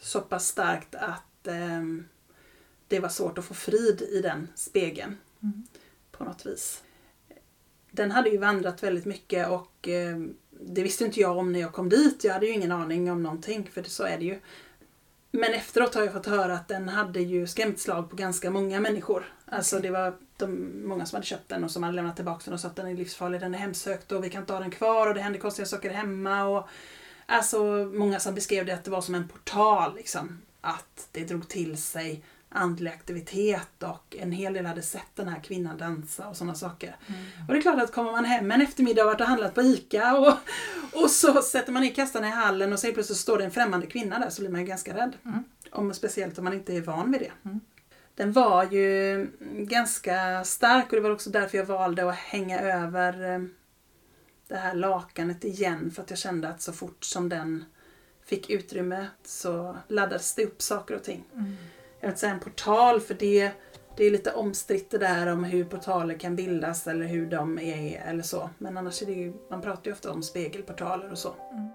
så 0.00 0.20
pass 0.20 0.46
starkt 0.46 0.94
att 0.94 1.46
eh, 1.46 1.82
det 2.88 3.00
var 3.00 3.08
svårt 3.08 3.38
att 3.38 3.44
få 3.44 3.54
frid 3.54 4.02
i 4.02 4.20
den 4.20 4.48
spegeln 4.54 5.16
Mm. 5.42 5.66
på 6.10 6.24
något 6.24 6.46
vis. 6.46 6.82
Den 7.90 8.10
hade 8.10 8.30
ju 8.30 8.38
vandrat 8.38 8.82
väldigt 8.82 9.04
mycket 9.04 9.48
och 9.48 9.88
eh, 9.88 10.18
det 10.50 10.82
visste 10.82 11.04
inte 11.04 11.20
jag 11.20 11.36
om 11.38 11.52
när 11.52 11.60
jag 11.60 11.72
kom 11.72 11.88
dit. 11.88 12.24
Jag 12.24 12.32
hade 12.32 12.46
ju 12.46 12.52
ingen 12.52 12.72
aning 12.72 13.10
om 13.10 13.22
någonting 13.22 13.70
för 13.72 13.82
det, 13.82 13.88
så 13.88 14.04
är 14.04 14.18
det 14.18 14.24
ju. 14.24 14.40
Men 15.30 15.54
efteråt 15.54 15.94
har 15.94 16.02
jag 16.02 16.12
fått 16.12 16.26
höra 16.26 16.54
att 16.54 16.68
den 16.68 16.88
hade 16.88 17.20
ju 17.20 17.46
skrämt 17.46 17.80
slag 17.80 18.10
på 18.10 18.16
ganska 18.16 18.50
många 18.50 18.80
människor. 18.80 19.34
Alltså 19.46 19.78
det 19.80 19.90
var 19.90 20.16
de, 20.36 20.72
många 20.88 21.06
som 21.06 21.16
hade 21.16 21.26
köpt 21.26 21.48
den 21.48 21.64
och 21.64 21.70
som 21.70 21.82
hade 21.82 21.96
lämnat 21.96 22.16
tillbaka 22.16 22.42
den 22.44 22.54
och 22.54 22.60
sa 22.60 22.68
att 22.68 22.76
den 22.76 22.86
är 22.86 22.94
livsfarlig, 22.94 23.40
den 23.40 23.54
är 23.54 23.58
hemsökt 23.58 24.12
och 24.12 24.24
vi 24.24 24.30
kan 24.30 24.40
inte 24.40 24.52
ha 24.52 24.60
den 24.60 24.70
kvar 24.70 25.06
och 25.06 25.14
det 25.14 25.20
händer 25.20 25.40
konstiga 25.40 25.66
saker 25.66 25.90
hemma. 25.90 26.44
Och, 26.44 26.68
alltså 27.26 27.62
många 27.92 28.20
som 28.20 28.34
beskrev 28.34 28.66
det 28.66 28.72
att 28.72 28.84
det 28.84 28.90
var 28.90 29.00
som 29.02 29.14
en 29.14 29.28
portal 29.28 29.94
liksom. 29.96 30.40
Att 30.60 31.08
det 31.12 31.24
drog 31.24 31.48
till 31.48 31.76
sig 31.82 32.24
andlig 32.54 32.90
aktivitet 32.90 33.82
och 33.82 34.16
en 34.18 34.32
hel 34.32 34.52
del 34.52 34.66
hade 34.66 34.82
sett 34.82 35.16
den 35.16 35.28
här 35.28 35.40
kvinnan 35.40 35.78
dansa 35.78 36.28
och 36.28 36.36
sådana 36.36 36.54
saker. 36.54 36.96
Och 37.48 37.54
det 37.54 37.58
är 37.58 37.62
klart 37.62 37.82
att 37.82 37.92
kommer 37.92 38.12
man 38.12 38.24
hem 38.24 38.50
en 38.50 38.60
eftermiddag 38.60 39.02
och 39.02 39.06
varit 39.06 39.20
och 39.20 39.26
handlat 39.26 39.54
på 39.54 39.62
ICA 39.62 40.16
och, 40.18 40.34
och 41.02 41.10
så 41.10 41.42
sätter 41.42 41.72
man 41.72 41.84
i 41.84 41.90
kastarna 41.90 42.28
i 42.28 42.30
hallen 42.30 42.72
och 42.72 42.78
så 42.78 42.92
plötsligt 42.92 43.18
står 43.18 43.38
det 43.38 43.44
en 43.44 43.50
främmande 43.50 43.86
kvinna 43.86 44.18
där 44.18 44.30
så 44.30 44.42
blir 44.42 44.50
man 44.50 44.60
ju 44.60 44.66
ganska 44.66 44.96
rädd. 44.96 45.16
Mm. 45.24 45.44
Om, 45.70 45.94
speciellt 45.94 46.38
om 46.38 46.44
man 46.44 46.54
inte 46.54 46.76
är 46.76 46.80
van 46.80 47.12
vid 47.12 47.20
det. 47.20 47.32
Mm. 47.44 47.60
Den 48.14 48.32
var 48.32 48.64
ju 48.64 49.26
ganska 49.52 50.44
stark 50.44 50.84
och 50.84 50.96
det 50.96 51.00
var 51.00 51.10
också 51.10 51.30
därför 51.30 51.58
jag 51.58 51.64
valde 51.64 52.08
att 52.08 52.14
hänga 52.14 52.60
över 52.60 53.34
eh, 53.34 53.40
det 54.48 54.56
här 54.56 54.74
lakanet 54.74 55.44
igen 55.44 55.90
för 55.90 56.02
att 56.02 56.10
jag 56.10 56.18
kände 56.18 56.48
att 56.48 56.62
så 56.62 56.72
fort 56.72 57.04
som 57.04 57.28
den 57.28 57.64
fick 58.24 58.50
utrymme 58.50 59.06
så 59.24 59.76
laddades 59.88 60.34
det 60.34 60.44
upp 60.44 60.62
saker 60.62 60.94
och 60.94 61.02
ting. 61.02 61.24
Mm. 61.32 61.56
Jag 62.04 62.10
vill 62.10 62.18
säga 62.18 62.32
en 62.32 62.40
portal 62.40 63.00
för 63.00 63.14
det, 63.14 63.50
det 63.96 64.04
är 64.04 64.10
lite 64.10 64.32
omstritt 64.32 64.90
det 64.90 64.98
där 64.98 65.26
om 65.26 65.44
hur 65.44 65.64
portaler 65.64 66.18
kan 66.18 66.36
bildas 66.36 66.86
eller 66.86 67.06
hur 67.06 67.26
de 67.26 67.58
är 67.58 68.02
eller 68.08 68.22
så. 68.22 68.50
Men 68.58 68.76
annars 68.76 69.02
är 69.02 69.06
det 69.06 69.12
ju, 69.12 69.32
man 69.50 69.62
pratar 69.62 69.86
ju 69.86 69.92
ofta 69.92 70.12
om 70.12 70.22
spegelportaler 70.22 71.10
och 71.10 71.18
så. 71.18 71.34
Mm. 71.52 71.68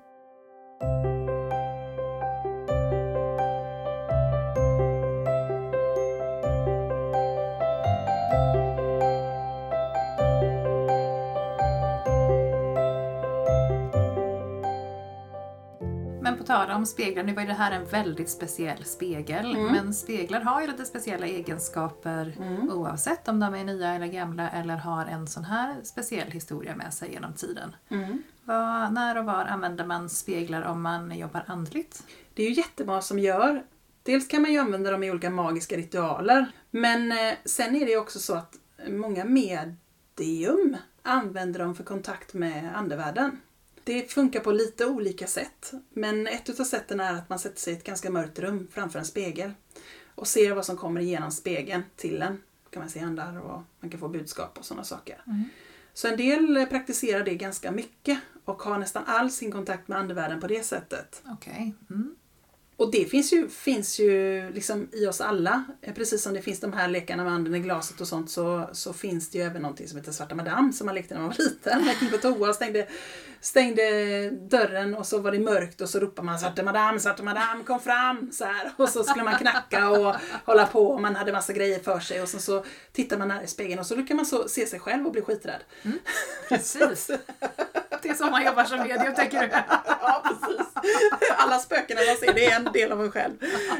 Om 16.79 16.85
speglar, 16.85 17.23
nu 17.23 17.33
var 17.33 17.41
ju 17.41 17.47
det 17.47 17.53
här 17.53 17.71
en 17.71 17.85
väldigt 17.85 18.29
speciell 18.29 18.83
spegel. 18.85 19.55
Mm. 19.55 19.71
Men 19.71 19.93
speglar 19.93 20.41
har 20.41 20.61
ju 20.61 20.67
lite 20.67 20.85
speciella 20.85 21.27
egenskaper 21.27 22.35
Mm. 22.37 22.69
oavsett 22.71 23.27
om 23.27 23.39
de 23.39 23.53
är 23.55 23.63
nya 23.63 23.93
eller 23.93 24.07
gamla 24.07 24.49
eller 24.49 24.75
har 24.77 25.05
en 25.05 25.27
sån 25.27 25.43
här 25.43 25.75
speciell 25.83 26.31
historia 26.31 26.75
med 26.75 26.93
sig 26.93 27.11
genom 27.11 27.33
tiden. 27.33 27.75
Mm. 27.89 28.23
Vad, 28.43 28.93
när 28.93 29.17
och 29.17 29.25
var 29.25 29.45
använder 29.45 29.85
man 29.85 30.09
speglar 30.09 30.61
om 30.61 30.81
man 30.81 31.17
jobbar 31.17 31.43
andligt? 31.47 32.03
Det 32.33 32.43
är 32.43 32.49
ju 32.49 32.53
jättemånga 32.53 33.01
som 33.01 33.19
gör. 33.19 33.63
Dels 34.03 34.27
kan 34.27 34.41
man 34.41 34.51
ju 34.51 34.59
använda 34.59 34.91
dem 34.91 35.03
i 35.03 35.11
olika 35.11 35.29
magiska 35.29 35.77
ritualer. 35.77 36.51
Men 36.71 37.11
eh, 37.11 37.33
sen 37.45 37.75
är 37.75 37.85
det 37.85 37.91
ju 37.91 37.97
också 37.97 38.19
så 38.19 38.35
att 38.35 38.55
många 38.87 39.25
medium 39.25 40.77
använder 41.03 41.59
dem 41.59 41.75
för 41.75 41.83
kontakt 41.83 42.33
med 42.33 42.77
andevärlden. 42.77 43.41
Det 43.89 44.11
funkar 44.11 44.39
på 44.39 44.51
lite 44.51 44.85
olika 44.85 45.27
sätt. 45.27 45.71
Men 45.93 46.27
ett 46.27 46.49
utav 46.49 46.63
sätten 46.63 46.99
är 46.99 47.13
att 47.13 47.29
man 47.29 47.39
sätter 47.39 47.59
sig 47.59 47.73
i 47.73 47.77
ett 47.77 47.83
ganska 47.83 48.09
mörkt 48.09 48.39
rum 48.39 48.67
framför 48.71 48.99
en 48.99 49.05
spegel. 49.05 49.51
Och 50.15 50.27
ser 50.27 50.53
vad 50.53 50.65
som 50.65 50.77
kommer 50.77 51.01
igenom 51.01 51.31
spegeln 51.31 51.83
till 51.95 52.21
en. 52.21 52.41
Kan 52.69 52.79
man 52.81 52.89
se 52.89 52.99
andar 52.99 53.39
och 53.39 53.61
man 53.79 53.89
kan 53.89 53.99
få 53.99 54.07
budskap 54.07 54.57
och 54.57 54.65
sådana 54.65 54.83
saker. 54.83 55.21
Så 55.93 56.07
en 56.07 56.17
del 56.17 56.65
praktiserar 56.69 57.23
det 57.23 57.35
ganska 57.35 57.71
mycket 57.71 58.19
och 58.45 58.61
har 58.61 58.77
nästan 58.77 59.03
all 59.07 59.31
sin 59.31 59.51
kontakt 59.51 59.87
med 59.87 59.97
andevärlden 59.97 60.41
på 60.41 60.47
det 60.47 60.65
sättet. 60.65 61.23
Okej. 61.25 61.75
Mm. 61.89 62.15
Och 62.79 62.91
det 62.91 63.05
finns 63.05 63.33
ju, 63.33 63.49
finns 63.49 63.99
ju 63.99 64.49
liksom 64.51 64.87
i 64.91 65.07
oss 65.07 65.21
alla. 65.21 65.63
Eh, 65.81 65.93
Precis 65.93 66.23
som 66.23 66.33
det 66.33 66.41
finns 66.41 66.59
de 66.59 66.73
här 66.73 66.87
lekarna 66.87 67.23
med 67.23 67.33
anden 67.33 67.55
i 67.55 67.59
glaset 67.59 68.01
och 68.01 68.07
sånt 68.07 68.31
så, 68.31 68.69
så 68.71 68.93
finns 68.93 69.29
det 69.29 69.37
ju 69.37 69.43
även 69.43 69.61
någonting 69.61 69.87
som 69.87 69.97
heter 69.97 70.11
Svarta 70.11 70.35
Madame 70.35 70.73
som 70.73 70.85
man 70.85 70.95
lekte 70.95 71.13
när 71.13 71.21
man 71.21 71.29
var 71.29 71.43
liten. 71.43 71.85
Man 71.85 71.95
gick 72.01 72.11
på 72.11 72.17
toa 72.17 72.49
och 72.49 72.55
stängde, 72.55 72.87
stängde 73.41 74.29
dörren 74.29 74.95
och 74.95 75.05
så 75.05 75.19
var 75.19 75.31
det 75.31 75.39
mörkt 75.39 75.81
och 75.81 75.89
så 75.89 75.99
ropade 75.99 76.25
man 76.25 76.39
Svarta 76.39 76.63
Madame, 76.63 76.99
Svarta 76.99 77.23
Madame, 77.23 77.63
kom 77.63 77.79
fram! 77.79 78.31
Så 78.31 78.45
här. 78.45 78.71
Och 78.77 78.89
så 78.89 79.03
skulle 79.03 79.23
man 79.23 79.35
knacka 79.35 79.89
och 79.89 80.15
hålla 80.45 80.65
på 80.65 80.87
och 80.87 81.01
man 81.01 81.15
hade 81.15 81.31
massa 81.31 81.53
grejer 81.53 81.79
för 81.79 81.99
sig 81.99 82.21
och 82.21 82.29
sen 82.29 82.39
så 82.41 82.65
tittar 82.91 83.17
man 83.17 83.27
där 83.27 83.41
i 83.41 83.47
spegeln 83.47 83.79
och 83.79 83.85
så 83.85 84.05
kan 84.05 84.17
man 84.17 84.25
så 84.25 84.47
se 84.47 84.65
sig 84.65 84.79
själv 84.79 85.05
och 85.05 85.11
bli 85.11 85.21
skiträdd. 85.21 85.61
Precis. 86.49 87.11
Det 88.01 88.09
är 88.09 88.13
så 88.13 88.25
man 88.25 88.45
jobbar 88.45 88.63
som 88.63 88.79
medium, 88.79 89.15
tänker 89.15 89.41
du? 89.41 89.49
Ja, 90.01 90.23
precis. 90.23 90.67
alla 91.37 91.59
spökena 91.59 92.01
man 92.07 92.17
ser, 92.17 92.33
det 92.33 92.45
är 92.45 92.55
en 92.55 92.71
del 92.73 92.91
av 92.91 93.03
en 93.03 93.11
själv. 93.11 93.33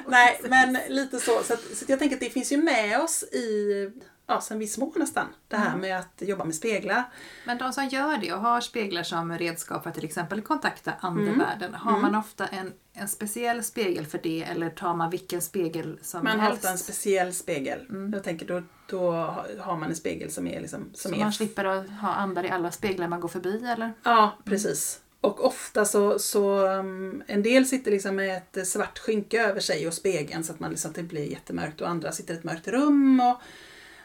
Nej, 0.08 0.42
men 0.44 0.78
lite 0.88 1.20
så. 1.20 1.44
Så, 1.44 1.54
att, 1.54 1.60
så 1.62 1.84
att 1.84 1.90
jag 1.90 2.00
tänker 2.00 2.16
att 2.16 2.20
det 2.20 2.30
finns 2.30 2.52
ju 2.52 2.58
med 2.58 3.02
oss 3.02 3.24
i, 3.24 3.92
ja, 4.30 4.42
sen 4.42 4.60
vi 4.60 4.68
små 4.68 4.94
nästan, 4.96 5.28
det 5.48 5.56
här 5.58 5.68
Mm. 5.68 5.82
med 5.82 5.98
att 6.00 6.14
jobba 6.28 6.44
med 6.44 6.56
speglar. 6.56 7.04
Men 7.46 7.58
de 7.58 7.74
som 7.74 7.88
gör 7.88 8.18
det 8.18 8.34
och 8.34 8.42
har 8.42 8.62
speglar 8.62 9.04
som 9.04 9.38
redskap 9.38 9.84
för 9.84 9.90
att 9.90 9.96
till 9.96 10.06
exempel 10.06 10.42
kontakta 10.42 10.92
Mm. 10.92 11.18
andevärlden, 11.30 11.74
har 11.74 12.00
man 12.00 12.16
ofta 12.16 12.48
en, 12.48 12.74
en 12.94 13.08
speciell 13.08 13.64
spegel 13.64 14.06
för 14.06 14.20
det 14.24 14.44
eller 14.44 14.70
tar 14.70 14.94
man 14.96 15.10
vilken 15.10 15.42
spegel 15.42 16.00
som 16.02 16.24
Man 16.24 16.40
har 16.40 16.46
helst? 16.48 16.58
ofta 16.58 16.72
en 16.72 16.78
speciell 16.78 17.34
spegel. 17.34 17.86
Jag 18.14 18.24
tänker 18.24 18.46
då, 18.48 18.62
då 18.90 19.12
har 19.60 19.78
man 19.78 19.90
en 19.90 19.96
spegel 19.96 20.32
som 20.32 20.48
är 20.48 20.62
liksom, 20.62 20.90
som 20.94 21.12
så 21.12 21.18
är 21.18 21.24
man 21.24 21.34
slipper 21.34 21.66
att 21.66 21.90
ha 21.90 22.10
andar 22.14 22.44
i 22.46 22.50
alla 22.50 22.72
speglar 22.72 23.08
man 23.08 23.20
går 23.20 23.30
förbi 23.30 23.66
eller? 23.66 23.94
Ja, 24.04 24.38
precis. 24.46 25.00
Och 25.22 25.46
ofta 25.46 25.86
så, 25.86 26.20
så 26.20 26.68
um, 26.68 27.24
en 27.28 27.44
del 27.44 27.66
sitter 27.66 27.92
liksom 27.92 28.16
med 28.16 28.42
ett 28.54 28.68
svart 28.68 29.00
skynke 29.00 29.42
över 29.48 29.60
sig 29.60 29.88
och 29.88 29.94
spegeln 29.94 30.44
så 30.44 30.52
att 30.54 30.60
man 30.60 30.70
liksom, 30.70 30.92
det 30.96 31.04
blir 31.04 31.32
jättemörkt 31.32 31.82
och 31.82 31.90
andra 31.90 32.12
sitter 32.12 32.34
i 32.34 32.38
ett 32.38 32.44
mörkt 32.44 32.68
rum. 32.68 33.20
Och 33.20 33.42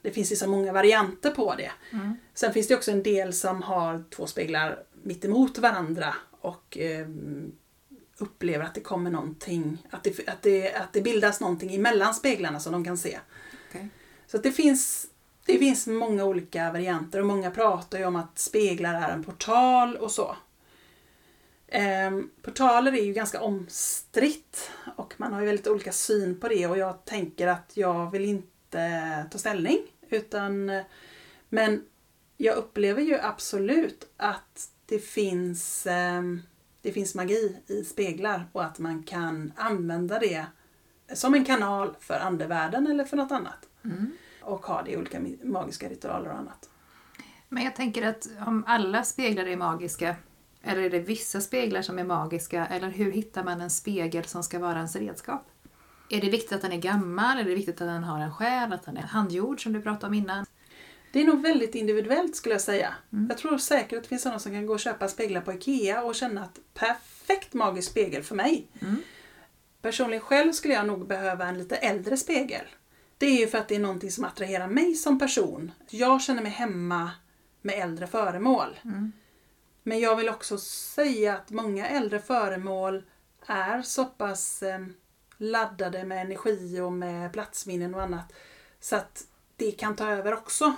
det 0.04 0.10
finns 0.10 0.38
så 0.38 0.48
många 0.48 0.72
varianter 0.72 1.30
på 1.30 1.54
det. 1.54 1.70
Sen 2.34 2.52
finns 2.52 2.68
det 2.68 2.76
också 2.76 2.90
en 2.90 3.02
del 3.02 3.32
som 3.32 3.62
har 3.62 4.04
två 4.10 4.26
speglar 4.26 4.82
mitt 5.02 5.24
emot 5.24 5.58
varandra 5.58 6.14
och 6.40 6.78
um, 6.80 7.52
upplever 8.18 8.64
att 8.64 8.74
det 8.74 8.80
kommer 8.80 9.10
någonting, 9.10 9.86
att 9.90 10.04
det, 10.04 10.28
att, 10.28 10.42
det, 10.42 10.74
att 10.74 10.92
det 10.92 11.02
bildas 11.02 11.40
någonting 11.40 11.74
emellan 11.74 12.14
speglarna 12.14 12.60
som 12.60 12.72
de 12.72 12.84
kan 12.84 12.98
se. 12.98 13.18
Okej. 13.68 13.88
Så 14.26 14.38
det 14.38 14.52
finns 14.52 15.06
det 15.46 15.58
finns 15.58 15.86
många 15.86 16.24
olika 16.24 16.72
varianter 16.72 17.20
och 17.20 17.26
många 17.26 17.50
pratar 17.50 17.98
ju 17.98 18.04
om 18.04 18.16
att 18.16 18.38
speglar 18.38 18.94
är 18.94 19.12
en 19.12 19.24
portal 19.24 19.96
och 19.96 20.10
så. 20.10 20.36
Ehm, 21.68 22.30
portaler 22.42 22.92
är 22.92 23.04
ju 23.04 23.12
ganska 23.12 23.40
omstritt 23.40 24.70
och 24.96 25.14
man 25.16 25.32
har 25.32 25.40
ju 25.40 25.46
väldigt 25.46 25.66
olika 25.66 25.92
syn 25.92 26.40
på 26.40 26.48
det 26.48 26.66
och 26.66 26.78
jag 26.78 27.04
tänker 27.04 27.46
att 27.46 27.72
jag 27.74 28.10
vill 28.10 28.24
inte 28.24 29.26
ta 29.30 29.38
ställning 29.38 29.78
utan 30.14 30.70
men 31.48 31.84
jag 32.36 32.56
upplever 32.56 33.02
ju 33.02 33.18
absolut 33.20 34.08
att 34.16 34.68
det 34.86 34.98
finns, 34.98 35.86
ehm, 35.86 36.42
det 36.82 36.92
finns 36.92 37.14
magi 37.14 37.56
i 37.66 37.84
speglar 37.84 38.48
och 38.52 38.64
att 38.64 38.78
man 38.78 39.02
kan 39.02 39.52
använda 39.56 40.18
det 40.18 40.46
som 41.14 41.34
en 41.34 41.44
kanal 41.44 41.96
för 42.00 42.14
andevärlden 42.14 42.86
eller 42.86 43.04
för 43.04 43.16
något 43.16 43.32
annat 43.32 43.68
och 44.42 44.66
ha 44.66 44.82
det 44.82 44.90
i 44.90 44.96
olika 44.96 45.20
magiska 45.42 45.88
ritualer 45.88 46.30
och 46.30 46.38
annat. 46.38 46.70
Men 47.48 47.64
jag 47.64 47.76
tänker 47.76 48.06
att 48.06 48.28
om 48.46 48.64
alla 48.66 49.04
speglar 49.04 49.46
är 49.46 49.56
magiska, 49.56 50.16
eller 50.62 50.82
är 50.82 50.90
det 50.90 51.00
vissa 51.00 51.40
speglar 51.40 51.82
som 51.82 51.98
är 51.98 52.04
magiska, 52.04 52.66
eller 52.66 52.88
hur 52.88 53.12
hittar 53.12 53.44
man 53.44 53.60
en 53.60 53.70
spegel 53.70 54.24
som 54.24 54.42
ska 54.42 54.58
vara 54.58 54.76
ens 54.76 54.96
redskap? 54.96 55.46
Är 56.08 56.20
det 56.20 56.30
viktigt 56.30 56.52
att 56.52 56.62
den 56.62 56.72
är 56.72 56.78
gammal, 56.78 57.38
är 57.38 57.44
det 57.44 57.54
viktigt 57.54 57.80
att 57.80 57.88
den 57.88 58.04
har 58.04 58.20
en 58.20 58.34
själ, 58.34 58.72
att 58.72 58.84
den 58.84 58.96
är 58.96 59.02
handgjord 59.02 59.62
som 59.62 59.72
du 59.72 59.82
pratade 59.82 60.06
om 60.06 60.14
innan? 60.14 60.46
Det 61.12 61.20
är 61.20 61.24
nog 61.24 61.42
väldigt 61.42 61.74
individuellt 61.74 62.36
skulle 62.36 62.54
jag 62.54 62.62
säga. 62.62 62.94
Jag 63.28 63.38
tror 63.38 63.58
säkert 63.58 63.96
att 63.96 64.02
det 64.02 64.08
finns 64.08 64.22
sådana 64.22 64.38
som 64.38 64.52
kan 64.52 64.66
gå 64.66 64.72
och 64.72 64.80
köpa 64.80 65.08
speglar 65.08 65.40
på 65.40 65.52
IKEA 65.52 66.02
och 66.02 66.14
känna 66.14 66.42
att 66.42 66.58
perfekt 66.74 67.54
magisk 67.54 67.90
spegel 67.90 68.22
för 68.22 68.34
mig. 68.34 68.68
Personligen 69.82 70.22
själv 70.22 70.52
skulle 70.52 70.74
jag 70.74 70.86
nog 70.86 71.06
behöva 71.06 71.46
en 71.46 71.58
lite 71.58 71.76
äldre 71.76 72.16
spegel. 72.16 72.66
Det 73.18 73.26
är 73.26 73.40
ju 73.40 73.46
för 73.46 73.58
att 73.58 73.68
det 73.68 73.74
är 73.74 73.80
någonting 73.80 74.10
som 74.10 74.24
attraherar 74.24 74.68
mig 74.68 74.94
som 74.94 75.18
person. 75.18 75.72
Jag 75.90 76.22
känner 76.22 76.42
mig 76.42 76.52
hemma 76.52 77.10
med 77.62 77.78
äldre 77.78 78.06
föremål. 78.06 78.80
Men 79.82 80.00
jag 80.00 80.16
vill 80.16 80.28
också 80.28 80.58
säga 80.58 81.34
att 81.34 81.50
många 81.50 81.88
äldre 81.88 82.18
föremål 82.18 83.02
är 83.46 83.82
så 83.82 84.04
pass 84.04 84.62
eh, 84.62 84.78
laddade 85.36 86.04
med 86.04 86.20
energi 86.20 86.80
och 86.80 86.92
med 86.92 87.32
platsminnen 87.32 87.94
och 87.94 88.02
annat. 88.02 88.32
Så 88.80 88.96
att 88.96 89.24
det 89.56 89.70
kan 89.70 89.96
ta 89.96 90.10
över 90.10 90.32
också. 90.32 90.74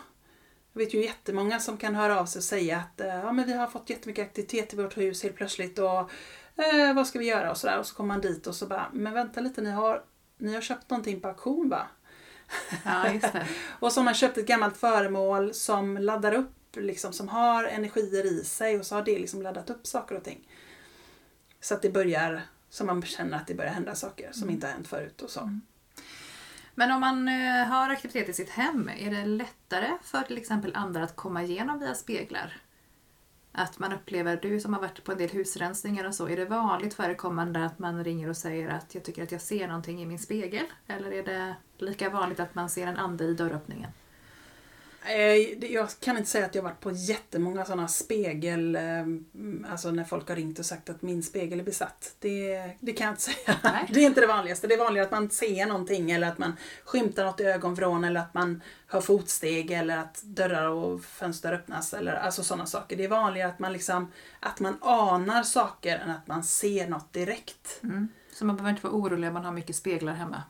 Jag 0.72 0.80
vet 0.80 0.94
ju 0.94 1.04
jättemånga 1.04 1.60
som 1.60 1.76
kan 1.76 1.94
höra 1.94 2.20
av 2.20 2.26
sig 2.26 2.38
och 2.38 2.44
säga 2.44 2.78
att 2.78 3.00
eh, 3.00 3.06
ja, 3.06 3.32
men 3.32 3.46
vi 3.46 3.52
har 3.52 3.66
fått 3.66 3.90
jättemycket 3.90 4.26
aktivitet 4.26 4.72
i 4.72 4.76
vårt 4.76 4.96
hus 4.96 5.22
helt 5.22 5.36
plötsligt 5.36 5.78
och 5.78 6.10
eh, 6.62 6.94
vad 6.94 7.06
ska 7.06 7.18
vi 7.18 7.26
göra 7.26 7.50
och 7.50 7.56
sådär. 7.56 7.78
Och 7.78 7.86
så 7.86 7.94
kommer 7.94 8.14
man 8.14 8.20
dit 8.20 8.46
och 8.46 8.54
så 8.54 8.66
bara, 8.66 8.86
men 8.92 9.12
vänta 9.12 9.40
lite 9.40 9.60
ni 9.60 9.70
har, 9.70 10.04
ni 10.38 10.54
har 10.54 10.60
köpt 10.60 10.90
någonting 10.90 11.20
på 11.20 11.28
auktion 11.28 11.68
va? 11.68 11.86
Ja, 12.84 13.12
just 13.12 13.32
det. 13.32 13.46
Och 13.80 13.92
så 13.92 14.00
har 14.00 14.04
man 14.04 14.14
köpt 14.14 14.38
ett 14.38 14.46
gammalt 14.46 14.76
föremål 14.76 15.54
som 15.54 15.98
laddar 15.98 16.32
upp, 16.32 16.76
liksom, 16.76 17.12
som 17.12 17.28
har 17.28 17.64
energier 17.64 18.26
i 18.26 18.44
sig 18.44 18.78
och 18.78 18.86
så 18.86 18.94
har 18.94 19.02
det 19.02 19.18
liksom 19.18 19.42
laddat 19.42 19.70
upp 19.70 19.86
saker 19.86 20.16
och 20.16 20.24
ting. 20.24 20.48
Så 21.60 21.74
att 21.74 21.82
det 21.82 21.90
börjar, 21.90 22.42
så 22.76 22.84
man 22.84 23.02
känner 23.02 23.36
att 23.36 23.46
det 23.46 23.54
börjar 23.54 23.72
hända 23.72 23.94
saker 23.94 24.32
som 24.32 24.50
inte 24.50 24.66
har 24.66 24.72
hänt 24.72 24.88
förut 24.88 25.22
och 25.22 25.30
så. 25.30 25.50
Men 26.74 26.92
om 26.92 27.00
man 27.00 27.28
eh, 27.28 27.66
har 27.66 27.90
aktivitet 27.90 28.28
i 28.28 28.32
sitt 28.32 28.50
hem, 28.50 28.90
är 28.98 29.10
det 29.10 29.24
lättare 29.24 29.90
för 30.02 30.22
till 30.22 30.38
exempel 30.38 30.72
andra 30.74 31.02
att 31.02 31.16
komma 31.16 31.42
igenom 31.42 31.78
via 31.78 31.94
speglar? 31.94 32.52
Att 33.52 33.78
man 33.78 33.92
upplever, 33.92 34.38
du 34.42 34.60
som 34.60 34.74
har 34.74 34.80
varit 34.80 35.04
på 35.04 35.12
en 35.12 35.18
del 35.18 35.30
husrensningar 35.30 36.04
och 36.04 36.14
så, 36.14 36.28
är 36.28 36.36
det 36.36 36.44
vanligt 36.44 36.94
förekommande 36.94 37.64
att 37.64 37.78
man 37.78 38.04
ringer 38.04 38.28
och 38.28 38.36
säger 38.36 38.68
att 38.68 38.94
jag 38.94 39.04
tycker 39.04 39.22
att 39.22 39.32
jag 39.32 39.40
ser 39.40 39.68
någonting 39.68 40.02
i 40.02 40.06
min 40.06 40.18
spegel? 40.18 40.66
Eller 40.86 41.12
är 41.12 41.22
det 41.22 41.54
lika 41.78 42.10
vanligt 42.10 42.40
att 42.40 42.54
man 42.54 42.70
ser 42.70 42.86
en 42.86 42.96
ande 42.96 43.24
i 43.24 43.34
dörröppningen? 43.34 43.90
Eh, 45.08 45.72
Jag 45.72 45.88
kan 46.00 46.16
inte 46.16 46.30
säga 46.30 46.46
att 46.46 46.54
jag 46.54 46.62
varit 46.62 46.80
på 46.80 46.90
jättemånga 46.92 47.64
sådana 47.64 47.88
spegel, 47.88 48.76
eh, 48.76 48.82
alltså 49.70 49.90
när 49.90 50.04
folk 50.04 50.28
har 50.28 50.36
ringt 50.36 50.58
och 50.58 50.66
sagt 50.66 50.90
att 50.90 51.02
min 51.02 51.22
spegel 51.22 51.60
är 51.60 51.64
besatt. 51.64 52.16
Det, 52.18 52.70
det 52.80 52.92
kan 52.92 53.04
jag 53.04 53.12
inte 53.12 53.22
säga. 53.32 53.56
Nej. 53.64 53.90
Det 53.92 54.00
är 54.00 54.06
inte 54.06 54.20
det 54.20 54.26
vanligaste. 54.26 54.66
Det 54.66 54.74
är 54.74 54.78
vanligare 54.78 55.06
att 55.06 55.12
man 55.12 55.30
ser 55.30 55.66
någonting 55.66 56.10
eller 56.10 56.28
att 56.28 56.38
man 56.38 56.52
skymtar 56.84 57.24
något 57.24 57.40
i 57.40 57.44
ögonvrån 57.44 58.04
eller 58.04 58.20
att 58.20 58.34
man 58.34 58.62
hör 58.86 59.00
fotsteg 59.00 59.70
eller 59.70 59.96
att 59.98 60.22
dörrar 60.22 60.68
och 60.68 61.04
fönster 61.04 61.52
öppnas 61.52 61.94
eller 61.94 62.14
alltså 62.14 62.42
sådana 62.42 62.66
saker. 62.66 62.96
Det 62.96 63.04
är 63.04 63.08
vanligare 63.08 63.48
att 63.50 63.58
man 63.58 63.72
liksom, 63.72 64.12
att 64.40 64.60
man 64.60 64.76
anar 64.80 65.42
saker 65.42 65.98
än 65.98 66.10
att 66.10 66.26
man 66.26 66.44
ser 66.44 66.88
något 66.88 67.12
direkt. 67.12 67.80
Mm. 67.82 68.08
Så 68.32 68.44
man 68.44 68.56
behöver 68.56 68.70
inte 68.70 68.86
vara 68.86 68.96
orolig 68.96 69.28
om 69.28 69.34
man 69.34 69.44
har 69.44 69.52
mycket 69.52 69.76
speglar 69.76 70.12
hemma? 70.12 70.42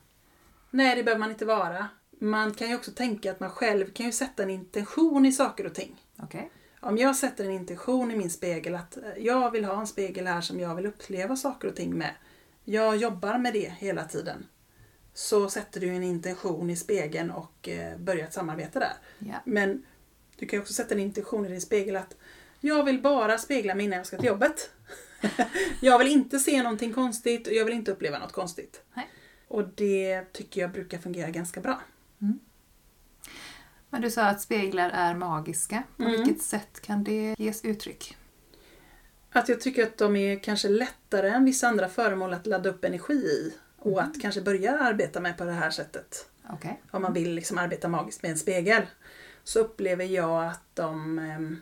Nej, 0.71 0.95
det 0.95 1.03
behöver 1.03 1.19
man 1.19 1.31
inte 1.31 1.45
vara. 1.45 1.87
Man 2.19 2.53
kan 2.53 2.69
ju 2.69 2.75
också 2.75 2.91
tänka 2.91 3.31
att 3.31 3.39
man 3.39 3.49
själv 3.49 3.93
kan 3.93 4.05
ju 4.05 4.11
sätta 4.11 4.43
en 4.43 4.49
intention 4.49 5.25
i 5.25 5.31
saker 5.31 5.65
och 5.65 5.73
ting. 5.73 6.03
Okej. 6.17 6.51
Om 6.79 6.97
jag 6.97 7.15
sätter 7.15 7.45
en 7.45 7.51
intention 7.51 8.11
i 8.11 8.15
min 8.15 8.29
spegel 8.29 8.75
att 8.75 8.97
eh, 8.97 9.03
jag 9.17 9.51
vill 9.51 9.65
ha 9.65 9.79
en 9.79 9.87
spegel 9.87 10.27
här 10.27 10.41
som 10.41 10.59
jag 10.59 10.75
vill 10.75 10.85
uppleva 10.85 11.35
saker 11.35 11.67
och 11.67 11.75
ting 11.75 11.97
med. 11.97 12.11
Jag 12.63 12.97
jobbar 12.97 13.37
med 13.37 13.53
det 13.53 13.73
hela 13.77 14.03
tiden. 14.03 14.45
Så 15.13 15.49
sätter 15.49 15.79
du 15.79 15.87
en 15.87 16.03
intention 16.03 16.69
i 16.69 16.75
spegeln 16.75 17.31
och 17.31 17.69
eh, 17.69 17.97
börjar 17.97 18.27
ett 18.27 18.33
samarbete 18.33 18.79
där. 18.79 18.93
Ja. 19.19 19.35
Men 19.45 19.85
du 20.35 20.45
kan 20.45 20.59
också 20.59 20.73
sätta 20.73 20.93
en 20.93 20.99
intention 20.99 21.45
i 21.45 21.49
din 21.49 21.61
spegel 21.61 21.95
att 21.95 22.15
jag 22.59 22.83
vill 22.83 23.01
bara 23.01 23.37
spegla 23.37 23.75
mig 23.75 23.85
innan 23.85 23.97
jag 23.97 24.05
ska 24.05 24.17
till 24.17 24.25
jobbet. 24.25 24.71
jag 25.81 25.99
vill 25.99 26.07
inte 26.07 26.39
se 26.39 26.63
någonting 26.63 26.93
konstigt 26.93 27.47
och 27.47 27.53
jag 27.53 27.65
vill 27.65 27.73
inte 27.73 27.91
uppleva 27.91 28.19
något 28.19 28.31
konstigt. 28.31 28.81
Nej. 28.93 29.07
Och 29.47 29.67
det 29.67 30.33
tycker 30.33 30.61
jag 30.61 30.71
brukar 30.71 30.97
fungera 30.97 31.29
ganska 31.29 31.61
bra. 31.61 31.81
Men 33.89 34.01
du 34.01 34.11
sa 34.11 34.23
att 34.23 34.41
speglar 34.41 34.89
är 34.89 35.15
magiska. 35.15 35.83
På 35.97 36.03
Mm. 36.03 36.15
vilket 36.23 36.41
sätt 36.41 36.81
kan 36.81 37.03
det 37.03 37.35
ges 37.39 37.65
uttryck? 37.65 38.17
Att 39.31 39.49
jag 39.49 39.61
tycker 39.61 39.83
att 39.83 39.97
de 39.97 40.15
är 40.15 40.39
kanske 40.43 40.69
lättare 40.69 41.29
än 41.29 41.45
vissa 41.45 41.67
andra 41.67 41.89
föremål 41.89 42.33
att 42.33 42.47
ladda 42.47 42.69
upp 42.69 42.83
energi 42.85 43.13
i. 43.13 43.53
Och 43.77 43.91
Mm. 43.99 44.11
att 44.11 44.21
kanske 44.21 44.41
börja 44.41 44.79
arbeta 44.79 45.19
med 45.19 45.37
på 45.37 45.43
det 45.43 45.51
här 45.51 45.69
sättet. 45.69 46.29
Okej. 46.49 46.81
Om 46.91 47.01
man 47.01 47.13
vill 47.13 47.33
liksom 47.33 47.57
arbeta 47.57 47.87
magiskt 47.87 48.21
med 48.21 48.31
en 48.31 48.37
spegel. 48.37 48.81
Så 49.43 49.59
upplever 49.59 50.05
jag 50.05 50.45
att 50.47 50.63
de... 50.75 51.19
ehm, 51.19 51.61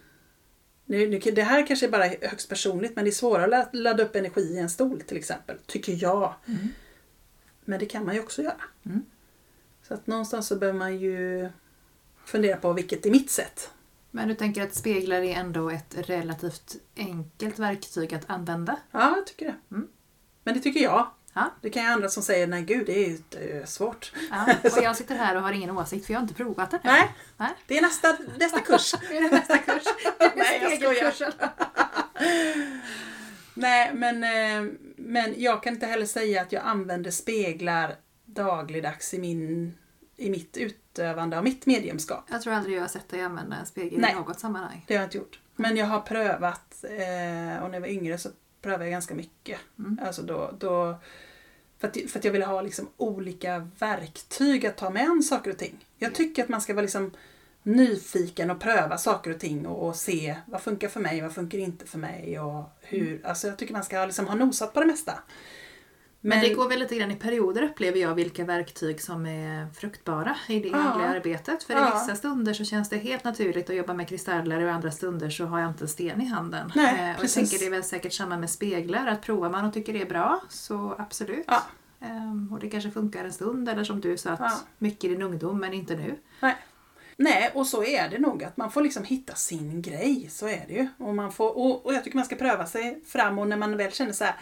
Nu, 0.88 1.08
nu, 1.08 1.20
det 1.20 1.44
här 1.44 1.68
kanske 1.68 1.86
är 1.86 1.90
bara 1.92 2.06
högst 2.06 2.50
personligt 2.50 2.96
men 2.96 3.06
det 3.06 3.10
är 3.10 3.12
svårare 3.12 3.58
att 3.58 3.76
ladda 3.76 4.04
upp 4.04 4.16
energi 4.16 4.42
i 4.42 4.58
en 4.60 4.70
stol 4.70 5.02
till 5.02 5.18
exempel. 5.18 5.58
Tycker 5.66 6.04
jag. 6.04 6.34
Mm. 6.48 6.68
Men 7.66 7.80
det 7.80 7.86
kan 7.86 8.06
man 8.06 8.16
ju 8.16 8.22
också 8.22 8.42
göra. 8.42 8.62
Mm. 8.86 9.06
Så 9.88 9.94
att 9.94 10.08
någonstans 10.08 10.48
så 10.48 10.56
behöver 10.56 10.80
man 10.80 10.98
ju 10.98 11.50
fundera 12.26 12.58
på 12.58 12.74
vilket 12.74 13.06
är 13.06 13.12
mitt 13.12 13.32
sätt. 13.32 13.72
Men 14.12 14.28
du 14.28 14.36
tänker 14.36 14.64
att 14.64 14.76
speglar 14.76 15.22
är 15.22 15.36
ändå 15.36 15.70
ett 15.70 15.96
relativt 15.98 16.76
enkelt 16.98 17.60
verktyg 17.60 18.14
att 18.14 18.30
använda? 18.30 18.78
Ja, 18.92 19.16
jag 19.16 19.28
tycker 19.28 19.46
det. 19.46 19.76
Mm. 19.76 19.88
Men 20.44 20.54
det 20.54 20.60
tycker 20.60 20.80
jag. 20.80 21.12
Ja. 21.34 21.52
Det 21.62 21.70
kan 21.70 21.84
ju 21.84 21.90
andra 21.90 22.10
som 22.10 22.24
säger 22.24 22.48
nej 22.48 22.62
gud 22.62 22.86
det 22.86 23.06
är 23.06 23.10
ju 23.10 23.18
det 23.30 23.52
är 23.52 23.66
svårt. 23.66 24.14
Ja, 24.32 24.46
och 24.78 24.84
jag 24.84 24.96
sitter 24.96 25.16
här 25.16 25.36
och 25.36 25.42
har 25.42 25.52
ingen 25.52 25.78
åsikt 25.78 26.06
för 26.06 26.14
jag 26.14 26.20
har 26.20 26.24
inte 26.24 26.34
provat 26.34 26.72
det. 26.72 26.80
Nej, 26.84 27.16
Nej. 27.38 27.52
det 27.68 27.78
är 27.78 27.82
nästa, 27.82 28.18
nästa 28.40 28.60
kurs. 28.72 28.94
Är 28.94 29.22
det 29.22 29.30
nästa 29.30 29.58
kurs? 29.58 29.84
Nej, 30.36 30.60
jag 30.62 31.14
skojar. 31.14 31.34
Nej, 33.54 33.92
men, 33.94 34.24
eh, 34.24 34.74
men 34.96 35.34
jag 35.38 35.64
kan 35.64 35.74
inte 35.74 35.86
heller 35.86 36.06
säga 36.06 36.42
att 36.42 36.52
jag 36.52 36.64
använder 36.64 37.12
speglar 37.12 37.96
dagligdags 38.36 39.14
i, 39.14 39.20
min, 39.20 39.74
i 40.16 40.30
mitt 40.30 40.58
utövande 40.58 41.38
av 41.38 41.44
mitt 41.44 41.66
mediumskap. 41.66 42.24
Jag 42.32 42.42
tror 42.42 42.54
aldrig 42.54 42.76
jag 42.76 42.82
har 42.82 42.88
sett 42.88 43.10
dig 43.10 43.22
använda 43.22 43.56
en 43.56 43.66
spegel 43.66 44.00
Nej. 44.00 44.12
i 44.12 44.16
något 44.16 44.40
sammanhang. 44.40 44.86
Det 44.88 44.94
har 44.94 45.02
jag 45.02 45.08
inte 45.08 45.18
gjort. 45.18 45.40
Men 45.56 45.78
jag 45.78 45.86
har 45.86 46.02
prövat, 46.02 46.84
eh, 46.84 47.64
och 47.64 47.70
när 47.70 47.74
jag 47.74 47.82
var 47.82 47.88
yngre 47.88 48.18
så 48.18 48.30
prövar 48.62 48.84
jag 48.84 48.92
ganska 48.92 49.16
mycket. 49.16 49.60
Mm. 49.80 50.00
Alltså 50.06 50.22
då, 50.22 50.52
då, 50.60 50.96
för, 51.80 51.88
att, 51.88 51.98
för 52.12 52.20
att 52.20 52.26
jag 52.26 52.32
vill 52.32 52.44
ha 52.44 52.62
liksom 52.62 52.88
olika 52.98 53.70
verktyg 53.80 54.66
att 54.66 54.78
ta 54.78 54.90
med 54.90 55.04
an 55.04 55.24
saker 55.24 55.52
och 55.52 55.58
ting. 55.58 55.86
Jag 55.98 56.16
tycker 56.16 56.44
att 56.44 56.50
man 56.50 56.62
ska 56.62 56.74
vara 56.74 56.82
liksom 56.82 57.12
nyfiken 57.64 58.52
och 58.52 58.60
pröva 58.60 58.98
saker 58.98 59.32
och 59.34 59.40
ting 59.40 59.68
och, 59.68 59.88
och 59.88 59.96
se 59.96 60.36
vad 60.46 60.62
funkar 60.62 60.88
för 60.88 61.00
mig, 61.00 61.22
vad 61.22 61.34
funkar 61.34 61.58
inte 61.58 61.86
för 61.86 61.98
mig 61.98 62.40
och 62.40 62.64
hur. 62.82 63.26
Alltså 63.26 63.48
jag 63.48 63.58
tycker 63.58 63.74
man 63.74 63.84
ska 63.84 64.06
liksom 64.06 64.28
ha 64.28 64.36
nosat 64.36 64.74
på 64.74 64.80
det 64.80 64.86
mesta. 64.86 65.20
Men, 66.30 66.42
det 66.42 66.54
går 66.54 66.70
väl 66.70 66.80
lite 66.80 66.96
grann 66.96 67.12
i 67.12 67.16
perioder 67.16 67.64
upplever 67.64 68.00
jag 68.00 68.16
vilka 68.16 68.44
verktyg 68.46 69.02
som 69.02 69.26
är 69.26 69.68
fruktbara 69.74 70.36
i 70.48 70.60
det 70.60 70.68
Ja. 70.68 70.78
andliga 70.78 71.10
arbetet. 71.10 71.64
För 71.64 71.74
Ja. 71.74 71.90
i 71.90 72.00
vissa 72.00 72.16
stunder 72.16 72.54
så 72.54 72.66
känns 72.66 72.90
det 72.90 72.98
helt 72.98 73.24
naturligt 73.24 73.70
att 73.70 73.76
jobba 73.76 73.94
med 73.94 74.08
kristaller 74.10 74.56
och 74.62 74.68
i 74.68 74.70
andra 74.70 74.92
stunder 74.92 75.30
så 75.30 75.46
har 75.46 75.60
jag 75.60 75.70
inte 75.70 75.84
en 75.84 75.88
sten 75.88 76.22
i 76.22 76.26
handen. 76.26 76.72
Nej, 76.76 77.10
Eh, 77.12 77.18
och 77.18 77.24
jag 77.24 77.32
tänker 77.32 77.60
det 77.60 77.66
är 77.66 77.70
väl 77.72 77.84
säkert 77.84 78.14
samma 78.14 78.38
med 78.38 78.50
speglar, 78.50 79.08
att 79.08 79.22
provar 79.22 79.50
man 79.50 79.66
och 79.66 79.74
tycker 79.74 79.94
det 79.94 80.02
är 80.02 80.06
bra 80.10 80.42
så 80.50 80.96
absolut. 80.98 81.46
Ja. 81.48 81.64
Ehm, 82.02 82.50
och 82.54 82.60
det 82.60 82.70
kanske 82.70 82.92
funkar 82.92 83.26
en 83.26 83.34
stund 83.34 83.70
eller 83.70 83.84
som 83.84 84.02
du 84.02 84.18
sa 84.18 84.30
att 84.32 84.40
Ja. 84.40 84.52
mycket 84.78 85.04
i 85.04 85.08
din 85.08 85.22
ungdom 85.22 85.60
men 85.60 85.74
inte 85.74 85.96
nu. 85.96 86.16
Nej. 86.40 86.56
Nej, 87.18 87.52
och 87.54 87.68
så 87.68 87.84
är 87.84 88.10
det 88.10 88.20
nog. 88.20 88.44
Att 88.44 88.58
man 88.58 88.72
får 88.72 88.82
liksom 88.82 89.04
hitta 89.04 89.36
sin 89.36 89.82
grej. 89.82 90.28
Så 90.32 90.48
är 90.48 90.66
det 90.68 90.74
ju. 90.74 90.88
Och, 90.98 91.16
man 91.16 91.32
får, 91.32 91.58
och, 91.58 91.86
och 91.86 91.94
jag 91.94 92.04
tycker 92.04 92.18
man 92.18 92.26
ska 92.26 92.36
pröva 92.36 92.66
sig 92.66 93.02
fram 93.06 93.40
och 93.40 93.48
när 93.48 93.58
man 93.58 93.78
väl 93.78 93.92
känner 93.92 94.12
så 94.14 94.24
här. 94.24 94.36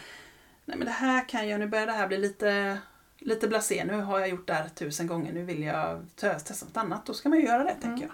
Nej 0.64 0.76
men 0.78 0.86
det 0.86 0.92
här 0.92 1.28
kan 1.28 1.48
jag, 1.48 1.60
nu 1.60 1.66
börjar 1.66 1.86
det 1.86 1.92
här 1.92 2.08
bli 2.08 2.18
lite, 2.18 2.78
lite 3.18 3.48
blasé. 3.48 3.84
Nu 3.84 3.92
har 4.00 4.18
jag 4.18 4.28
gjort 4.28 4.46
det 4.46 4.54
här 4.54 4.68
tusen 4.68 5.06
gånger. 5.06 5.32
Nu 5.32 5.44
vill 5.44 5.62
jag 5.62 6.06
te- 6.16 6.38
testa 6.38 6.66
något 6.66 6.76
annat. 6.76 7.06
Då 7.06 7.14
ska 7.14 7.28
man 7.28 7.38
ju 7.38 7.44
göra 7.44 7.64
det 7.64 7.74
tänker 7.82 8.02
jag. 8.04 8.12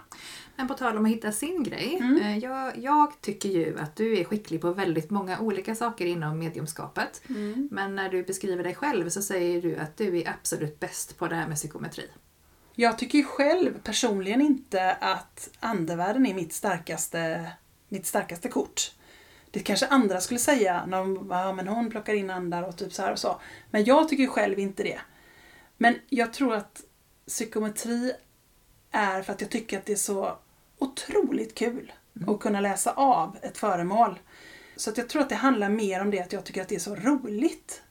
Men 0.55 0.67
på 0.67 0.73
tal 0.73 0.97
om 0.97 1.05
att 1.05 1.11
hitta 1.11 1.31
sin 1.31 1.63
grej. 1.63 1.97
Mm. 2.01 2.17
eh, 2.21 2.37
Jag, 2.37 2.77
jag 2.77 3.21
tycker 3.21 3.49
ju 3.49 3.79
att 3.79 3.95
du 3.95 4.17
är 4.19 4.23
skicklig 4.23 4.61
på 4.61 4.73
väldigt 4.73 5.09
många 5.09 5.39
olika 5.39 5.75
saker 5.75 6.05
inom 6.05 6.39
mediumskapet. 6.39 7.21
Men 7.71 7.95
när 7.95 8.09
du 8.09 8.23
beskriver 8.23 8.63
dig 8.63 8.75
själv 8.75 9.09
så 9.09 9.21
säger 9.21 9.61
du 9.61 9.75
att 9.77 9.97
du 9.97 10.17
är 10.21 10.29
absolut 10.29 10.79
bäst 10.79 11.17
på 11.17 11.27
det 11.27 11.35
här 11.35 11.47
med 11.47 11.55
psykometri. 11.57 12.03
Jag 12.75 12.97
tycker 12.97 13.17
ju 13.17 13.23
själv 13.23 13.79
personligen 13.83 14.41
inte 14.41 14.91
att 14.93 15.49
andevärlden 15.59 16.25
är 16.25 16.33
mitt 16.33 16.53
starkaste, 16.53 17.51
mitt 17.89 18.05
starkaste 18.05 18.49
kort. 18.49 18.91
Det 19.51 19.59
kanske 19.59 19.87
andra 19.87 20.21
skulle 20.21 20.39
säga 20.39 20.85
när 20.85 20.97
de, 20.97 21.27
ja, 21.29 21.53
men 21.53 21.67
hon 21.67 21.89
plockar 21.89 22.13
in 22.13 22.29
andar 22.29 22.63
och 22.63 22.77
typ 22.77 22.93
så 22.93 23.01
här 23.01 23.11
och 23.11 23.19
så. 23.19 23.41
Men 23.71 23.83
jag 23.83 24.09
tycker 24.09 24.27
själv 24.27 24.59
inte 24.59 24.83
det. 24.83 24.99
Men 25.77 25.95
jag 26.09 26.33
tror 26.33 26.55
att 26.55 26.81
psykometri 27.27 28.13
är 28.91 29.21
för 29.21 29.33
att 29.33 29.41
jag 29.41 29.49
tycker 29.49 29.77
att 29.77 29.85
det 29.85 29.93
är 29.93 29.97
så 29.97 30.37
otroligt 30.77 31.55
kul 31.55 31.91
att 32.27 32.39
kunna 32.39 32.59
läsa 32.59 32.91
av 32.91 33.37
ett 33.41 33.57
föremål. 33.57 34.19
Så 34.75 34.89
att 34.89 34.97
jag 34.97 35.09
tror 35.09 35.21
att 35.21 35.29
det 35.29 35.35
handlar 35.35 35.69
mer 35.69 36.01
om 36.01 36.11
det 36.11 36.19
att 36.19 36.33
jag 36.33 36.43
tycker 36.43 36.61
att 36.61 36.69
det 36.69 36.75
är 36.75 36.79
så 36.79 36.95
roligt. 36.95 37.81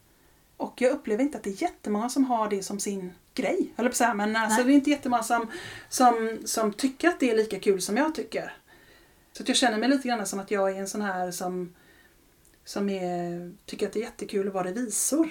Och 0.56 0.82
jag 0.82 0.92
upplever 0.92 1.22
inte 1.22 1.38
att 1.38 1.44
det 1.44 1.50
är 1.50 1.62
jättemånga 1.62 2.08
som 2.08 2.24
har 2.24 2.50
det 2.50 2.62
som 2.62 2.80
sin 2.80 3.12
grej. 3.34 3.74
Eller 3.76 3.88
på 3.88 3.94
så 3.94 4.04
här, 4.04 4.14
men 4.14 4.36
alltså, 4.36 4.56
Nej. 4.56 4.66
det 4.66 4.72
är 4.72 4.74
inte 4.74 4.90
jättemånga 4.90 5.22
som, 5.22 5.50
som, 5.88 6.38
som 6.44 6.72
tycker 6.72 7.08
att 7.08 7.20
det 7.20 7.30
är 7.30 7.36
lika 7.36 7.60
kul 7.60 7.80
som 7.80 7.96
jag 7.96 8.14
tycker. 8.14 8.56
Så 9.40 9.44
att 9.44 9.48
jag 9.48 9.56
känner 9.56 9.78
mig 9.78 9.88
lite 9.88 10.08
grann 10.08 10.26
som 10.26 10.40
att 10.40 10.50
jag 10.50 10.70
är 10.70 10.80
en 10.80 10.88
sån 10.88 11.00
här 11.00 11.30
som, 11.30 11.74
som 12.64 12.88
är, 12.88 13.52
tycker 13.66 13.86
att 13.86 13.92
det 13.92 13.98
är 13.98 14.04
jättekul 14.04 14.48
att 14.48 14.54
vara 14.54 14.64
revisor. 14.64 15.28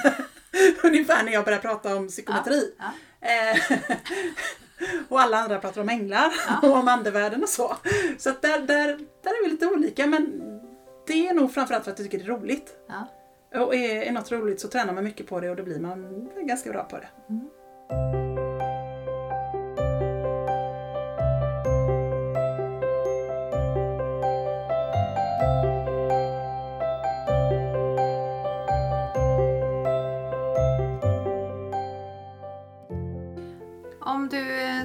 Ungefär 0.82 1.24
när 1.24 1.32
jag 1.32 1.44
börjar 1.44 1.58
prata 1.58 1.96
om 1.96 2.08
psykometri. 2.08 2.74
Ja. 2.78 3.28
Eh, 3.28 3.78
och 5.08 5.20
alla 5.20 5.36
andra 5.36 5.58
pratar 5.58 5.80
om 5.80 5.88
änglar 5.88 6.32
och 6.62 6.76
om 6.76 6.88
andevärlden 6.88 7.42
och 7.42 7.48
så. 7.48 7.76
Så 8.18 8.30
att 8.30 8.42
där, 8.42 8.58
där, 8.58 8.86
där 9.22 9.30
är 9.30 9.44
vi 9.44 9.50
lite 9.50 9.66
olika 9.66 10.06
men 10.06 10.42
det 11.06 11.28
är 11.28 11.34
nog 11.34 11.54
framförallt 11.54 11.84
för 11.84 11.90
att 11.90 11.98
jag 11.98 12.10
tycker 12.10 12.18
det 12.18 12.32
är 12.32 12.38
roligt. 12.38 12.76
Ja. 12.88 13.08
Och 13.60 13.74
är, 13.74 14.02
är 14.02 14.12
något 14.12 14.32
roligt 14.32 14.60
så 14.60 14.68
tränar 14.68 14.92
man 14.92 15.04
mycket 15.04 15.26
på 15.26 15.40
det 15.40 15.50
och 15.50 15.56
då 15.56 15.62
blir 15.62 15.80
man 15.80 16.28
ganska 16.46 16.70
bra 16.70 16.84
på 16.84 16.98
det. 16.98 17.08
Om 17.28 18.21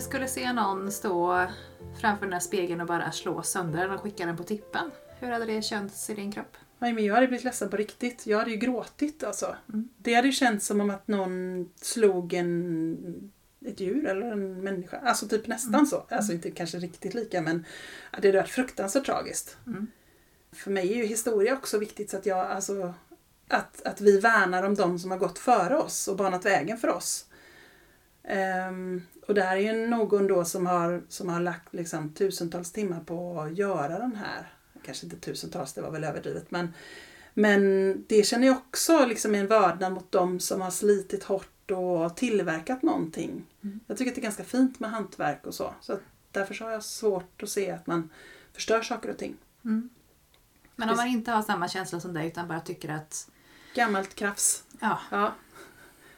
skulle 0.07 0.27
se 0.27 0.53
någon 0.53 0.91
stå 0.91 1.47
framför 2.01 2.25
den 2.25 2.33
här 2.33 2.39
spegeln 2.39 2.81
och 2.81 2.87
bara 2.87 3.11
slå 3.11 3.41
sönder 3.41 3.81
den 3.81 3.91
och 3.91 4.01
skicka 4.01 4.25
den 4.25 4.37
på 4.37 4.43
tippen. 4.43 4.91
Hur 5.19 5.31
hade 5.31 5.45
det 5.45 5.61
känts 5.61 6.09
i 6.09 6.13
din 6.13 6.31
kropp? 6.31 6.57
Nej, 6.79 6.93
men 6.93 7.05
jag 7.05 7.15
hade 7.15 7.27
blivit 7.27 7.43
ledsen 7.43 7.69
på 7.69 7.77
riktigt. 7.77 8.27
Jag 8.27 8.37
hade 8.37 8.51
ju 8.51 8.57
gråtit 8.57 9.23
alltså. 9.23 9.55
Mm. 9.69 9.89
Det 9.97 10.13
hade 10.13 10.27
ju 10.27 10.31
känts 10.31 10.67
som 10.67 10.81
om 10.81 10.89
att 10.89 11.07
någon 11.07 11.69
slog 11.75 12.33
en, 12.33 13.31
ett 13.65 13.79
djur 13.79 14.07
eller 14.07 14.31
en 14.31 14.63
människa. 14.63 14.99
Alltså 15.03 15.27
typ 15.27 15.47
nästan 15.47 15.73
Mm. 15.73 15.85
så. 15.85 16.05
Alltså 16.09 16.33
inte 16.33 16.51
kanske 16.51 16.77
riktigt 16.77 17.13
lika 17.13 17.41
men 17.41 17.65
det 18.21 18.27
hade 18.27 18.37
varit 18.37 18.49
fruktansvärt 18.49 19.05
tragiskt. 19.05 19.57
Mm. 19.67 19.87
För 20.51 20.71
mig 20.71 20.93
är 20.93 20.97
ju 20.97 21.05
historia 21.05 21.53
också 21.53 21.77
viktigt 21.77 22.09
så 22.09 22.17
att 22.17 22.25
jag 22.25 22.39
alltså 22.39 22.93
att, 23.47 23.81
att 23.81 24.01
vi 24.01 24.19
värnar 24.19 24.63
om 24.63 24.75
de 24.75 24.99
som 24.99 25.11
har 25.11 25.17
gått 25.17 25.39
före 25.39 25.77
oss 25.77 26.07
och 26.07 26.17
banat 26.17 26.45
vägen 26.45 26.77
för 26.77 26.87
oss. 26.87 27.25
Ehm, 28.23 29.01
och 29.27 29.33
det 29.33 29.41
här 29.41 29.57
är 29.57 29.61
ju 29.61 29.87
någon 29.87 30.27
då 30.27 30.45
som 30.45 30.65
har, 30.65 31.03
som 31.09 31.29
har 31.29 31.39
lagt 31.39 31.73
liksom 31.73 32.13
tusentals 32.13 32.71
timmar 32.71 32.99
på 32.99 33.41
att 33.41 33.57
göra 33.57 33.99
den 33.99 34.15
här. 34.15 34.53
Kanske 34.85 35.05
inte 35.05 35.17
tusentals, 35.17 35.73
det 35.73 35.81
var 35.81 35.91
väl 35.91 36.03
överdrivet. 36.03 36.51
Men, 36.51 36.73
men 37.33 37.93
det 38.07 38.23
känner 38.23 38.47
jag 38.47 38.57
också 38.57 39.05
liksom 39.05 39.35
en 39.35 39.47
vördnad 39.47 39.93
mot 39.93 40.11
de 40.11 40.39
som 40.39 40.61
har 40.61 40.71
slitit 40.71 41.23
hårt 41.23 41.71
och 41.71 42.15
tillverkat 42.17 42.83
någonting. 42.83 43.45
Mm. 43.63 43.79
Jag 43.87 43.97
tycker 43.97 44.11
att 44.11 44.15
det 44.15 44.21
är 44.21 44.23
ganska 44.23 44.43
fint 44.43 44.79
med 44.79 44.91
hantverk 44.91 45.45
och 45.45 45.53
så. 45.53 45.73
så 45.81 45.99
därför 46.31 46.53
så 46.53 46.63
har 46.63 46.71
jag 46.71 46.83
svårt 46.83 47.43
att 47.43 47.49
se 47.49 47.71
att 47.71 47.87
man 47.87 48.09
förstör 48.53 48.81
saker 48.81 49.09
och 49.09 49.17
ting. 49.17 49.37
Mm. 49.65 49.89
Men 50.75 50.89
om 50.89 50.95
man 50.95 51.07
inte 51.07 51.31
har 51.31 51.41
samma 51.41 51.67
känsla 51.67 51.99
som 51.99 52.13
dig 52.13 52.27
utan 52.27 52.47
bara 52.47 52.59
tycker 52.59 52.89
att 52.89 53.29
Gammalt 53.75 54.15
krafs. 54.15 54.63
ja, 54.79 54.99
Ja. 55.11 55.33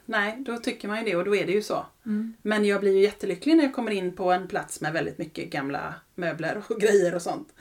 Nej, 0.10 0.36
då 0.40 0.58
tycker 0.58 0.88
man 0.88 0.98
ju 0.98 1.04
det 1.04 1.16
och 1.16 1.26
då 1.26 1.36
är 1.36 1.46
det 1.46 1.52
ju 1.52 1.62
så. 1.62 1.86
mm, 2.06 2.34
Men 2.42 2.66
jag 2.66 2.82
blir 2.82 2.92
ju 2.96 3.02
jättelycklig 3.02 3.58
när 3.58 3.64
jag 3.64 3.74
kommer 3.74 3.92
in 3.92 4.16
på 4.16 4.32
en 4.32 4.48
plats 4.48 4.82
med 4.82 4.94
väldigt 4.94 5.18
mycket 5.18 5.50
gamla 5.52 5.94
möbler 6.16 6.62
och 6.70 6.78
grejer 6.82 7.16
och 7.16 7.22
sånt. 7.22 7.54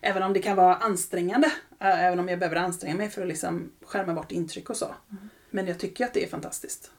Även 0.00 0.22
om 0.22 0.32
det 0.32 0.42
kan 0.42 0.56
vara 0.56 0.74
ansträngande. 0.76 1.46
äh, 1.80 2.04
Även 2.04 2.18
om 2.20 2.28
jag 2.28 2.38
behöver 2.38 2.56
anstränga 2.56 2.96
mig 2.96 3.08
för 3.10 3.22
att 3.22 3.28
liksom 3.28 3.72
skärma 3.86 4.14
bort 4.14 4.32
intryck 4.32 4.70
och 4.70 4.76
så. 4.76 4.94
Men 5.50 5.66
jag 5.66 5.78
tycker 5.78 6.04
att 6.04 6.14
det 6.14 6.24
är 6.24 6.28
fantastiskt. 6.28 6.90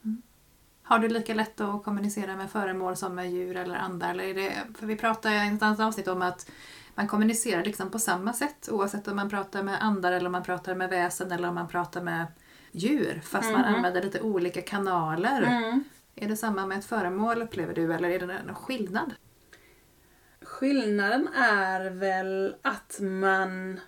Har 0.84 1.00
du 1.00 1.08
lika 1.08 1.34
lätt 1.34 1.62
att 1.62 1.84
kommunicera 1.84 2.36
med 2.36 2.50
föremål 2.52 2.96
som 2.96 3.16
med 3.16 3.32
djur 3.32 3.56
eller 3.58 3.76
andar? 3.76 4.10
Eller 4.12 4.24
är 4.24 4.34
det, 4.34 4.52
för 4.80 4.86
vi 4.86 4.96
pratade 4.96 5.36
i 5.36 5.56
ett 5.56 5.64
annat 5.64 5.80
avsnitt 5.80 6.08
om 6.08 6.22
att 6.22 6.50
man 6.96 7.08
kommunicerar 7.08 7.64
liksom 7.64 7.92
på 7.92 8.00
samma 8.00 8.34
sätt 8.34 8.70
oavsett 8.72 9.08
om 9.08 9.16
man 9.16 9.30
pratar 9.30 9.64
med 9.64 9.84
andar 9.84 10.12
eller 10.12 10.26
om 10.26 10.32
man 10.32 10.44
pratar 10.44 10.76
med 10.76 10.90
väsen 10.90 11.32
eller 11.32 11.48
om 11.50 11.56
man 11.56 11.68
pratar 11.68 12.02
med 12.02 12.26
djur 12.72 13.22
fast 13.24 13.52
man 13.52 13.62
Mhm. 13.62 13.76
använder 13.76 14.04
lite 14.04 14.22
olika 14.22 14.62
kanaler. 14.62 15.42
Mm. 15.42 15.84
Är 16.16 16.28
det 16.28 16.38
samma 16.38 16.66
med 16.66 16.78
ett 16.80 16.86
föremål 16.86 17.42
upplever 17.42 17.74
du 17.74 17.94
eller 17.94 18.10
är 18.10 18.20
det 18.20 18.26
någon 18.46 18.56
skillnad? 18.56 19.14
Skillnaden 20.42 21.28
är 21.36 21.90
väl 21.90 22.56
att 22.62 22.98
man 23.02 23.80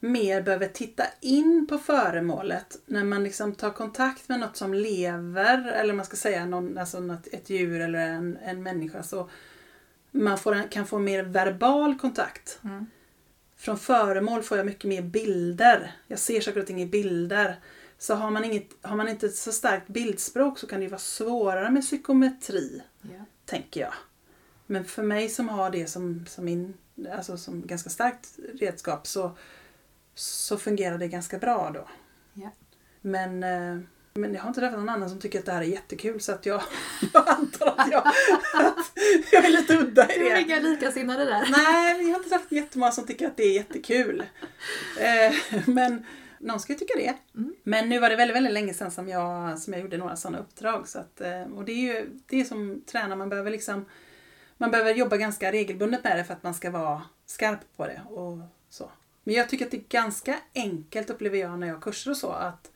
mer 0.00 0.42
behöver 0.42 0.66
titta 0.68 1.04
in 1.20 1.66
på 1.68 1.78
föremålet 1.78 2.78
när 2.86 3.04
man 3.04 3.24
liksom 3.24 3.54
tar 3.54 3.70
kontakt 3.70 4.28
med 4.28 4.40
något 4.40 4.56
som 4.56 4.74
lever 4.74 5.72
eller 5.72 5.94
man 5.94 6.04
ska 6.06 6.16
säga 6.16 6.46
någon, 6.46 6.78
alltså 6.78 7.00
något, 7.00 7.26
ett 7.32 7.50
djur 7.50 7.80
eller 7.80 8.06
en, 8.08 8.38
en 8.44 8.62
människa 8.62 9.02
så 9.02 9.30
man 10.10 10.38
får 10.38 10.70
kan 10.70 10.86
få 10.86 10.98
mer 10.98 11.22
verbal 11.22 11.98
kontakt. 11.98 12.58
Mm. 12.64 12.86
Från 13.56 13.78
föremål 13.78 14.42
får 14.42 14.56
jag 14.56 14.66
mycket 14.66 14.84
mer 14.84 15.02
bilder. 15.02 15.92
Jag 16.06 16.18
ser 16.18 16.40
saker 16.40 16.60
och 16.60 16.66
ting 16.66 16.82
i 16.82 16.86
bilder. 16.86 17.56
Så 17.98 18.14
har 18.14 18.30
man, 18.30 18.44
inget, 18.44 18.68
har 18.82 18.96
man 18.96 19.08
inte 19.08 19.26
ett 19.26 19.36
så 19.36 19.52
starkt 19.52 19.88
bildspråk 19.88 20.58
så 20.58 20.66
kan 20.66 20.80
det 20.80 20.88
vara 20.88 20.98
svårare 20.98 21.70
med 21.70 21.82
psykometri 21.82 22.82
Ja. 23.02 23.24
tänker 23.46 23.80
jag. 23.80 23.92
Men 24.66 24.84
för 24.84 25.02
mig 25.02 25.28
som 25.28 25.48
har 25.48 25.70
det 25.70 25.86
som, 25.86 26.26
som, 26.28 26.44
min, 26.44 26.74
alltså 27.12 27.36
som 27.38 27.66
ganska 27.66 27.90
starkt 27.90 28.28
redskap 28.54 29.06
så, 29.06 29.36
så 30.14 30.58
fungerar 30.58 30.98
det 30.98 31.08
ganska 31.08 31.38
bra 31.38 31.70
då. 31.74 31.88
Ja. 32.34 32.50
Men, 33.00 33.42
eh, 33.42 33.78
men 34.14 34.34
jag 34.34 34.40
har 34.42 34.48
inte 34.48 34.60
träffat 34.60 34.78
någon 34.78 34.88
annan 34.88 35.10
som 35.10 35.20
tycker 35.20 35.38
att 35.38 35.44
det 35.46 35.52
här 35.52 35.60
är 35.60 35.64
jättekul 35.64 36.20
så 36.20 36.32
att 36.32 36.46
jag, 36.46 36.62
jag 37.12 37.28
antar 37.28 37.74
att 37.76 37.88
jag, 37.92 38.06
att 38.54 38.76
jag 39.32 39.44
är 39.44 39.50
lite 39.50 39.76
udda 39.78 40.14
i 40.14 40.18
Du 40.18 40.28
är 40.28 40.34
det. 40.34 40.40
inga 40.40 40.60
likasinnade 40.60 41.24
där. 41.24 41.48
Nej, 41.50 42.02
jag 42.02 42.08
har 42.10 42.16
inte 42.18 42.28
träffat 42.28 42.52
jättemånga 42.52 42.92
som 42.92 43.06
tycker 43.06 43.26
att 43.26 43.36
det 43.36 43.42
är 43.44 43.54
jättekul. 43.54 44.24
Eh, 45.00 45.34
men 45.66 46.06
någon 46.40 46.60
ska 46.60 46.72
ju 46.72 46.78
tycka 46.78 46.94
det. 46.96 47.14
Mm. 47.34 47.54
Men 47.62 47.88
nu 47.88 47.98
var 47.98 48.10
det 48.10 48.16
väldigt, 48.16 48.36
väldigt 48.36 48.52
länge 48.52 48.74
sedan 48.74 48.90
som 48.90 49.08
jag, 49.08 49.58
som 49.58 49.72
jag 49.72 49.82
gjorde 49.82 49.96
några 49.96 50.16
sådana 50.16 50.38
uppdrag. 50.38 50.88
Så 50.88 50.98
att, 50.98 51.20
eh, 51.20 51.42
och 51.42 51.64
det 51.64 51.72
är 51.72 51.76
ju 51.94 52.20
det 52.26 52.40
är 52.40 52.44
som 52.44 52.82
tränare, 52.86 53.16
man 53.16 53.28
behöver 53.28 53.50
liksom 53.50 53.84
man 54.60 54.70
behöver 54.70 54.94
jobba 54.94 55.16
ganska 55.16 55.52
regelbundet 55.52 56.04
med 56.04 56.16
det 56.16 56.24
för 56.24 56.34
att 56.34 56.42
man 56.42 56.54
ska 56.54 56.70
vara 56.70 57.02
skarp 57.26 57.58
på 57.76 57.86
det. 57.86 58.02
Och 58.08 58.38
så. 58.68 58.90
Men 59.24 59.34
jag 59.34 59.48
tycker 59.48 59.64
att 59.64 59.70
det 59.70 59.76
är 59.76 59.84
ganska 59.88 60.38
enkelt 60.54 61.10
upplever 61.10 61.38
jag 61.38 61.58
när 61.58 61.66
jag 61.66 61.74
har 61.74 61.80
kurser 61.80 62.10
och 62.10 62.16
så 62.16 62.30
att 62.30 62.70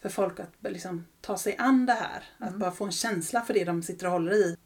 för 0.00 0.08
folk 0.08 0.40
att 0.40 0.52
liksom 0.60 1.06
ta 1.20 1.38
sig 1.38 1.56
an 1.58 1.86
det 1.86 1.92
här. 1.92 2.24
Att 2.38 2.48
Mm. 2.48 2.60
bara 2.60 2.70
få 2.70 2.84
en 2.84 2.92
känsla 2.92 3.40
för 3.40 3.54
det 3.54 3.64
de 3.64 3.82
sitter 3.82 4.06
och 4.06 4.12
håller 4.12 4.32
i. 4.32 4.56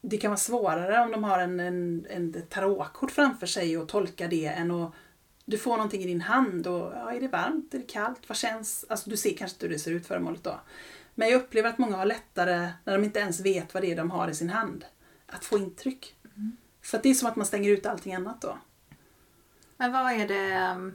Det 0.00 0.16
kan 0.16 0.30
vara 0.30 0.38
svårare 0.38 1.00
om 1.00 1.10
de 1.10 1.24
har 1.24 1.38
en, 1.38 1.60
en, 1.60 2.06
en 2.10 2.42
tarotkort 2.48 3.10
framför 3.10 3.46
sig 3.46 3.78
och 3.78 3.88
tolka 3.88 4.28
det 4.28 4.46
än 4.46 4.70
att 4.70 4.92
du 5.44 5.58
får 5.58 5.76
någonting 5.76 6.02
i 6.02 6.06
din 6.06 6.20
hand 6.20 6.66
och 6.66 6.92
ja, 6.94 7.12
är 7.12 7.20
det 7.20 7.28
varmt, 7.28 7.74
är 7.74 7.78
det 7.78 7.84
kallt, 7.84 8.28
vad 8.28 8.36
känns? 8.36 8.84
Alltså 8.88 9.10
du 9.10 9.16
ser 9.16 9.36
kanske 9.36 9.54
inte 9.54 9.66
hur 9.66 9.72
det 9.72 9.78
ser 9.78 9.90
ut 9.90 10.06
föremålet 10.06 10.44
då. 10.44 10.60
Men 11.14 11.28
jag 11.28 11.36
upplever 11.36 11.68
att 11.68 11.78
många 11.78 11.96
har 11.96 12.06
lättare, 12.06 12.72
när 12.84 12.92
de 12.92 13.04
inte 13.04 13.20
ens 13.20 13.40
vet 13.40 13.74
vad 13.74 13.82
det 13.82 13.92
är 13.92 13.96
de 13.96 14.10
har 14.10 14.28
i 14.28 14.34
sin 14.34 14.50
hand, 14.50 14.84
att 15.26 15.44
få 15.44 15.58
intryck. 15.58 16.16
För 16.82 16.96
att 16.96 17.02
det 17.02 17.10
är 17.10 17.14
som 17.14 17.28
att 17.28 17.36
man 17.36 17.46
stänger 17.46 17.70
ut 17.70 17.86
allting 17.86 18.14
annat 18.14 18.40
då. 18.40 18.58
Men 19.76 19.92
vad 19.92 20.12
är 20.12 20.28
det, 20.28 20.92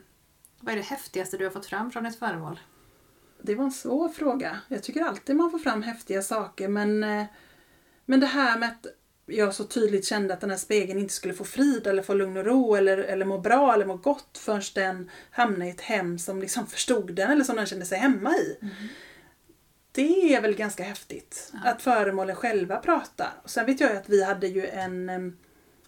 vad 0.60 0.74
är 0.74 0.78
det 0.78 0.84
häftigaste 0.84 1.38
du 1.38 1.43
har 1.43 1.52
fått 1.52 1.66
fram 1.66 1.91
från 1.91 2.06
ett 2.06 2.20
föremål? 2.20 2.60
Det 3.41 3.56
var 3.56 3.64
en 3.64 3.72
svår 3.72 4.10
fråga. 4.10 4.58
Jag 4.68 4.84
tycker 4.84 5.02
alltid 5.02 5.36
man 5.36 5.52
får 5.52 5.60
fram 5.60 5.84
häftiga 5.84 6.22
saker 6.22 6.68
men, 6.68 7.04
eh, 7.04 7.26
men 8.06 8.20
det 8.20 8.26
här 8.26 8.60
med 8.60 8.70
att 8.70 8.86
jag 9.30 9.53
så 9.53 9.63
tydligt 9.63 10.05
kände 10.05 10.34
att 10.34 10.41
den 10.41 10.49
här 10.49 10.57
spegeln 10.57 10.99
inte 10.99 11.13
skulle 11.13 11.34
få 11.34 11.43
frid 11.43 11.88
eller 11.88 12.03
få 12.03 12.13
lugn 12.13 12.38
och 12.38 12.45
ro 12.45 12.75
eller, 12.75 12.97
eller 12.97 13.25
må 13.25 13.38
bra 13.38 13.73
eller 13.73 13.86
må 13.86 13.95
gott 13.95 14.38
förrän 14.38 14.61
den 14.75 15.09
hamnade 15.32 15.65
i 15.65 15.69
ett 15.69 15.82
hem 15.82 16.19
som 16.19 16.41
liksom 16.41 16.67
förstod 16.67 17.13
den 17.13 17.32
eller 17.32 17.43
som 17.43 17.55
den 17.55 17.65
kände 17.65 17.86
sig 17.86 17.97
hemma 17.97 18.38
i. 18.38 18.57
Det 19.91 20.36
är 20.36 20.41
väl 20.41 20.55
ganska 20.55 20.84
häftigt. 20.84 21.51
Ja. 21.53 21.69
Att 21.69 21.82
föremålen 21.82 22.36
själva 22.36 22.78
pratar. 22.78 23.34
Och 23.43 23.49
sen 23.49 23.65
vet 23.65 23.80
jag 23.80 23.91
ju 23.91 23.97
att 23.97 24.09
vi 24.09 24.23
hade 24.23 24.47
ju 24.47 24.67
en, 24.67 25.05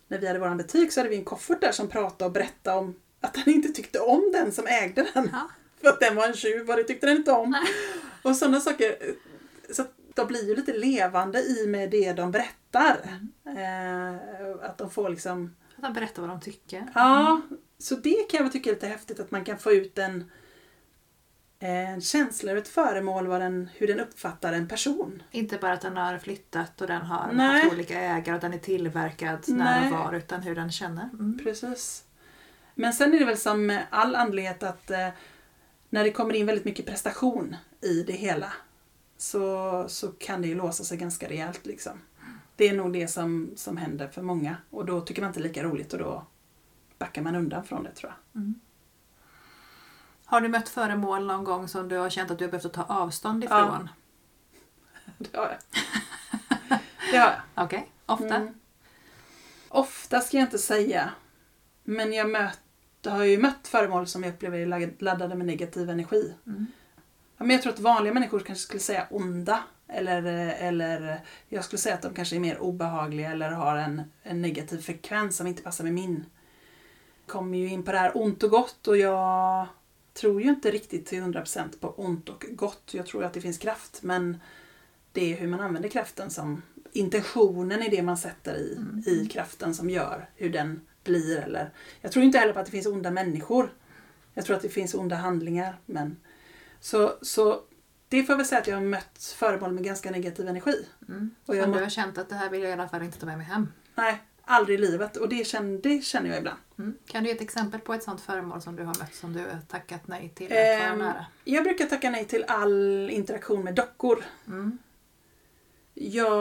när 0.07 0.17
vi 0.17 0.27
hade 0.27 0.39
vår 0.39 0.55
butik 0.55 0.91
så 0.91 0.99
hade 0.99 1.09
vi 1.09 1.15
en 1.15 1.25
koffert 1.25 1.61
där 1.61 1.71
som 1.71 1.87
pratade 1.87 2.25
och 2.25 2.31
berättade 2.31 2.77
om 2.77 2.95
att 3.21 3.33
den 3.33 3.49
inte 3.53 3.69
tyckte 3.69 3.99
om 3.99 4.31
den 4.33 4.51
som 4.51 4.67
ägde 4.67 5.05
den. 5.13 5.29
Ja. 5.31 5.49
För 5.81 5.89
att 5.89 5.99
den 5.99 6.15
var 6.15 6.27
en 6.27 6.33
tjuv 6.33 6.69
och 6.69 6.75
det 6.75 6.83
tyckte 6.83 7.07
den 7.07 7.17
inte 7.17 7.31
om. 7.31 7.49
Nej. 7.49 7.67
Och 8.21 8.35
sådana 8.35 8.59
saker. 8.59 8.95
Så 9.71 9.85
de 10.13 10.27
blir 10.27 10.47
ju 10.47 10.55
lite 10.55 10.73
levande 10.73 11.39
i 11.39 11.67
med 11.67 11.89
det 11.89 12.13
de 12.13 12.31
berättar. 12.31 12.58
Eh, 13.45 14.69
att 14.69 14.77
de 14.77 14.89
får 14.89 15.09
liksom... 15.09 15.55
Att 15.75 15.83
de 15.83 15.93
berättar 15.93 16.21
vad 16.21 16.29
de 16.29 16.41
tycker. 16.41 16.87
Ja, 16.95 17.41
så 17.77 17.95
det 17.95 18.29
kan 18.29 18.43
jag 18.43 18.51
tycka 18.51 18.69
är 18.69 18.73
lite 18.73 18.87
häftigt 18.87 19.19
att 19.19 19.31
man 19.31 19.45
kan 19.45 19.57
få 19.57 19.71
ut 19.71 19.97
en, 19.97 20.31
en 21.59 22.01
känsla 22.01 22.51
över 22.51 22.61
ett 22.61 22.67
föremål, 22.67 23.27
vad 23.27 23.41
den, 23.41 23.69
hur 23.73 23.87
den 23.87 23.99
uppfattar 23.99 24.53
en 24.53 24.67
person. 24.67 25.23
Inte 25.31 25.57
bara 25.57 25.73
att 25.73 25.81
den 25.81 25.97
har 25.97 26.17
flyttat 26.17 26.81
och 26.81 26.87
den 26.87 27.01
har 27.01 27.31
Nej. 27.33 27.61
haft 27.61 27.73
olika 27.73 27.99
ägare 27.99 28.35
och 28.35 28.41
den 28.41 28.53
är 28.53 28.57
tillverkad 28.57 29.39
när 29.47 29.85
och 29.85 29.99
var 29.99 30.13
utan 30.13 30.41
hur 30.41 30.55
den 30.55 30.71
känner. 30.71 31.09
Mm. 31.13 31.39
Precis. 31.43 32.03
Men 32.75 32.93
sen 32.93 33.13
är 33.13 33.19
det 33.19 33.25
väl 33.25 33.37
som 33.37 33.79
all 33.89 34.15
anledning 34.15 34.67
att 34.69 34.91
eh, 34.91 35.09
när 35.89 36.03
det 36.03 36.11
kommer 36.11 36.33
in 36.33 36.45
väldigt 36.45 36.65
mycket 36.65 36.85
prestation 36.85 37.55
i 37.81 38.03
det 38.03 38.13
hela 38.13 38.53
så, 39.17 39.85
så 39.89 40.07
kan 40.07 40.41
det 40.41 40.47
ju 40.47 40.55
låsa 40.55 40.83
sig 40.83 40.97
ganska 40.97 41.29
rejält. 41.29 41.65
Liksom. 41.65 42.01
Det 42.59 42.69
är 42.69 42.73
nog 42.73 42.93
det 42.93 43.07
som, 43.07 43.51
som 43.55 43.77
händer 43.77 44.07
för 44.07 44.21
många 44.21 44.57
och 44.69 44.85
då 44.85 45.01
tycker 45.01 45.21
man 45.21 45.29
inte 45.29 45.39
lika 45.39 45.63
roligt 45.63 45.93
och 45.93 45.99
då 45.99 46.25
backar 46.97 47.21
man 47.21 47.35
undan 47.35 47.63
från 47.63 47.83
det 47.83 47.91
tror 47.91 48.13
jag. 48.33 48.53
Har 50.25 50.41
du 50.41 50.47
mött 50.47 50.69
föremål 50.69 51.25
någon 51.25 51.43
gång 51.43 51.67
som 51.67 51.87
du 51.89 51.97
har 51.97 52.09
känt 52.09 52.31
att 52.31 52.37
du 52.39 52.45
har 52.45 52.51
behövt 52.51 52.73
ta 52.73 52.83
avstånd 52.83 53.43
Ja. 53.43 53.65
ifrån? 53.65 53.89
Det 55.17 55.37
har 55.37 55.45
jag. 55.45 55.57
Det 57.11 57.17
har 57.17 57.31
jag. 57.31 57.41
Okej, 57.65 57.91
ofta? 58.05 58.35
Mm. 58.35 58.53
Ofta 59.69 60.21
ska 60.21 60.37
jag 60.37 60.45
inte 60.45 60.57
säga. 60.57 61.09
Men 61.83 62.13
jag 62.13 62.29
möt, 62.29 62.59
har 63.05 63.23
ju 63.23 63.37
mött 63.37 63.67
föremål 63.67 64.07
som 64.07 64.23
jag 64.23 64.33
upplever 64.33 64.57
är 64.57 64.93
laddade 65.03 65.35
med 65.35 65.47
negativ 65.47 65.89
energi. 65.89 66.33
Mm. 66.47 66.65
Ja, 67.37 67.45
men 67.45 67.49
jag 67.49 67.61
tror 67.61 67.73
att 67.73 67.79
vanliga 67.79 68.13
människor 68.13 68.39
kanske 68.39 68.63
skulle 68.63 68.79
säga 68.79 69.07
onda. 69.09 69.63
Eller, 69.89 70.23
eller 70.53 71.21
jag 71.47 71.65
skulle 71.65 71.79
säga 71.79 71.95
att 71.95 72.01
de 72.01 72.13
kanske 72.13 72.35
är 72.35 72.39
mer 72.39 72.57
obehagliga 72.57 73.31
eller 73.31 73.49
har 73.49 73.77
en, 73.77 74.01
en 74.23 74.41
negativ 74.41 74.77
frekvens 74.81 75.37
som 75.37 75.47
inte 75.47 75.63
passar 75.63 75.83
med 75.83 75.93
min. 75.93 76.25
Kommer 77.27 77.57
ju 77.57 77.69
in 77.69 77.83
på 77.83 77.91
det 77.91 77.97
här 77.97 78.17
ont 78.17 78.43
och 78.43 78.49
gott 78.49 78.87
och 78.87 78.97
jag 78.97 79.67
tror 80.13 80.41
ju 80.41 80.49
inte 80.49 80.71
riktigt 80.71 81.05
till 81.05 81.23
100% 81.23 81.79
på 81.79 81.87
ont 81.87 82.29
och 82.29 82.45
gott. 82.49 82.91
Jag 82.93 83.05
tror 83.05 83.23
att 83.23 83.33
det 83.33 83.41
finns 83.41 83.57
kraft 83.57 83.99
men 84.03 84.37
det 85.11 85.33
är 85.33 85.37
hur 85.37 85.47
man 85.47 85.59
använder 85.59 85.89
kraften 85.89 86.29
som 86.29 86.61
intentionen 86.91 87.81
är 87.81 87.89
det 87.89 88.01
man 88.01 88.17
sätter 88.17 88.55
i, 88.55 88.75
Mm. 88.77 89.03
i 89.07 89.27
kraften 89.27 89.75
som 89.75 89.89
gör 89.89 90.29
hur 90.35 90.49
den 90.49 90.81
blir. 91.03 91.37
Eller, 91.37 91.73
jag 92.01 92.11
tror 92.11 92.25
inte 92.25 92.37
heller 92.37 92.53
på 92.53 92.59
att 92.59 92.65
det 92.65 92.71
finns 92.71 92.87
onda 92.87 93.11
människor. 93.11 93.73
Jag 94.33 94.45
tror 94.45 94.55
att 94.55 94.61
det 94.61 94.69
finns 94.69 94.93
onda 94.93 95.15
handlingar. 95.15 95.79
Men, 95.85 96.17
så, 96.79 97.13
så 97.21 97.61
det 98.09 98.23
får 98.23 98.33
jag 98.33 98.37
väl 98.37 98.45
säga 98.45 98.61
att 98.61 98.67
jag 98.67 98.75
har 98.75 98.81
mött 98.83 99.35
föremål 99.37 99.71
med 99.71 99.83
ganska 99.83 100.11
negativ 100.11 100.47
energi. 100.47 100.85
Mm. 101.07 101.35
Och 101.45 101.55
jag 101.55 101.73
du 101.73 101.79
har 101.79 101.89
känt 101.89 102.17
att 102.17 102.29
det 102.29 102.35
här 102.35 102.49
vill 102.49 102.61
jag 102.61 102.69
i 102.69 102.73
alla 102.73 102.87
fall 102.89 103.03
inte 103.03 103.19
ta 103.19 103.25
med 103.25 103.37
mig 103.37 103.47
hem. 103.47 103.67
Nej, 103.95 104.23
aldrig 104.45 104.79
i 104.79 104.81
livet. 104.81 105.17
Och 105.17 105.29
det 105.29 105.47
känner, 105.47 105.77
det 105.77 106.01
känner 106.05 106.29
jag 106.29 106.37
ibland. 106.37 106.57
Mm. 106.79 106.95
Kan 107.05 107.23
du 107.23 107.29
ge 107.29 107.35
ett 107.35 107.41
exempel 107.41 107.79
på 107.79 107.93
ett 107.93 108.03
sånt 108.03 108.21
föremål 108.21 108.61
som 108.61 108.75
du 108.75 108.83
har 108.83 108.95
mött 108.99 109.15
som 109.15 109.33
du 109.33 109.39
har 109.39 109.59
tackat 109.67 110.07
nej 110.07 110.31
till 110.35 110.45
att 110.45 110.51
Ehm. 110.51 110.99
vara 110.99 111.09
nära? 111.09 111.25
Jag 111.43 111.63
brukar 111.63 111.85
tacka 111.85 112.09
nej 112.09 112.25
till 112.25 112.43
all 112.47 113.09
interaktion 113.09 113.63
med 113.63 113.75
dockor. 113.75 114.23
Mm. 114.47 114.77
Jag 115.93 116.35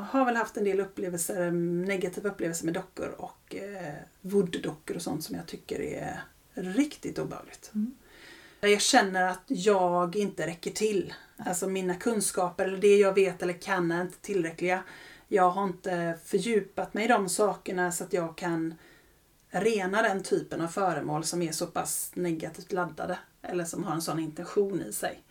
har 0.00 0.24
väl 0.24 0.36
haft 0.36 0.56
en 0.56 0.64
del 0.64 0.80
upplevelser, 0.80 1.50
negativa 1.86 2.28
upplevelser 2.28 2.64
med 2.64 2.74
dockor 2.74 3.08
och 3.18 3.54
eh, 3.56 3.94
voodoo-dockor 4.20 4.96
och 4.96 5.02
sånt 5.02 5.24
som 5.24 5.36
jag 5.36 5.46
tycker 5.46 5.80
är 5.80 6.20
riktigt 6.54 7.18
obehagligt. 7.18 7.70
Mm. 7.74 7.94
Jag 8.60 8.80
känner 8.80 9.28
att 9.28 9.44
jag 9.46 10.16
inte 10.16 10.46
räcker 10.46 10.70
till. 10.70 11.14
Alltså 11.36 11.68
mina 11.68 11.94
kunskaper 11.94 12.64
eller 12.64 12.78
det 12.78 12.96
jag 12.96 13.14
vet 13.14 13.42
eller 13.42 13.52
kan 13.52 13.92
är 13.92 14.02
inte 14.02 14.18
tillräckliga. 14.18 14.82
Jag 15.28 15.50
har 15.50 15.64
inte 15.64 16.18
fördjupat 16.24 16.94
mig 16.94 17.04
i 17.04 17.08
de 17.08 17.28
sakerna 17.28 17.92
så 17.92 18.04
att 18.04 18.12
jag 18.12 18.36
kan 18.36 18.74
rena 19.50 20.02
den 20.02 20.22
typen 20.22 20.60
av 20.60 20.68
föremål 20.68 21.24
som 21.24 21.42
är 21.42 21.52
så 21.52 21.66
pass 21.66 22.10
negativt 22.14 22.72
laddade 22.72 23.18
eller 23.42 23.64
som 23.64 23.84
har 23.84 23.94
en 23.94 24.02
sån 24.02 24.18
intention 24.18 24.82
i 24.82 24.92
sig. 24.92 25.22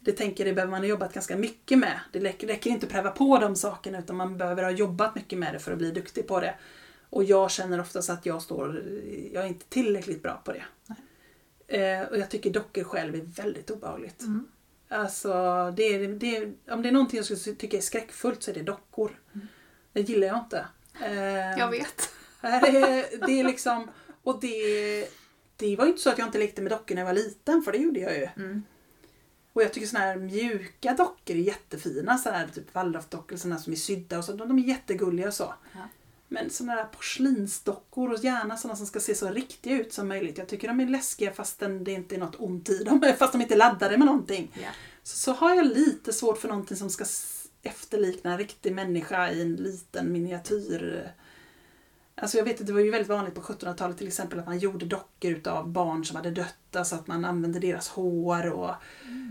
Det 0.00 0.12
tänker 0.12 0.44
det 0.44 0.52
behöver 0.52 0.70
man 0.70 0.80
ha 0.80 0.86
jobbat 0.86 1.12
ganska 1.12 1.36
mycket 1.36 1.78
med. 1.78 2.00
Det 2.12 2.18
räcker, 2.18 2.46
räcker 2.46 2.70
inte 2.70 2.86
att 2.86 2.92
pröva 2.92 3.10
på 3.10 3.38
de 3.38 3.56
sakerna 3.56 3.98
utan 3.98 4.16
man 4.16 4.38
behöver 4.38 4.62
ha 4.62 4.70
jobbat 4.70 5.14
mycket 5.14 5.38
med 5.38 5.54
det 5.54 5.58
för 5.58 5.72
att 5.72 5.78
bli 5.78 5.90
duktig 5.90 6.26
på 6.26 6.40
det. 6.40 6.54
Och 7.10 7.24
jag 7.24 7.50
känner 7.50 7.80
oftast 7.80 8.10
att 8.10 8.26
jag 8.26 8.42
står, 8.42 8.82
jag 9.32 9.44
är 9.44 9.48
inte 9.48 9.66
tillräckligt 9.66 10.22
bra 10.22 10.42
på 10.44 10.52
det. 10.52 10.64
Eh, 11.68 12.02
och 12.02 12.18
jag 12.18 12.30
tycker 12.30 12.50
dockor 12.50 12.84
själv 12.84 13.14
är 13.14 13.20
väldigt 13.20 13.70
obehagligt. 13.70 14.20
Mm. 14.22 14.48
Alltså, 14.88 15.32
det 15.76 15.82
är, 15.82 16.08
det 16.08 16.36
är, 16.36 16.52
om 16.70 16.82
det 16.82 16.88
är 16.88 16.92
någonting 16.92 17.16
jag 17.16 17.26
skulle 17.26 17.56
tycka 17.56 17.76
är 17.76 17.80
skräckfullt 17.80 18.42
så 18.42 18.50
är 18.50 18.54
det 18.54 18.62
dockor. 18.62 19.20
Det 19.92 20.00
gillar 20.00 20.26
jag 20.26 20.38
inte. 20.38 20.66
Eh, 21.02 21.58
Jag 21.58 21.70
vet. 21.70 22.10
Det 22.40 22.48
är, 22.48 23.26
det 23.26 23.40
är 23.40 23.44
liksom, 23.44 23.90
och 24.22 24.40
det, 24.40 25.08
det 25.56 25.76
var 25.76 25.84
ju 25.84 25.90
inte 25.90 26.02
så 26.02 26.10
att 26.10 26.18
jag 26.18 26.28
inte 26.28 26.38
lekte 26.38 26.62
med 26.62 26.72
dockor 26.72 26.94
när 26.94 27.02
jag 27.02 27.06
var 27.06 27.14
liten, 27.14 27.62
för 27.62 27.72
det 27.72 27.78
gjorde 27.78 28.00
jag 28.00 28.16
ju. 28.16 28.28
Mm. 28.36 28.62
Och 29.52 29.62
jag 29.62 29.72
tycker 29.72 29.86
såna 29.86 30.04
här 30.04 30.16
mjuka 30.16 30.94
dockor 30.94 31.36
är 31.36 31.40
jättefina, 31.40 32.18
så 32.18 32.30
här 32.30 32.46
typ 32.46 32.74
waldorfdockor, 32.74 33.36
som 33.36 33.52
är 33.52 33.76
sydda 33.76 34.18
och 34.18 34.24
så, 34.24 34.32
de, 34.32 34.48
de 34.48 34.58
är 34.58 34.62
jättegulliga 34.62 35.28
och 35.28 35.34
så. 35.34 35.54
Ja. 35.72 35.88
Men 36.34 36.50
såna 36.50 36.74
där 36.76 36.84
porslinsdockor 36.84 38.12
och 38.12 38.24
gärna 38.24 38.56
såna 38.56 38.76
som 38.76 38.86
ska 38.86 39.00
se 39.00 39.14
så 39.14 39.30
riktiga 39.30 39.80
ut 39.80 39.92
som 39.92 40.08
möjligt. 40.08 40.38
Jag 40.38 40.48
tycker 40.48 40.68
de 40.68 40.80
är 40.80 40.86
läskiga 40.86 41.32
fastän 41.32 41.84
det 41.84 41.92
inte 41.92 42.14
är 42.14 42.18
något 42.18 42.40
ont 42.40 42.70
i 42.70 42.84
dem, 42.84 43.02
fast 43.18 43.32
de 43.32 43.42
inte 43.42 43.54
är 43.54 43.58
laddade 43.58 43.98
med 43.98 44.06
någonting. 44.06 44.52
Ja. 44.54 44.68
Så, 45.02 45.16
så 45.16 45.32
har 45.32 45.54
jag 45.54 45.66
lite 45.66 46.12
svårt 46.12 46.38
för 46.38 46.48
någonting 46.48 46.76
som 46.76 46.90
ska 46.90 47.04
efterlikna 47.62 48.32
en 48.32 48.38
riktig 48.38 48.74
människa 48.74 49.30
i 49.30 49.42
en 49.42 49.56
liten 49.56 50.12
miniatyr. 50.12 51.12
Alltså 52.14 52.36
jag 52.36 52.44
vet 52.44 52.60
att 52.60 52.66
det 52.66 52.72
var 52.72 52.80
ju 52.80 52.90
väldigt 52.90 53.08
vanligt 53.08 53.34
på 53.34 53.40
1700-talet 53.40 53.98
till 53.98 54.06
exempel 54.06 54.38
att 54.38 54.46
man 54.46 54.58
gjorde 54.58 54.86
dockor 54.86 55.30
utav 55.30 55.68
barn 55.68 56.04
som 56.04 56.16
hade 56.16 56.30
dött, 56.30 56.76
alltså 56.76 56.94
att 56.94 57.06
man 57.06 57.24
använde 57.24 57.58
deras 57.58 57.88
hår 57.88 58.50
och 58.50 58.74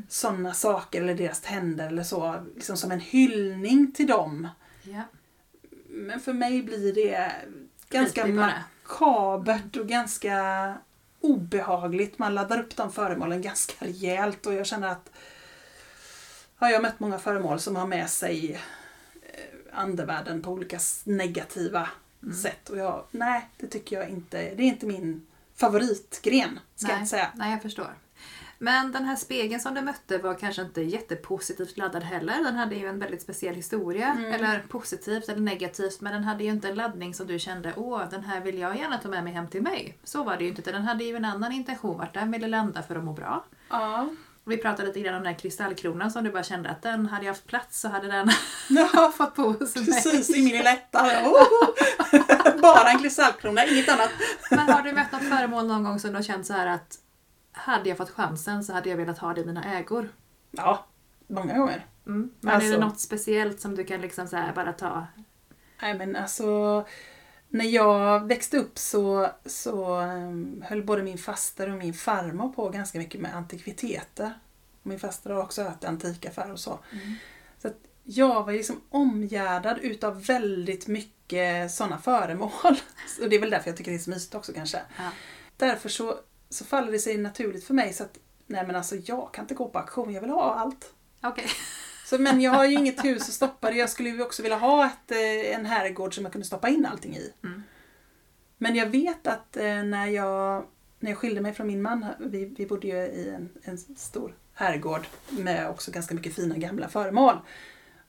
sådana 0.10 0.54
saker, 0.54 1.02
eller 1.02 1.16
deras 1.16 1.42
tänder 1.42 1.88
eller 1.88 2.04
så, 2.04 2.44
liksom 2.56 2.78
som 2.78 2.92
en 2.92 3.00
hyllning 3.00 3.92
till 3.92 4.08
dem. 4.08 4.48
Ja. 4.84 5.02
Men 5.94 6.20
för 6.20 6.34
mig 6.34 6.64
blir 6.64 6.94
det 6.94 7.32
ganska 7.90 8.26
makabert 8.28 9.78
och 9.78 9.88
ganska 9.88 10.78
obehagligt. 11.22 12.20
Man 12.20 12.36
laddar 12.36 12.60
upp 12.60 12.76
de 12.76 12.92
föremålen 12.92 13.42
ganska 13.42 13.86
rejält 13.86 14.46
och 14.46 14.54
jag 14.54 14.66
känner 14.66 14.88
att 14.88 15.10
ja, 16.60 16.70
jag 16.70 16.76
har 16.78 16.82
mött 16.82 17.00
många 17.00 17.20
föremål 17.20 17.60
som 17.60 17.76
har 17.76 17.88
med 17.88 18.10
sig 18.10 18.54
eh, 19.22 19.80
andevärlden 19.80 20.42
på 20.42 20.52
olika 20.52 20.80
negativa 21.04 21.90
Mm. 22.24 22.36
sätt. 22.36 22.70
Och 22.70 22.78
jag, 22.78 23.04
nej, 23.12 23.50
det 23.58 23.68
tycker 23.68 24.00
jag 24.00 24.10
inte. 24.10 24.38
Det 24.38 24.64
är 24.64 24.68
inte 24.68 24.86
min 24.86 25.28
favoritgren, 25.56 26.60
ska 26.76 26.88
jag 26.88 26.94
Nej. 26.94 27.00
inte 27.00 27.10
säga. 27.10 27.32
Nej, 27.36 27.52
jag 27.52 27.62
förstår. 27.62 27.94
Men 28.64 28.92
den 28.92 29.06
här 29.06 29.16
spegeln 29.16 29.62
som 29.62 29.74
du 29.74 29.82
mötte 29.82 30.18
var 30.18 30.34
kanske 30.34 30.62
inte 30.62 30.82
jättepositivt 30.82 31.78
laddad 31.78 32.04
heller. 32.04 32.44
Den 32.44 32.56
hade 32.56 32.76
ju 32.76 32.88
en 32.88 33.00
väldigt 33.00 33.22
speciell 33.22 33.56
historia. 33.56 34.08
Mm. 34.08 34.34
Eller 34.34 34.60
positivt 34.60 35.30
eller 35.30 35.42
negativt. 35.42 36.02
Men 36.02 36.14
den 36.14 36.24
hade 36.24 36.44
ju 36.44 36.50
inte 36.50 36.70
en 36.70 36.76
laddning 36.76 37.14
som 37.14 37.28
du 37.28 37.40
kände 37.40 37.74
åh, 37.76 38.02
den 38.12 38.24
här 38.24 38.42
vill 38.42 38.60
jag 38.60 38.78
gärna 38.78 38.98
ta 38.98 39.10
med 39.10 39.24
mig 39.24 39.34
hem 39.34 39.48
till 39.48 39.62
mig. 39.62 39.98
Så 40.04 40.24
var 40.24 40.38
det 40.38 40.44
ju 40.44 40.50
inte. 40.50 40.72
Den 40.72 40.82
hade 40.82 41.04
ju 41.04 41.16
en 41.16 41.26
annan 41.26 41.52
intention 41.52 41.98
vart 41.98 42.14
den 42.14 42.32
ville 42.32 42.48
landa 42.48 42.84
för 42.84 42.96
att 42.96 43.04
må 43.04 43.14
bra. 43.14 43.46
Ja. 43.70 44.10
Vi 44.46 44.58
pratade 44.58 44.88
lite 44.88 45.00
grann 45.00 45.16
om 45.16 45.24
den 45.24 45.34
här 45.34 45.40
kristallkronan 45.40 46.12
som 46.12 46.24
du 46.24 46.32
bara 46.32 46.44
kände 46.44 46.70
att 46.70 46.82
den 46.82 47.06
hade 47.06 47.26
jag 47.26 47.34
haft 47.34 47.48
plats 47.48 47.82
så 47.82 47.88
hade 47.88 48.08
den 48.08 48.30
ja. 48.70 49.14
fått 49.18 49.36
på 49.36 49.42
hos 49.42 49.76
mig. 49.76 49.86
Precis, 49.86 50.38
i 50.38 50.44
min 50.44 50.58
lilla 50.58 50.72
etta. 50.72 51.00
Oh! 51.26 52.62
Bara 52.62 52.90
en 52.90 53.00
kristallkrona, 53.00 53.66
inget 53.66 53.90
annat. 53.90 54.10
Men 54.52 54.60
har 54.60 54.82
du 54.82 54.92
mött 54.92 55.12
något 55.12 55.30
föremål 55.30 55.68
någon 55.68 55.84
gång 55.84 56.00
som 56.00 56.10
du 56.10 56.16
har 56.16 56.24
känt 56.24 56.46
så 56.46 56.54
här 56.54 56.68
att 56.68 57.00
hade 57.54 57.90
jag 57.90 57.98
fått 57.98 58.10
chansen 58.10 58.64
så 58.64 58.74
hade 58.74 58.90
jag 58.90 58.98
velat 58.98 59.18
ha 59.18 59.34
det 59.34 59.42
i 59.42 59.46
mina 59.46 59.78
ägor? 59.78 60.10
Ja, 60.52 60.86
många 61.28 61.58
gånger. 61.58 61.86
Mm. 62.06 62.32
Men 62.40 62.52
är 62.52 62.56
Alltså- 62.56 62.72
det 62.72 62.86
något 62.86 63.00
speciellt 63.00 63.60
som 63.62 63.76
du 63.76 63.84
kan 63.84 64.02
liksom 64.02 64.28
så 64.28 64.50
bara 64.56 64.74
ta? 64.74 65.08
Nej 65.82 65.94
men 65.98 66.16
alltså, 66.16 66.86
när 67.50 67.66
jag 67.66 68.28
växte 68.28 68.58
upp 68.58 68.78
så, 68.78 69.30
så 69.46 70.02
um, 70.02 70.64
höll 70.68 70.84
både 70.84 71.04
min 71.04 71.18
faster 71.18 71.70
och 71.70 71.78
min 71.78 71.94
farmor 71.94 72.50
på 72.50 72.70
ganska 72.70 72.98
mycket 73.00 73.22
med 73.22 73.36
antikviteter. 73.36 74.34
Min 74.84 75.00
faster 75.00 75.30
har 75.30 75.42
också 75.42 75.64
haft 75.64 75.86
antikaffär 75.86 76.52
och 76.52 76.60
så. 76.60 76.80
Så 77.62 77.68
att 77.68 77.78
jag 78.04 78.44
var 78.44 78.54
liksom 78.54 78.82
omgärdad 78.90 79.80
utav 79.82 80.24
väldigt 80.26 80.88
mycket 80.88 81.72
sådana 81.72 81.98
föremål. 81.98 82.52
Och 83.22 83.30
det 83.30 83.36
är 83.36 83.40
väl 83.40 83.50
därför 83.50 83.70
jag 83.70 83.78
tycker 83.78 83.92
det 83.92 83.98
är 83.98 84.00
så 84.00 84.10
mysigt 84.10 84.36
också 84.36 84.54
kanske. 84.54 84.82
Ja. 84.98 85.10
Därför 85.58 85.90
så, 85.90 86.20
så 86.54 86.66
faller 86.66 86.92
det 86.92 87.00
sig 87.00 87.18
naturligt 87.18 87.64
för 87.64 87.74
mig 87.74 87.94
så 87.94 88.04
att 88.04 88.20
nej 88.48 88.68
men 88.68 88.76
alltså 88.76 88.96
jag 88.96 89.34
kan 89.34 89.44
inte 89.44 89.54
gå 89.54 89.70
på 89.70 89.80
auktion, 89.80 90.14
jag 90.14 90.22
vill 90.22 90.30
ha 90.30 90.54
allt. 90.56 90.94
Så, 92.06 92.18
men 92.18 92.42
jag 92.42 92.52
har 92.52 92.66
ju 92.66 92.74
inget 92.74 93.06
hus 93.06 93.22
att 93.22 93.34
stoppa 93.34 93.72
det. 93.72 93.78
Jag 93.78 93.90
skulle 93.90 94.10
ju 94.10 94.22
också 94.22 94.42
vilja 94.42 94.58
ha 94.58 94.86
ett, 94.86 95.12
eh, 95.12 95.56
en 95.56 95.66
herrgård 95.66 96.16
som 96.16 96.24
jag 96.24 96.32
kunde 96.32 96.48
stoppa 96.48 96.70
in 96.70 96.86
allting 96.86 97.16
i. 97.16 97.34
Mm. 97.44 97.64
Men 98.58 98.76
jag 98.76 98.86
vet 98.86 99.28
att 99.28 99.58
eh, 99.58 99.84
när 99.84 100.08
jag, 100.08 100.66
när 101.00 101.12
jag 101.12 101.18
skilde 101.18 101.42
mig 101.42 101.54
från 101.54 101.68
min 101.68 101.82
man, 101.82 102.06
vi, 102.20 102.46
vi 102.46 102.66
bodde 102.66 102.88
ju 102.88 102.96
i 102.96 103.30
en, 103.30 103.50
en 103.64 103.78
stor 103.78 104.36
herrgård 104.54 105.08
med 105.30 105.70
också 105.70 105.92
ganska 105.92 106.16
mycket 106.16 106.36
fina 106.36 106.58
gamla 106.58 106.90
föremål. 106.90 107.36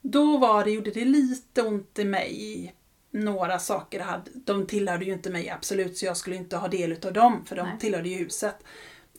Då 0.00 0.38
var 0.38 0.64
det, 0.64 0.70
gjorde 0.70 0.90
det 0.90 1.04
lite 1.04 1.62
ont 1.62 1.98
i 1.98 2.04
mig. 2.04 2.74
Några 3.14 3.58
saker 3.58 4.00
hade, 4.00 4.30
de 4.34 4.66
tillhörde 4.66 5.04
ju 5.04 5.12
inte 5.12 5.30
mig 5.30 5.50
absolut 5.50 5.98
så 5.98 6.06
jag 6.06 6.16
skulle 6.16 6.36
inte 6.36 6.56
ha 6.56 6.68
del 6.68 6.92
utav 6.92 7.12
dem 7.12 7.44
för 7.46 7.56
de 7.56 7.68
Nej. 7.68 7.78
tillhörde 7.78 8.08
ju 8.08 8.16
huset 8.16 8.56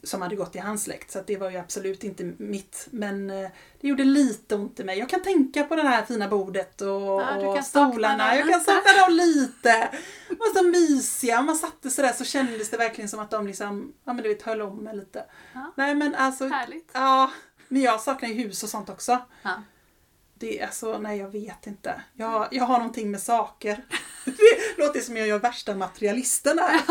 som 0.03 0.21
hade 0.21 0.35
gått 0.35 0.55
i 0.55 0.59
hans 0.59 0.83
släkt. 0.83 1.11
Så 1.11 1.21
det 1.27 1.37
var 1.37 1.49
ju 1.49 1.57
absolut 1.57 2.03
inte 2.03 2.23
mitt. 2.37 2.87
Men 2.91 3.29
eh, 3.29 3.49
det 3.81 3.87
gjorde 3.87 4.03
lite 4.03 4.55
ont 4.55 4.79
i 4.79 4.83
mig. 4.83 4.99
Jag 4.99 5.09
kan 5.09 5.21
tänka 5.21 5.63
på 5.63 5.75
det 5.75 5.81
här 5.81 6.05
fina 6.05 6.27
bordet 6.27 6.81
och, 6.81 6.87
Ja, 7.21 7.47
och 7.47 7.63
stolarna. 7.63 8.35
Jag 8.35 8.49
kan 8.49 8.61
sakna 8.61 9.05
dem 9.05 9.13
lite. 9.13 9.89
De 10.29 10.35
var 10.35 10.53
så 10.53 10.63
mysiga. 10.63 11.39
Om 11.39 11.45
man 11.45 11.55
satte 11.55 11.89
sig 11.89 12.03
där 12.05 12.13
så 12.13 12.23
kändes 12.23 12.69
det 12.69 12.77
verkligen 12.77 13.09
som 13.09 13.19
att 13.19 13.31
de 13.31 13.47
liksom, 13.47 13.93
ja 14.03 14.13
men 14.13 14.23
du 14.23 14.29
vet, 14.29 14.41
höll 14.41 14.61
om 14.61 14.77
mig 14.77 14.95
lite. 14.95 15.25
Ja. 15.53 15.73
Nej 15.77 15.95
men 15.95 16.15
alltså, 16.15 16.47
Härligt. 16.47 16.89
ja. 16.93 17.31
Men 17.67 17.81
jag 17.81 18.01
saknar 18.01 18.29
ju 18.29 18.35
hus 18.35 18.63
och 18.63 18.69
sånt 18.69 18.89
också. 18.89 19.21
Ja. 19.41 19.61
Det 20.45 20.61
alltså, 20.61 20.97
nej 20.97 21.17
jag 21.17 21.29
vet 21.29 21.67
inte. 21.67 22.01
Jag, 22.13 22.47
jag 22.51 22.63
har 22.63 22.77
någonting 22.77 23.11
med 23.11 23.21
saker. 23.21 23.85
Det 24.25 24.83
låter 24.83 24.99
som 24.99 25.17
jag 25.17 25.27
gör 25.27 25.39
värsta 25.39 25.75
materialisten 25.75 26.59
här. 26.59 26.81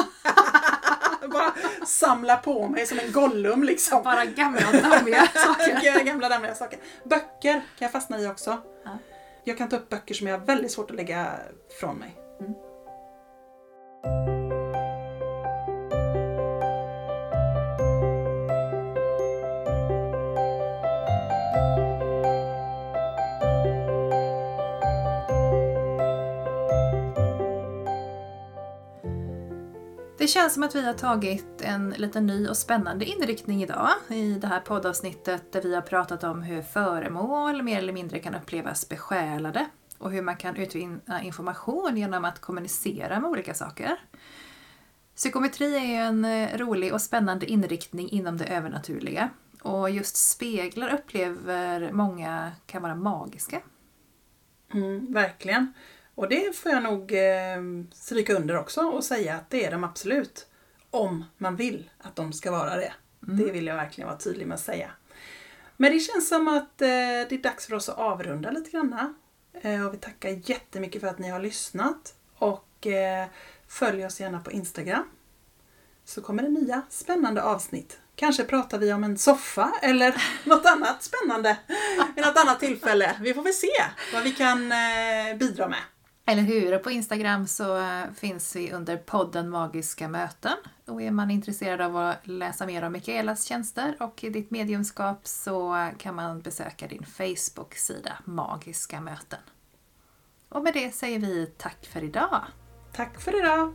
Bara 1.28 1.54
samla 1.86 2.36
på 2.36 2.68
mig 2.68 2.86
som 2.86 2.98
en 2.98 3.12
Gollum 3.12 3.62
liksom. 3.62 4.02
Bara 4.02 4.24
gamla 4.24 4.72
dammiga 4.72 5.26
saker. 5.34 6.04
Gamla, 6.04 6.28
dammiga 6.28 6.54
saker. 6.54 6.78
Böcker 7.04 7.52
kan 7.52 7.62
jag 7.78 7.92
fastna 7.92 8.20
i 8.20 8.26
också. 8.26 8.58
Ja. 8.84 8.98
Jag 9.44 9.58
kan 9.58 9.68
ta 9.68 9.76
upp 9.76 9.88
böcker 9.88 10.14
som 10.14 10.26
jag 10.26 10.38
har 10.38 10.46
väldigt 10.46 10.72
svårt 10.72 10.90
att 10.90 10.96
lägga 10.96 11.30
från 11.80 11.96
mig. 11.96 12.16
Det 30.24 30.28
känns 30.28 30.54
som 30.54 30.62
att 30.62 30.74
vi 30.74 30.86
har 30.86 30.94
tagit 30.94 31.60
en 31.60 31.90
lite 31.90 32.20
ny 32.20 32.48
och 32.48 32.56
spännande 32.56 33.04
inriktning 33.04 33.62
idag 33.62 33.88
i 34.08 34.32
det 34.32 34.46
här 34.46 34.60
poddavsnittet 34.60 35.52
där 35.52 35.62
vi 35.62 35.74
har 35.74 35.82
pratat 35.82 36.24
om 36.24 36.42
hur 36.42 36.62
föremål 36.62 37.62
mer 37.62 37.78
eller 37.78 37.92
mindre 37.92 38.18
kan 38.18 38.34
upplevas 38.34 38.88
besjälade 38.88 39.66
och 39.98 40.10
hur 40.10 40.22
man 40.22 40.36
kan 40.36 40.56
utvinna 40.56 41.22
information 41.22 41.96
genom 41.96 42.24
att 42.24 42.40
kommunicera 42.40 43.20
med 43.20 43.30
olika 43.30 43.54
saker. 43.54 43.96
Psykometri 45.16 45.76
är 45.76 45.84
ju 45.84 45.94
en 45.94 46.24
eh, 46.24 46.58
rolig 46.58 46.92
och 46.92 47.02
spännande 47.02 47.46
inriktning 47.46 48.08
inom 48.10 48.36
det 48.36 48.44
övernaturliga 48.44 49.30
och 49.62 49.90
just 49.90 50.16
speglar 50.16 50.94
upplever 50.94 51.92
många 51.92 52.52
kan 52.66 52.82
vara 52.82 52.94
magiska. 52.94 53.60
Mm, 54.74 55.12
verkligen. 55.12 55.72
Och 56.14 56.28
det 56.28 56.56
får 56.56 56.72
jag 56.72 56.82
nog 56.82 57.12
eh, 57.12 57.62
stryka 57.92 58.34
under 58.34 58.56
också 58.56 58.80
och 58.80 59.04
säga 59.04 59.34
att 59.34 59.50
det 59.50 59.64
är 59.64 59.70
de 59.70 59.84
absolut. 59.84 60.46
Om 60.90 61.24
man 61.38 61.56
vill 61.56 61.90
att 61.98 62.16
de 62.16 62.32
ska 62.32 62.50
vara 62.50 62.76
det. 62.76 62.92
Det 63.20 63.52
vill 63.52 63.66
jag 63.66 63.76
verkligen 63.76 64.08
vara 64.08 64.18
tydlig 64.18 64.46
med 64.46 64.54
att 64.54 64.60
säga. 64.60 64.90
Men 65.76 65.92
det 65.92 65.98
känns 65.98 66.28
som 66.28 66.48
att 66.48 66.82
eh, 66.82 66.88
det 66.88 67.32
är 67.32 67.42
dags 67.42 67.66
för 67.66 67.74
oss 67.74 67.88
att 67.88 67.98
avrunda 67.98 68.50
lite 68.50 68.70
grann. 68.70 69.14
Eh, 69.62 69.86
och 69.86 69.94
vi 69.94 69.98
tackar 69.98 70.50
jättemycket 70.50 71.00
för 71.00 71.08
att 71.08 71.18
ni 71.18 71.28
har 71.28 71.40
lyssnat. 71.40 72.14
Och 72.34 72.86
eh, 72.86 73.26
följ 73.68 74.06
oss 74.06 74.20
gärna 74.20 74.40
på 74.40 74.52
Instagram. 74.52 75.04
Så 76.04 76.22
kommer 76.22 76.42
det 76.42 76.48
nya 76.48 76.82
spännande 76.90 77.42
avsnitt. 77.42 78.00
Kanske 78.16 78.44
pratar 78.44 78.78
vi 78.78 78.92
om 78.92 79.04
en 79.04 79.18
soffa 79.18 79.72
eller 79.82 80.22
något 80.44 80.66
annat 80.66 81.02
spännande 81.02 81.56
vid 82.14 82.24
något 82.24 82.36
annat 82.36 82.60
tillfälle. 82.60 83.16
Vi 83.20 83.34
får 83.34 83.42
väl 83.42 83.52
se 83.52 83.84
vad 84.12 84.22
vi 84.22 84.32
kan 84.32 84.72
eh, 84.72 85.36
bidra 85.38 85.68
med. 85.68 85.80
Eller 86.26 86.42
hur? 86.42 86.74
Och 86.74 86.82
på 86.82 86.90
Instagram 86.90 87.46
så 87.46 87.78
eh, 87.78 88.04
finns 88.14 88.56
vi 88.56 88.72
under 88.72 88.96
podden 88.96 89.50
Magiska 89.50 90.08
möten. 90.08 90.56
Och 90.86 91.02
är 91.02 91.10
man 91.10 91.30
intresserad 91.30 91.80
av 91.80 91.96
att 91.96 92.26
läsa 92.26 92.66
mer 92.66 92.82
om 92.82 92.92
Mikaelas 92.92 93.44
tjänster 93.44 93.96
och 94.00 94.14
ditt 94.16 94.50
mediumskap 94.50 95.26
så 95.26 95.88
kan 95.98 96.14
man 96.14 96.40
besöka 96.40 96.86
din 96.86 97.06
Facebook-sida 97.06 98.18
Magiska 98.24 99.00
möten. 99.00 99.40
Och 100.48 100.62
med 100.62 100.74
det 100.74 100.94
säger 100.94 101.18
vi 101.18 101.46
tack 101.46 101.86
för 101.86 102.04
idag. 102.04 102.42
Tack 102.92 103.20
för 103.20 103.38
idag! 103.38 103.74